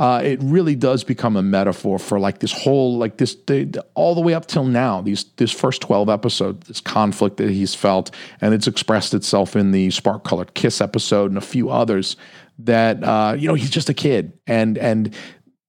uh, 0.00 0.22
it 0.24 0.38
really 0.42 0.74
does 0.74 1.04
become 1.04 1.36
a 1.36 1.42
metaphor 1.42 1.98
for 1.98 2.18
like 2.18 2.38
this 2.38 2.52
whole 2.52 2.96
like 2.96 3.18
this 3.18 3.34
the, 3.46 3.84
all 3.94 4.14
the 4.14 4.20
way 4.22 4.32
up 4.32 4.46
till 4.46 4.64
now 4.64 5.02
these 5.02 5.24
this 5.36 5.52
first 5.52 5.82
12 5.82 6.08
episodes 6.08 6.66
this 6.68 6.80
conflict 6.80 7.36
that 7.36 7.50
he's 7.50 7.74
felt 7.74 8.10
and 8.40 8.54
it's 8.54 8.66
expressed 8.66 9.12
itself 9.12 9.54
in 9.54 9.72
the 9.72 9.90
spark 9.90 10.24
colored 10.24 10.54
kiss 10.54 10.80
episode 10.80 11.30
and 11.30 11.36
a 11.36 11.42
few 11.42 11.68
others 11.68 12.16
that 12.58 13.04
uh, 13.04 13.34
you 13.38 13.46
know 13.46 13.52
he's 13.52 13.68
just 13.68 13.90
a 13.90 13.94
kid. 13.94 14.32
And 14.46 14.78
and 14.78 15.14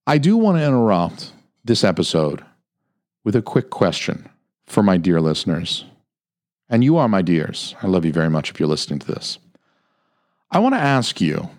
i 0.06 0.16
do 0.16 0.38
want 0.38 0.56
to 0.56 0.64
interrupt 0.64 1.32
this 1.62 1.84
episode 1.84 2.42
with 3.24 3.36
a 3.36 3.42
quick 3.42 3.68
question 3.68 4.30
for 4.66 4.82
my 4.82 4.96
dear 4.96 5.20
listeners. 5.20 5.84
And 6.70 6.82
you 6.82 6.96
are 6.96 7.06
my 7.06 7.20
dears. 7.20 7.74
I 7.82 7.86
love 7.86 8.06
you 8.06 8.12
very 8.12 8.30
much 8.30 8.48
if 8.48 8.58
you're 8.58 8.68
listening 8.68 8.98
to 9.00 9.06
this. 9.06 9.38
I 10.50 10.58
want 10.58 10.74
to 10.74 10.80
ask 10.80 11.20
you 11.20 11.50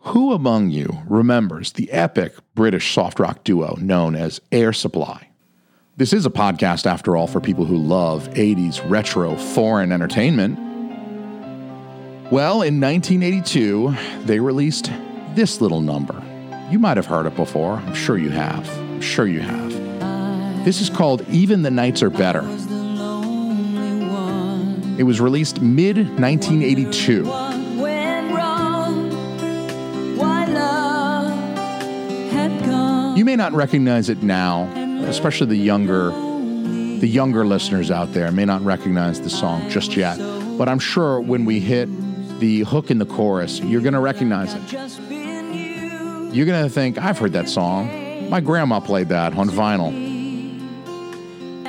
who 0.00 0.32
among 0.32 0.70
you 0.70 1.02
remembers 1.06 1.72
the 1.72 1.90
epic 1.90 2.34
British 2.54 2.94
soft 2.94 3.18
rock 3.18 3.44
duo 3.44 3.76
known 3.80 4.14
as 4.14 4.40
Air 4.52 4.72
Supply? 4.72 5.28
This 5.96 6.12
is 6.12 6.24
a 6.24 6.30
podcast, 6.30 6.86
after 6.86 7.16
all, 7.16 7.26
for 7.26 7.40
people 7.40 7.64
who 7.64 7.76
love 7.76 8.28
80s 8.30 8.80
retro 8.88 9.34
foreign 9.36 9.90
entertainment. 9.90 10.56
Well, 12.30 12.62
in 12.62 12.80
1982, 12.80 13.94
they 14.24 14.38
released 14.38 14.92
this 15.34 15.60
little 15.60 15.80
number. 15.80 16.22
You 16.70 16.78
might 16.78 16.96
have 16.96 17.06
heard 17.06 17.26
it 17.26 17.34
before. 17.34 17.74
I'm 17.74 17.94
sure 17.94 18.16
you 18.16 18.30
have. 18.30 18.68
I'm 18.78 19.00
sure 19.00 19.26
you 19.26 19.40
have. 19.40 20.64
This 20.64 20.80
is 20.80 20.88
called 20.88 21.28
Even 21.28 21.62
the 21.62 21.70
Nights 21.70 22.02
Are 22.02 22.10
Better. 22.10 22.42
It 24.98 25.04
was 25.04 25.20
released 25.20 25.60
mid 25.60 25.96
1982. 25.96 27.67
May 33.28 33.36
not 33.36 33.52
recognize 33.52 34.08
it 34.08 34.22
now, 34.22 34.62
especially 35.04 35.46
the 35.48 35.54
younger 35.54 36.12
the 37.00 37.06
younger 37.06 37.44
listeners 37.44 37.90
out 37.90 38.14
there 38.14 38.32
may 38.32 38.46
not 38.46 38.62
recognize 38.62 39.20
the 39.20 39.28
song 39.28 39.68
just 39.68 39.94
yet. 39.96 40.16
But 40.56 40.66
I'm 40.66 40.78
sure 40.78 41.20
when 41.20 41.44
we 41.44 41.60
hit 41.60 41.90
the 42.40 42.60
hook 42.60 42.90
in 42.90 42.96
the 42.96 43.04
chorus, 43.04 43.60
you're 43.60 43.82
going 43.82 43.92
to 43.92 44.00
recognize 44.00 44.54
it. 44.54 44.72
You. 44.72 46.30
You're 46.32 46.46
going 46.46 46.64
to 46.64 46.70
think, 46.70 46.96
I've 46.96 47.18
heard 47.18 47.34
that 47.34 47.50
song. 47.50 48.30
My 48.30 48.40
grandma 48.40 48.80
played 48.80 49.10
that 49.10 49.36
on 49.36 49.50
vinyl. 49.50 49.92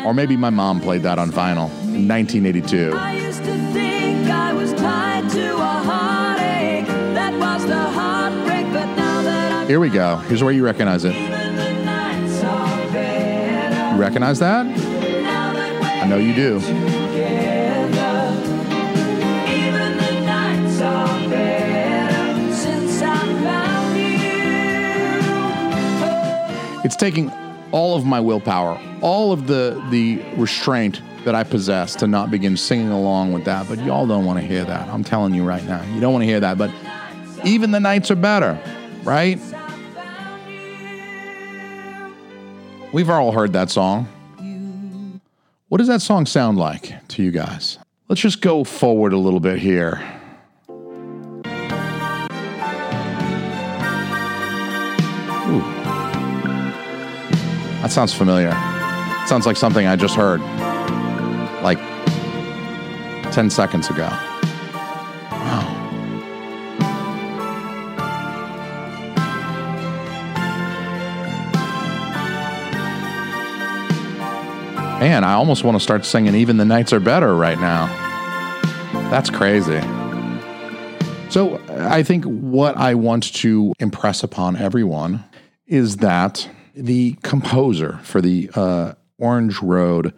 Or 0.06 0.14
maybe 0.14 0.38
my 0.38 0.50
mom 0.50 0.80
played 0.80 1.04
that 1.04 1.20
on 1.20 1.30
vinyl 1.30 1.70
in 1.94 2.08
1982. 2.08 2.94
I 2.96 3.16
used 3.16 3.44
to 3.44 3.58
think 3.74 4.30
I 4.30 4.54
was 4.54 4.72
tied 4.76 5.30
to 5.32 5.56
a 5.56 5.84
heartache. 5.90 6.88
That 7.16 7.34
was 7.38 7.66
the 7.66 7.76
heartbreak, 7.76 8.66
but 8.72 8.86
now 8.96 9.22
that 9.24 9.52
I'm 9.52 9.68
Here 9.68 9.82
we 9.82 9.90
go. 9.90 10.16
Here's 10.16 10.42
where 10.42 10.54
you 10.54 10.64
recognize 10.64 11.04
it. 11.04 11.39
Recognize 14.00 14.40
that? 14.40 14.66
I 14.66 16.08
know 16.08 16.18
you 16.18 16.34
do. 16.34 16.60
It's 26.84 26.96
taking 26.96 27.32
all 27.72 27.96
of 27.96 28.06
my 28.06 28.20
willpower, 28.20 28.80
all 29.02 29.32
of 29.32 29.48
the 29.48 29.86
the 29.92 30.24
restraint 30.38 31.02
that 31.26 31.36
I 31.36 31.44
possess 31.44 31.94
to 31.96 32.08
not 32.08 32.32
begin 32.32 32.56
singing 32.58 32.90
along 32.90 33.34
with 33.34 33.46
that. 33.46 33.68
But 33.68 33.80
y'all 33.84 34.08
don't 34.08 34.26
want 34.26 34.40
to 34.40 34.46
hear 34.46 34.64
that. 34.64 34.88
I'm 34.88 35.04
telling 35.04 35.34
you 35.34 35.44
right 35.44 35.64
now. 35.66 35.84
You 35.94 36.00
don't 36.00 36.14
want 36.14 36.24
to 36.24 36.28
hear 36.28 36.40
that. 36.40 36.58
But 36.58 36.72
even 37.44 37.72
the 37.72 37.80
nights 37.80 38.10
are 38.10 38.16
better, 38.16 38.60
right? 39.04 39.40
We've 42.92 43.10
all 43.10 43.32
heard 43.32 43.54
that 43.54 43.70
song. 43.70 44.08
What 45.68 45.78
does 45.78 45.88
that 45.88 46.02
song 46.02 46.26
sound 46.26 46.58
like 46.58 47.08
to 47.10 47.22
you 47.22 47.30
guys? 47.30 47.78
Let's 48.08 48.22
just 48.22 48.42
go 48.42 48.64
forward 48.64 49.14
a 49.14 49.18
little 49.18 49.40
bit 49.40 49.60
here. 49.60 50.02
Ooh. 55.48 55.62
That 57.82 57.92
sounds 57.92 58.14
familiar. 58.14 58.52
Sounds 59.28 59.46
like 59.46 59.58
something 59.58 59.86
I 59.86 59.96
just 59.96 60.16
heard 60.16 60.42
like 61.62 61.78
10 63.32 63.52
seconds 63.52 63.92
ago. 63.92 64.10
Man, 75.00 75.24
I 75.24 75.36
almost 75.36 75.64
want 75.64 75.78
to 75.78 75.80
start 75.80 76.04
singing 76.04 76.36
Even 76.36 76.58
the 76.58 76.66
Nights 76.66 76.92
Are 76.92 77.00
Better 77.00 77.34
right 77.34 77.58
now. 77.58 77.88
That's 79.10 79.30
crazy. 79.30 79.80
So, 81.30 81.62
I 81.70 82.04
think 82.04 82.26
what 82.26 82.76
I 82.76 82.96
want 82.96 83.34
to 83.36 83.72
impress 83.80 84.24
upon 84.24 84.58
everyone 84.58 85.24
is 85.66 85.98
that 85.98 86.50
the 86.76 87.14
composer 87.24 88.02
for 88.04 88.20
the 88.20 88.50
uh, 88.56 88.94
Orange 89.18 89.62
Road 89.62 90.14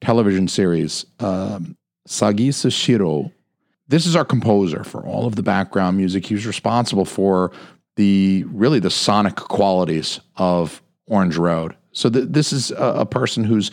television 0.00 0.48
series, 0.48 1.06
um, 1.20 1.76
Sagisu 2.08 2.72
Shiro, 2.72 3.30
this 3.86 4.04
is 4.04 4.16
our 4.16 4.24
composer 4.24 4.82
for 4.82 5.06
all 5.06 5.26
of 5.26 5.36
the 5.36 5.44
background 5.44 5.96
music. 5.96 6.26
He 6.26 6.34
was 6.34 6.44
responsible 6.44 7.04
for 7.04 7.52
the 7.94 8.44
really 8.48 8.80
the 8.80 8.90
sonic 8.90 9.36
qualities 9.36 10.18
of 10.36 10.82
Orange 11.06 11.36
Road. 11.36 11.76
So 11.94 12.10
th- 12.10 12.26
this 12.28 12.52
is 12.52 12.70
a, 12.72 13.00
a 13.00 13.06
person 13.06 13.44
whose 13.44 13.70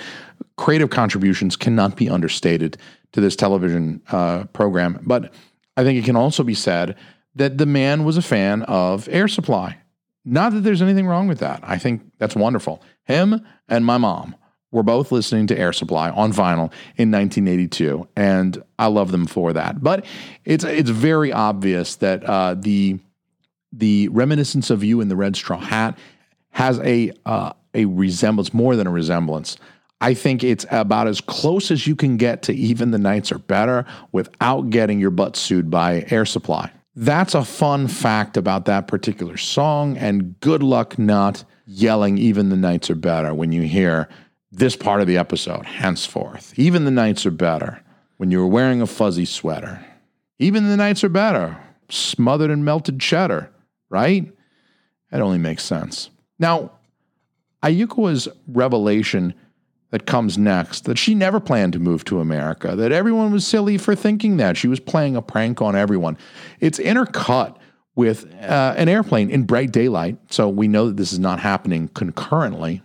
creative 0.56 0.90
contributions 0.90 1.56
cannot 1.56 1.98
be 1.98 2.10
understated 2.10 2.78
to 3.12 3.22
this 3.22 3.36
television 3.36 4.02
uh, 4.12 4.46
program. 4.54 5.00
But 5.04 5.34
I 5.76 5.84
think 5.84 6.00
it 6.00 6.06
can 6.06 6.16
also 6.16 6.44
be 6.44 6.54
said 6.54 6.96
that 7.36 7.58
the 7.58 7.66
man 7.66 8.06
was 8.06 8.18
a 8.18 8.22
fan 8.22 8.64
of 8.64 9.10
Air 9.10 9.28
Supply. 9.28 9.78
Not 10.24 10.54
that 10.54 10.62
there's 10.62 10.82
anything 10.82 11.08
wrong 11.08 11.28
with 11.28 11.40
that. 11.40 11.62
I 11.64 11.78
think 11.78 12.02
that's 12.18 12.36
wonderful. 12.36 12.82
Him 13.06 13.46
and 13.68 13.86
my 13.86 13.98
mom 13.98 14.36
were 14.72 14.84
both 14.84 15.12
listening 15.12 15.48
to 15.48 15.58
Air 15.58 15.74
Supply 15.74 16.10
on 16.12 16.32
vinyl 16.32 16.72
in 16.96 17.12
1982, 17.12 18.08
and 18.16 18.62
I 18.80 18.88
love 18.88 19.12
them 19.12 19.26
for 19.26 19.54
that. 19.54 19.82
But 19.84 20.06
it's 20.46 20.64
it's 20.64 20.90
very 20.90 21.34
obvious 21.34 21.96
that 21.98 22.24
uh, 22.24 22.56
the 22.56 23.00
the 23.74 24.10
reminiscence 24.10 24.70
of 24.70 24.84
you 24.84 25.02
in 25.02 25.08
the 25.08 25.16
red 25.16 25.36
straw 25.36 25.60
hat 25.60 25.98
has 26.52 26.80
a 26.80 27.12
uh, 27.26 27.54
a 27.74 27.86
resemblance 27.86 28.54
more 28.54 28.76
than 28.76 28.88
a 28.88 28.92
resemblance. 28.92 29.58
I 30.00 30.14
think 30.14 30.44
it's 30.44 30.66
about 30.72 31.08
as 31.08 31.22
close 31.22 31.70
as 31.70 31.86
you 31.86 31.96
can 31.96 32.18
get 32.18 32.42
to 32.44 32.54
even 32.54 32.92
the 32.92 32.98
nights 32.98 33.32
are 33.32 33.38
better 33.38 33.86
without 34.12 34.70
getting 34.70 35.00
your 35.00 35.12
butt 35.12 35.36
sued 35.36 35.70
by 35.70 36.06
Air 36.10 36.26
Supply. 36.26 36.72
That's 36.96 37.36
a 37.36 37.46
fun 37.46 37.88
fact 37.88 38.36
about 38.36 38.66
that 38.66 38.88
particular 38.88 39.38
song, 39.38 39.98
and 39.98 40.38
good 40.40 40.64
luck 40.64 41.00
not 41.00 41.44
yelling 41.66 42.18
even 42.18 42.50
the 42.50 42.58
nights 42.58 42.90
are 42.90 42.96
better 42.96 43.34
when 43.34 43.52
you 43.52 43.62
hear 43.62 44.10
this 44.52 44.76
part 44.76 45.00
of 45.00 45.08
the 45.08 45.18
episode 45.18 45.66
henceforth. 45.66 46.54
Even 46.58 46.84
the 46.84 46.92
nights 46.92 47.26
are 47.26 47.32
better 47.32 47.82
when 48.18 48.32
you're 48.32 48.48
wearing 48.48 48.82
a 48.82 48.88
fuzzy 48.88 49.24
sweater. 49.24 49.86
Even 50.40 50.68
the 50.68 50.76
nights 50.76 51.04
are 51.04 51.10
better 51.10 51.58
smothered 51.90 52.52
in 52.52 52.64
melted 52.64 53.00
cheddar, 53.00 53.50
right? 53.90 54.32
That 55.12 55.22
only 55.22 55.38
makes 55.38 55.64
sense. 55.64 56.10
Now, 56.40 56.72
Ayukawa's 57.64 58.28
revelation 58.48 59.34
that 59.92 60.06
comes 60.06 60.38
next 60.38 60.86
that 60.86 60.98
she 60.98 61.14
never 61.14 61.40
planned 61.40 61.74
to 61.74 61.80
move 61.80 62.04
to 62.06 62.20
America, 62.20 62.76
that 62.76 62.92
everyone 62.92 63.32
was 63.32 63.46
silly 63.46 63.78
for 63.78 63.94
thinking 63.94 64.38
that. 64.38 64.58
She 64.58 64.68
was 64.68 64.80
playing 64.80 65.16
a 65.16 65.22
prank 65.22 65.62
on 65.62 65.76
everyone. 65.76 66.18
It's 66.60 66.80
intercut 66.80 67.58
with 67.96 68.34
uh, 68.42 68.74
an 68.78 68.88
airplane 68.88 69.30
in 69.30 69.44
bright 69.44 69.72
daylight, 69.72 70.18
so 70.30 70.48
we 70.48 70.68
know 70.68 70.88
that 70.88 70.98
this 70.98 71.12
is 71.12 71.20
not 71.20 71.40
happening 71.40 71.90
concurrently. 71.90 72.82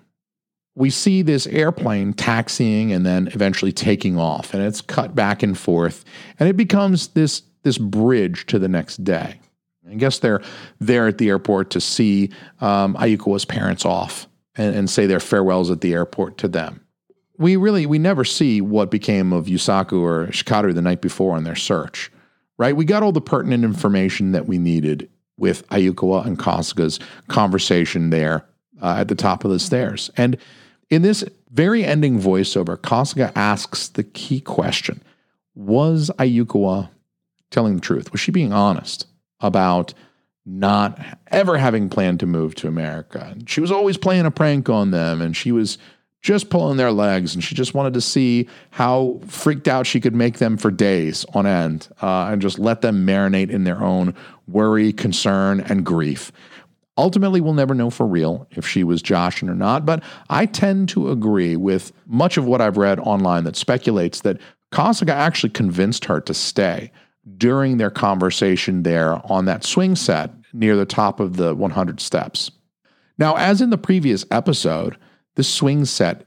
We 0.74 0.90
see 0.90 1.22
this 1.22 1.46
airplane 1.46 2.12
taxiing 2.12 2.92
and 2.92 3.06
then 3.06 3.28
eventually 3.28 3.72
taking 3.72 4.18
off, 4.18 4.52
and 4.52 4.62
it's 4.62 4.80
cut 4.82 5.14
back 5.14 5.42
and 5.42 5.56
forth, 5.56 6.04
and 6.38 6.48
it 6.48 6.56
becomes 6.56 7.08
this 7.08 7.42
this 7.62 7.78
bridge 7.78 8.46
to 8.46 8.58
the 8.58 8.68
next 8.68 9.02
day. 9.02 9.40
I 9.88 9.94
guess 9.94 10.18
they're 10.18 10.42
there 10.80 11.06
at 11.06 11.18
the 11.18 11.28
airport 11.28 11.70
to 11.70 11.80
see 11.80 12.30
um, 12.60 12.94
Ayukawa's 12.94 13.44
parents 13.44 13.84
off 13.84 14.28
and, 14.56 14.74
and 14.74 14.90
say 14.90 15.06
their 15.06 15.20
farewells 15.20 15.70
at 15.70 15.80
the 15.80 15.92
airport 15.92 16.38
to 16.38 16.48
them 16.48 16.86
we 17.38 17.56
really 17.56 17.86
we 17.86 17.98
never 17.98 18.24
see 18.24 18.60
what 18.60 18.90
became 18.90 19.32
of 19.32 19.46
Yusaku 19.46 20.00
or 20.00 20.26
Shikaru 20.28 20.74
the 20.74 20.82
night 20.82 21.00
before 21.00 21.36
on 21.36 21.44
their 21.44 21.56
search, 21.56 22.10
right? 22.58 22.76
We 22.76 22.84
got 22.84 23.02
all 23.02 23.12
the 23.12 23.20
pertinent 23.20 23.64
information 23.64 24.32
that 24.32 24.46
we 24.46 24.58
needed 24.58 25.10
with 25.36 25.68
Ayukawa 25.68 26.26
and 26.26 26.38
Kasuga's 26.38 26.98
conversation 27.28 28.10
there 28.10 28.46
uh, 28.80 28.96
at 28.98 29.08
the 29.08 29.14
top 29.14 29.44
of 29.44 29.50
the 29.50 29.58
stairs. 29.58 30.10
And 30.16 30.38
in 30.88 31.02
this 31.02 31.24
very 31.50 31.84
ending 31.84 32.18
voiceover, 32.18 32.76
Kasuga 32.76 33.32
asks 33.34 33.88
the 33.88 34.04
key 34.04 34.40
question 34.40 35.02
Was 35.54 36.10
Ayukawa 36.18 36.88
telling 37.50 37.76
the 37.76 37.80
truth? 37.80 38.12
Was 38.12 38.20
she 38.20 38.32
being 38.32 38.52
honest 38.52 39.06
about 39.40 39.92
not 40.46 40.98
ever 41.28 41.58
having 41.58 41.88
planned 41.88 42.20
to 42.20 42.26
move 42.26 42.54
to 42.56 42.68
America? 42.68 43.28
And 43.32 43.50
She 43.50 43.60
was 43.60 43.72
always 43.72 43.96
playing 43.96 44.24
a 44.24 44.30
prank 44.30 44.68
on 44.68 44.92
them, 44.92 45.20
and 45.20 45.36
she 45.36 45.52
was 45.52 45.76
just 46.22 46.50
pulling 46.50 46.76
their 46.76 46.90
legs, 46.90 47.34
and 47.34 47.44
she 47.44 47.54
just 47.54 47.74
wanted 47.74 47.94
to 47.94 48.00
see 48.00 48.48
how 48.70 49.20
freaked 49.26 49.68
out 49.68 49.86
she 49.86 50.00
could 50.00 50.14
make 50.14 50.38
them 50.38 50.56
for 50.56 50.70
days 50.70 51.24
on 51.34 51.46
end 51.46 51.88
uh, 52.02 52.28
and 52.30 52.42
just 52.42 52.58
let 52.58 52.80
them 52.80 53.06
marinate 53.06 53.50
in 53.50 53.64
their 53.64 53.82
own 53.82 54.14
worry, 54.48 54.92
concern, 54.92 55.60
and 55.60 55.84
grief. 55.84 56.32
Ultimately, 56.98 57.40
we'll 57.40 57.52
never 57.52 57.74
know 57.74 57.90
for 57.90 58.06
real 58.06 58.48
if 58.52 58.66
she 58.66 58.82
was 58.82 59.02
joshing 59.02 59.48
or 59.48 59.54
not, 59.54 59.84
but 59.84 60.02
I 60.30 60.46
tend 60.46 60.88
to 60.90 61.10
agree 61.10 61.54
with 61.54 61.92
much 62.06 62.36
of 62.36 62.46
what 62.46 62.60
I've 62.60 62.78
read 62.78 62.98
online 63.00 63.44
that 63.44 63.54
speculates 63.54 64.22
that 64.22 64.40
Kasuga 64.72 65.10
actually 65.10 65.50
convinced 65.50 66.06
her 66.06 66.20
to 66.22 66.34
stay 66.34 66.90
during 67.36 67.76
their 67.76 67.90
conversation 67.90 68.82
there 68.82 69.20
on 69.30 69.46
that 69.46 69.64
swing 69.64 69.96
set 69.96 70.30
near 70.52 70.76
the 70.76 70.86
top 70.86 71.20
of 71.20 71.36
the 71.36 71.54
100 71.54 72.00
steps. 72.00 72.50
Now, 73.18 73.36
as 73.36 73.60
in 73.60 73.70
the 73.70 73.78
previous 73.78 74.24
episode, 74.30 74.96
the 75.34 75.44
swing 75.44 75.84
set 75.84 76.26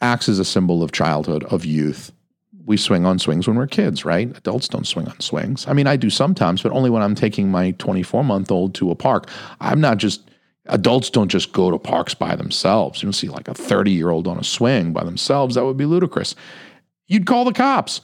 acts 0.00 0.28
as 0.28 0.38
a 0.38 0.44
symbol 0.44 0.82
of 0.82 0.92
childhood, 0.92 1.44
of 1.44 1.64
youth. 1.64 2.12
We 2.66 2.76
swing 2.76 3.04
on 3.04 3.18
swings 3.18 3.46
when 3.46 3.56
we're 3.56 3.66
kids, 3.66 4.04
right? 4.04 4.34
Adults 4.36 4.68
don't 4.68 4.86
swing 4.86 5.06
on 5.08 5.20
swings. 5.20 5.66
I 5.68 5.74
mean, 5.74 5.86
I 5.86 5.96
do 5.96 6.08
sometimes, 6.08 6.62
but 6.62 6.72
only 6.72 6.90
when 6.90 7.02
I'm 7.02 7.14
taking 7.14 7.50
my 7.50 7.72
24 7.72 8.24
month 8.24 8.50
old 8.50 8.74
to 8.76 8.90
a 8.90 8.94
park. 8.94 9.28
I'm 9.60 9.80
not 9.80 9.98
just, 9.98 10.30
adults 10.66 11.10
don't 11.10 11.28
just 11.28 11.52
go 11.52 11.70
to 11.70 11.78
parks 11.78 12.14
by 12.14 12.36
themselves. 12.36 13.02
You 13.02 13.06
don't 13.06 13.12
see 13.12 13.28
like 13.28 13.48
a 13.48 13.54
30 13.54 13.90
year 13.90 14.10
old 14.10 14.26
on 14.26 14.38
a 14.38 14.44
swing 14.44 14.92
by 14.92 15.04
themselves. 15.04 15.54
That 15.54 15.64
would 15.64 15.76
be 15.76 15.84
ludicrous. 15.84 16.34
You'd 17.06 17.26
call 17.26 17.44
the 17.44 17.52
cops. 17.52 18.00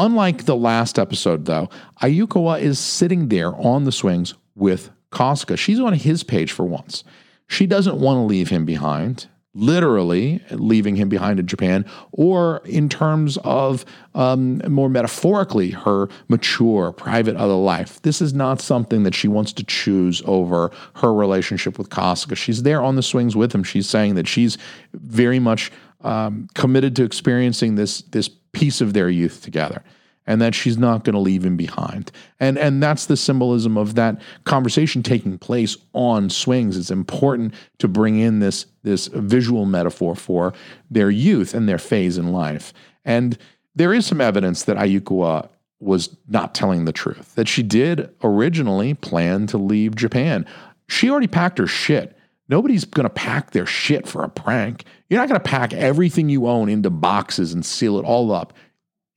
Unlike 0.00 0.44
the 0.44 0.54
last 0.54 0.96
episode, 0.96 1.46
though, 1.46 1.68
Ayukawa 2.02 2.60
is 2.60 2.78
sitting 2.78 3.30
there 3.30 3.52
on 3.56 3.82
the 3.82 3.90
swings 3.90 4.32
with 4.54 4.90
Kasuga. 5.10 5.58
She's 5.58 5.80
on 5.80 5.92
his 5.92 6.22
page 6.22 6.52
for 6.52 6.64
once. 6.64 7.02
She 7.48 7.66
doesn't 7.66 7.98
want 7.98 8.18
to 8.18 8.22
leave 8.22 8.48
him 8.48 8.64
behind, 8.64 9.26
literally 9.54 10.40
leaving 10.52 10.94
him 10.94 11.08
behind 11.08 11.40
in 11.40 11.48
Japan, 11.48 11.84
or 12.12 12.62
in 12.64 12.88
terms 12.88 13.38
of 13.38 13.84
um, 14.14 14.58
more 14.68 14.88
metaphorically, 14.88 15.70
her 15.70 16.08
mature, 16.28 16.92
private 16.92 17.34
other 17.34 17.54
life. 17.54 18.00
This 18.02 18.22
is 18.22 18.32
not 18.32 18.60
something 18.60 19.02
that 19.02 19.16
she 19.16 19.26
wants 19.26 19.52
to 19.54 19.64
choose 19.64 20.22
over 20.26 20.70
her 20.96 21.12
relationship 21.12 21.76
with 21.76 21.90
Kasuga. 21.90 22.36
She's 22.36 22.62
there 22.62 22.82
on 22.82 22.94
the 22.94 23.02
swings 23.02 23.34
with 23.34 23.52
him. 23.52 23.64
She's 23.64 23.88
saying 23.88 24.14
that 24.14 24.28
she's 24.28 24.58
very 24.92 25.40
much 25.40 25.72
um, 26.02 26.48
committed 26.54 26.94
to 26.96 27.02
experiencing 27.02 27.74
this 27.74 28.02
this 28.02 28.30
piece 28.52 28.80
of 28.80 28.92
their 28.92 29.08
youth 29.08 29.42
together 29.42 29.82
and 30.28 30.42
that 30.42 30.54
she's 30.54 30.76
not 30.76 31.04
going 31.04 31.14
to 31.14 31.20
leave 31.20 31.44
him 31.44 31.56
behind. 31.56 32.12
And 32.38 32.58
and 32.58 32.82
that's 32.82 33.06
the 33.06 33.16
symbolism 33.16 33.78
of 33.78 33.94
that 33.94 34.20
conversation 34.44 35.02
taking 35.02 35.38
place 35.38 35.76
on 35.94 36.28
swings. 36.28 36.76
It's 36.76 36.90
important 36.90 37.54
to 37.78 37.88
bring 37.88 38.18
in 38.18 38.38
this 38.40 38.66
this 38.82 39.06
visual 39.06 39.64
metaphor 39.64 40.14
for 40.14 40.52
their 40.90 41.10
youth 41.10 41.54
and 41.54 41.68
their 41.68 41.78
phase 41.78 42.18
in 42.18 42.30
life. 42.30 42.74
And 43.04 43.38
there 43.74 43.94
is 43.94 44.06
some 44.06 44.20
evidence 44.20 44.64
that 44.64 44.76
Ayukawa 44.76 45.48
was 45.80 46.14
not 46.28 46.54
telling 46.54 46.84
the 46.84 46.92
truth. 46.92 47.34
That 47.34 47.48
she 47.48 47.62
did 47.62 48.14
originally 48.22 48.94
plan 48.94 49.46
to 49.46 49.58
leave 49.58 49.96
Japan. 49.96 50.44
She 50.88 51.08
already 51.08 51.26
packed 51.26 51.58
her 51.58 51.66
shit. 51.66 52.17
Nobody's 52.48 52.84
going 52.84 53.04
to 53.04 53.10
pack 53.10 53.50
their 53.50 53.66
shit 53.66 54.08
for 54.08 54.24
a 54.24 54.28
prank. 54.28 54.84
You're 55.08 55.20
not 55.20 55.28
going 55.28 55.40
to 55.40 55.48
pack 55.48 55.72
everything 55.74 56.28
you 56.28 56.46
own 56.46 56.68
into 56.68 56.90
boxes 56.90 57.52
and 57.52 57.64
seal 57.64 57.98
it 57.98 58.04
all 58.04 58.32
up. 58.32 58.54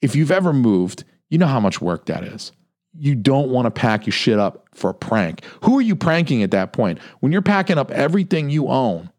If 0.02 0.16
you've 0.16 0.32
ever 0.32 0.52
moved, 0.52 1.04
you 1.30 1.38
know 1.38 1.48
how 1.48 1.60
much 1.60 1.82
work 1.82 2.08
that 2.08 2.24
is. 2.24 2.52
You 2.98 3.16
don't 3.16 3.50
want 3.50 3.68
to 3.68 3.72
pack 3.72 4.06
your 4.06 4.12
shit 4.12 4.38
up 4.38 4.68
for 4.74 4.90
a 4.90 4.94
prank. 4.94 5.46
Who 5.64 5.78
are 5.78 5.82
you 5.82 5.96
pranking 5.96 6.44
at 6.44 6.52
that 6.52 6.74
point? 6.74 7.00
When 7.22 7.32
you're 7.32 7.42
packing 7.42 7.78
up 7.78 7.90
everything 7.92 8.50
you 8.50 8.68
own, 8.68 9.10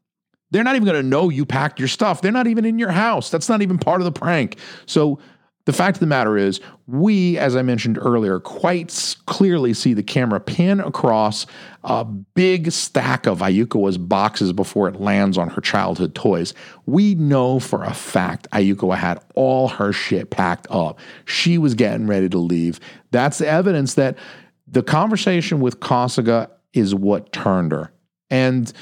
they're 0.50 0.64
not 0.64 0.76
even 0.76 0.84
going 0.84 1.02
to 1.02 1.08
know 1.08 1.30
you 1.30 1.46
packed 1.46 1.78
your 1.78 1.88
stuff. 1.88 2.20
They're 2.20 2.30
not 2.30 2.46
even 2.46 2.66
in 2.66 2.78
your 2.78 2.90
house. 2.90 3.30
That's 3.30 3.48
not 3.48 3.62
even 3.62 3.78
part 3.78 4.02
of 4.02 4.04
the 4.04 4.12
prank. 4.12 4.58
So 4.84 5.18
the 5.64 5.72
fact 5.72 5.96
of 5.96 6.00
the 6.00 6.06
matter 6.06 6.36
is, 6.36 6.60
we, 6.86 7.38
as 7.38 7.54
I 7.54 7.62
mentioned 7.62 7.98
earlier, 8.00 8.40
quite 8.40 9.16
clearly 9.26 9.74
see 9.74 9.94
the 9.94 10.02
camera 10.02 10.40
pan 10.40 10.80
across 10.80 11.46
a 11.84 12.04
big 12.04 12.72
stack 12.72 13.26
of 13.26 13.38
Ayukawa's 13.38 13.98
boxes 13.98 14.52
before 14.52 14.88
it 14.88 15.00
lands 15.00 15.38
on 15.38 15.50
her 15.50 15.60
childhood 15.60 16.14
toys. 16.14 16.52
We 16.86 17.14
know 17.14 17.60
for 17.60 17.84
a 17.84 17.94
fact 17.94 18.48
Ayukawa 18.52 18.96
had 18.96 19.20
all 19.34 19.68
her 19.68 19.92
shit 19.92 20.30
packed 20.30 20.66
up. 20.68 20.98
She 21.26 21.58
was 21.58 21.74
getting 21.74 22.08
ready 22.08 22.28
to 22.28 22.38
leave. 22.38 22.80
That's 23.12 23.38
the 23.38 23.48
evidence 23.48 23.94
that 23.94 24.18
the 24.66 24.82
conversation 24.82 25.60
with 25.60 25.78
Kasuga 25.80 26.50
is 26.72 26.94
what 26.94 27.32
turned 27.32 27.72
her. 27.72 27.92
And, 28.30 28.72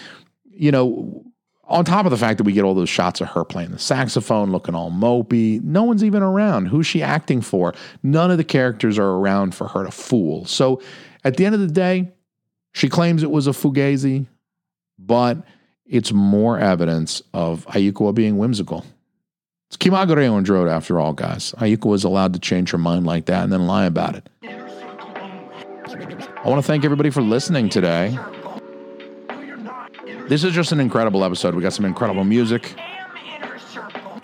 you 0.44 0.70
know, 0.70 1.24
on 1.70 1.84
top 1.84 2.04
of 2.04 2.10
the 2.10 2.18
fact 2.18 2.38
that 2.38 2.44
we 2.44 2.52
get 2.52 2.64
all 2.64 2.74
those 2.74 2.88
shots 2.88 3.20
of 3.20 3.28
her 3.28 3.44
playing 3.44 3.70
the 3.70 3.78
saxophone, 3.78 4.50
looking 4.50 4.74
all 4.74 4.90
mopey, 4.90 5.62
no 5.62 5.84
one's 5.84 6.02
even 6.02 6.22
around. 6.22 6.66
Who's 6.66 6.86
she 6.86 7.02
acting 7.02 7.40
for? 7.40 7.74
None 8.02 8.30
of 8.30 8.38
the 8.38 8.44
characters 8.44 8.98
are 8.98 9.10
around 9.10 9.54
for 9.54 9.68
her 9.68 9.84
to 9.84 9.90
fool. 9.90 10.44
So 10.44 10.82
at 11.24 11.36
the 11.36 11.46
end 11.46 11.54
of 11.54 11.60
the 11.60 11.68
day, 11.68 12.12
she 12.72 12.88
claims 12.88 13.22
it 13.22 13.30
was 13.30 13.46
a 13.46 13.50
fugazi, 13.50 14.26
but 14.98 15.38
it's 15.86 16.12
more 16.12 16.58
evidence 16.58 17.22
of 17.32 17.66
Ayukawa 17.66 18.14
being 18.14 18.36
whimsical. 18.36 18.84
It's 19.68 19.76
Kimagure 19.76 20.32
on 20.32 20.44
Road 20.44 20.68
after 20.68 20.98
all, 20.98 21.12
guys. 21.12 21.54
Ayukawa 21.58 21.86
was 21.86 22.04
allowed 22.04 22.32
to 22.32 22.40
change 22.40 22.72
her 22.72 22.78
mind 22.78 23.06
like 23.06 23.26
that 23.26 23.44
and 23.44 23.52
then 23.52 23.66
lie 23.66 23.86
about 23.86 24.16
it. 24.16 24.28
I 24.42 26.48
want 26.48 26.60
to 26.60 26.66
thank 26.66 26.84
everybody 26.84 27.10
for 27.10 27.22
listening 27.22 27.68
today. 27.68 28.18
This 30.30 30.44
is 30.44 30.54
just 30.54 30.70
an 30.70 30.78
incredible 30.78 31.24
episode. 31.24 31.56
We 31.56 31.62
got 31.62 31.72
some 31.72 31.84
incredible 31.84 32.22
music. 32.22 32.76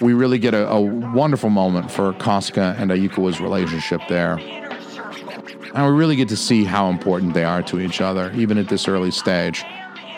We 0.00 0.14
really 0.14 0.38
get 0.38 0.54
a, 0.54 0.68
a 0.68 0.80
wonderful 0.80 1.50
moment 1.50 1.90
for 1.90 2.12
Kasuga 2.12 2.78
and 2.78 2.92
Ayukawa's 2.92 3.40
relationship 3.40 4.00
there. 4.08 4.38
And 5.74 5.84
we 5.84 5.90
really 5.90 6.14
get 6.14 6.28
to 6.28 6.36
see 6.36 6.62
how 6.62 6.90
important 6.90 7.34
they 7.34 7.42
are 7.42 7.60
to 7.64 7.80
each 7.80 8.00
other, 8.00 8.30
even 8.36 8.56
at 8.56 8.68
this 8.68 8.86
early 8.86 9.10
stage. 9.10 9.64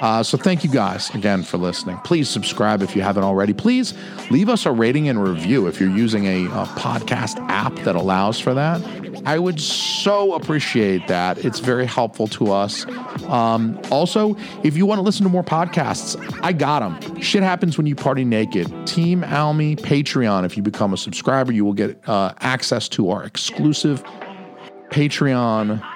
Uh, 0.03 0.22
so 0.22 0.36
thank 0.36 0.62
you 0.62 0.68
guys 0.68 1.09
again 1.14 1.43
for 1.43 1.57
listening. 1.57 1.97
Please 2.05 2.28
subscribe 2.28 2.82
if 2.82 2.95
you 2.95 3.01
haven't 3.01 3.24
already. 3.24 3.55
Please 3.55 3.95
leave 4.30 4.51
us 4.51 4.66
a 4.66 4.70
rating 4.70 5.09
and 5.09 5.24
review 5.24 5.68
if 5.68 5.80
you're 5.80 5.89
using 5.89 6.26
a, 6.26 6.45
a 6.49 6.66
podcast 6.66 7.39
app 7.49 7.74
that 7.76 7.97
allows 7.97 8.39
for 8.39 8.53
that. 8.53 9.07
I 9.29 9.39
would 9.39 9.61
so 9.61 10.33
appreciate 10.33 11.07
that. 11.09 11.45
It's 11.45 11.59
very 11.59 11.85
helpful 11.85 12.29
to 12.29 12.51
us. 12.51 12.87
Um, 13.26 13.79
also, 13.91 14.39
if 14.64 14.74
you 14.74 14.87
want 14.87 15.01
to 15.01 15.03
listen 15.03 15.24
to 15.24 15.29
more 15.29 15.45
podcasts, 15.45 16.16
I 16.43 16.55
got 16.55 16.81
them. 16.81 17.20
Shit 17.20 17.43
happens 17.43 17.76
when 17.76 17.87
you 17.87 17.95
party 17.95 18.24
naked. 18.24 18.72
Team 18.87 19.22
Almy 19.24 19.76
Patreon. 19.76 20.47
If 20.47 20.57
you 20.57 20.62
become 20.62 20.95
a 20.95 20.97
subscriber, 20.97 21.53
you 21.53 21.62
will 21.62 21.74
get 21.74 22.01
uh, 22.09 22.33
access 22.39 22.89
to 22.89 23.11
our 23.11 23.22
exclusive 23.22 24.03
Patreon 24.89 25.87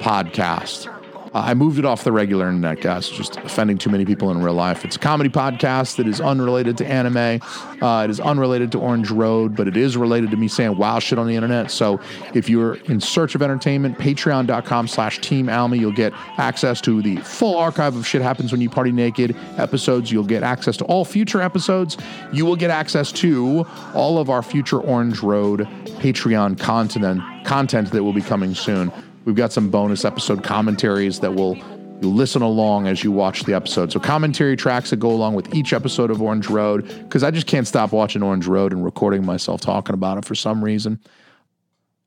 podcast. 0.00 1.01
Uh, 1.34 1.38
I 1.46 1.54
moved 1.54 1.78
it 1.78 1.86
off 1.86 2.04
the 2.04 2.12
regular 2.12 2.46
internet, 2.46 2.82
guys. 2.82 3.08
Just 3.08 3.36
offending 3.38 3.78
too 3.78 3.88
many 3.88 4.04
people 4.04 4.30
in 4.30 4.42
real 4.42 4.52
life. 4.52 4.84
It's 4.84 4.96
a 4.96 4.98
comedy 4.98 5.30
podcast 5.30 5.96
that 5.96 6.06
is 6.06 6.20
unrelated 6.20 6.76
to 6.78 6.86
anime. 6.86 7.40
Uh, 7.80 8.04
it 8.04 8.10
is 8.10 8.20
unrelated 8.20 8.70
to 8.72 8.78
Orange 8.78 9.10
Road, 9.10 9.56
but 9.56 9.66
it 9.66 9.76
is 9.76 9.96
related 9.96 10.30
to 10.32 10.36
me 10.36 10.46
saying 10.46 10.76
wow 10.76 10.98
shit 10.98 11.18
on 11.18 11.26
the 11.26 11.34
internet. 11.34 11.70
So 11.70 12.00
if 12.34 12.50
you're 12.50 12.74
in 12.84 13.00
search 13.00 13.34
of 13.34 13.40
entertainment, 13.40 13.98
patreon.com 13.98 14.88
slash 14.88 15.20
team 15.20 15.48
Almy, 15.48 15.78
you'll 15.78 15.92
get 15.92 16.12
access 16.36 16.80
to 16.82 17.00
the 17.00 17.16
full 17.16 17.56
archive 17.56 17.96
of 17.96 18.06
Shit 18.06 18.20
Happens 18.20 18.52
When 18.52 18.60
You 18.60 18.68
Party 18.68 18.92
Naked 18.92 19.34
episodes. 19.56 20.12
You'll 20.12 20.24
get 20.24 20.42
access 20.42 20.76
to 20.78 20.84
all 20.84 21.04
future 21.04 21.40
episodes. 21.40 21.96
You 22.32 22.44
will 22.44 22.56
get 22.56 22.70
access 22.70 23.10
to 23.12 23.66
all 23.94 24.18
of 24.18 24.28
our 24.28 24.42
future 24.42 24.80
Orange 24.80 25.22
Road 25.22 25.60
Patreon 26.02 26.58
content, 26.58 27.22
content 27.46 27.90
that 27.90 28.04
will 28.04 28.12
be 28.12 28.20
coming 28.20 28.54
soon. 28.54 28.92
We've 29.24 29.36
got 29.36 29.52
some 29.52 29.70
bonus 29.70 30.04
episode 30.04 30.42
commentaries 30.42 31.20
that 31.20 31.34
will 31.34 31.56
listen 32.00 32.42
along 32.42 32.88
as 32.88 33.04
you 33.04 33.12
watch 33.12 33.44
the 33.44 33.54
episode. 33.54 33.92
So 33.92 34.00
commentary 34.00 34.56
tracks 34.56 34.90
that 34.90 34.96
go 34.96 35.10
along 35.10 35.34
with 35.34 35.54
each 35.54 35.72
episode 35.72 36.10
of 36.10 36.20
Orange 36.20 36.48
Road 36.48 36.86
because 37.04 37.22
I 37.22 37.30
just 37.30 37.46
can't 37.46 37.66
stop 37.66 37.92
watching 37.92 38.22
Orange 38.22 38.46
Road 38.46 38.72
and 38.72 38.84
recording 38.84 39.24
myself 39.24 39.60
talking 39.60 39.94
about 39.94 40.18
it 40.18 40.24
for 40.24 40.34
some 40.34 40.64
reason. 40.64 41.00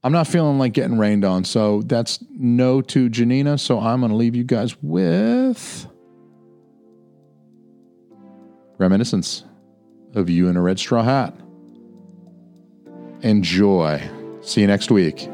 I'm 0.04 0.12
not 0.12 0.28
feeling 0.28 0.60
like 0.60 0.74
getting 0.74 1.00
rained 1.00 1.26
on, 1.26 1.46
so 1.46 1.82
that's 1.82 2.24
no 2.30 2.82
to 2.82 3.10
Janina. 3.10 3.58
So 3.58 3.80
I'm 3.80 4.02
going 4.02 4.12
to 4.12 4.16
leave 4.16 4.36
you 4.36 4.44
guys 4.44 4.76
with 4.84 5.88
reminiscence 8.78 9.44
of 10.14 10.30
you 10.30 10.48
in 10.48 10.58
a 10.58 10.62
red 10.62 10.78
straw 10.78 11.02
hat. 11.02 11.34
Enjoy. 13.22 14.02
See 14.42 14.62
you 14.62 14.68
next 14.68 14.92
week. 14.92 15.28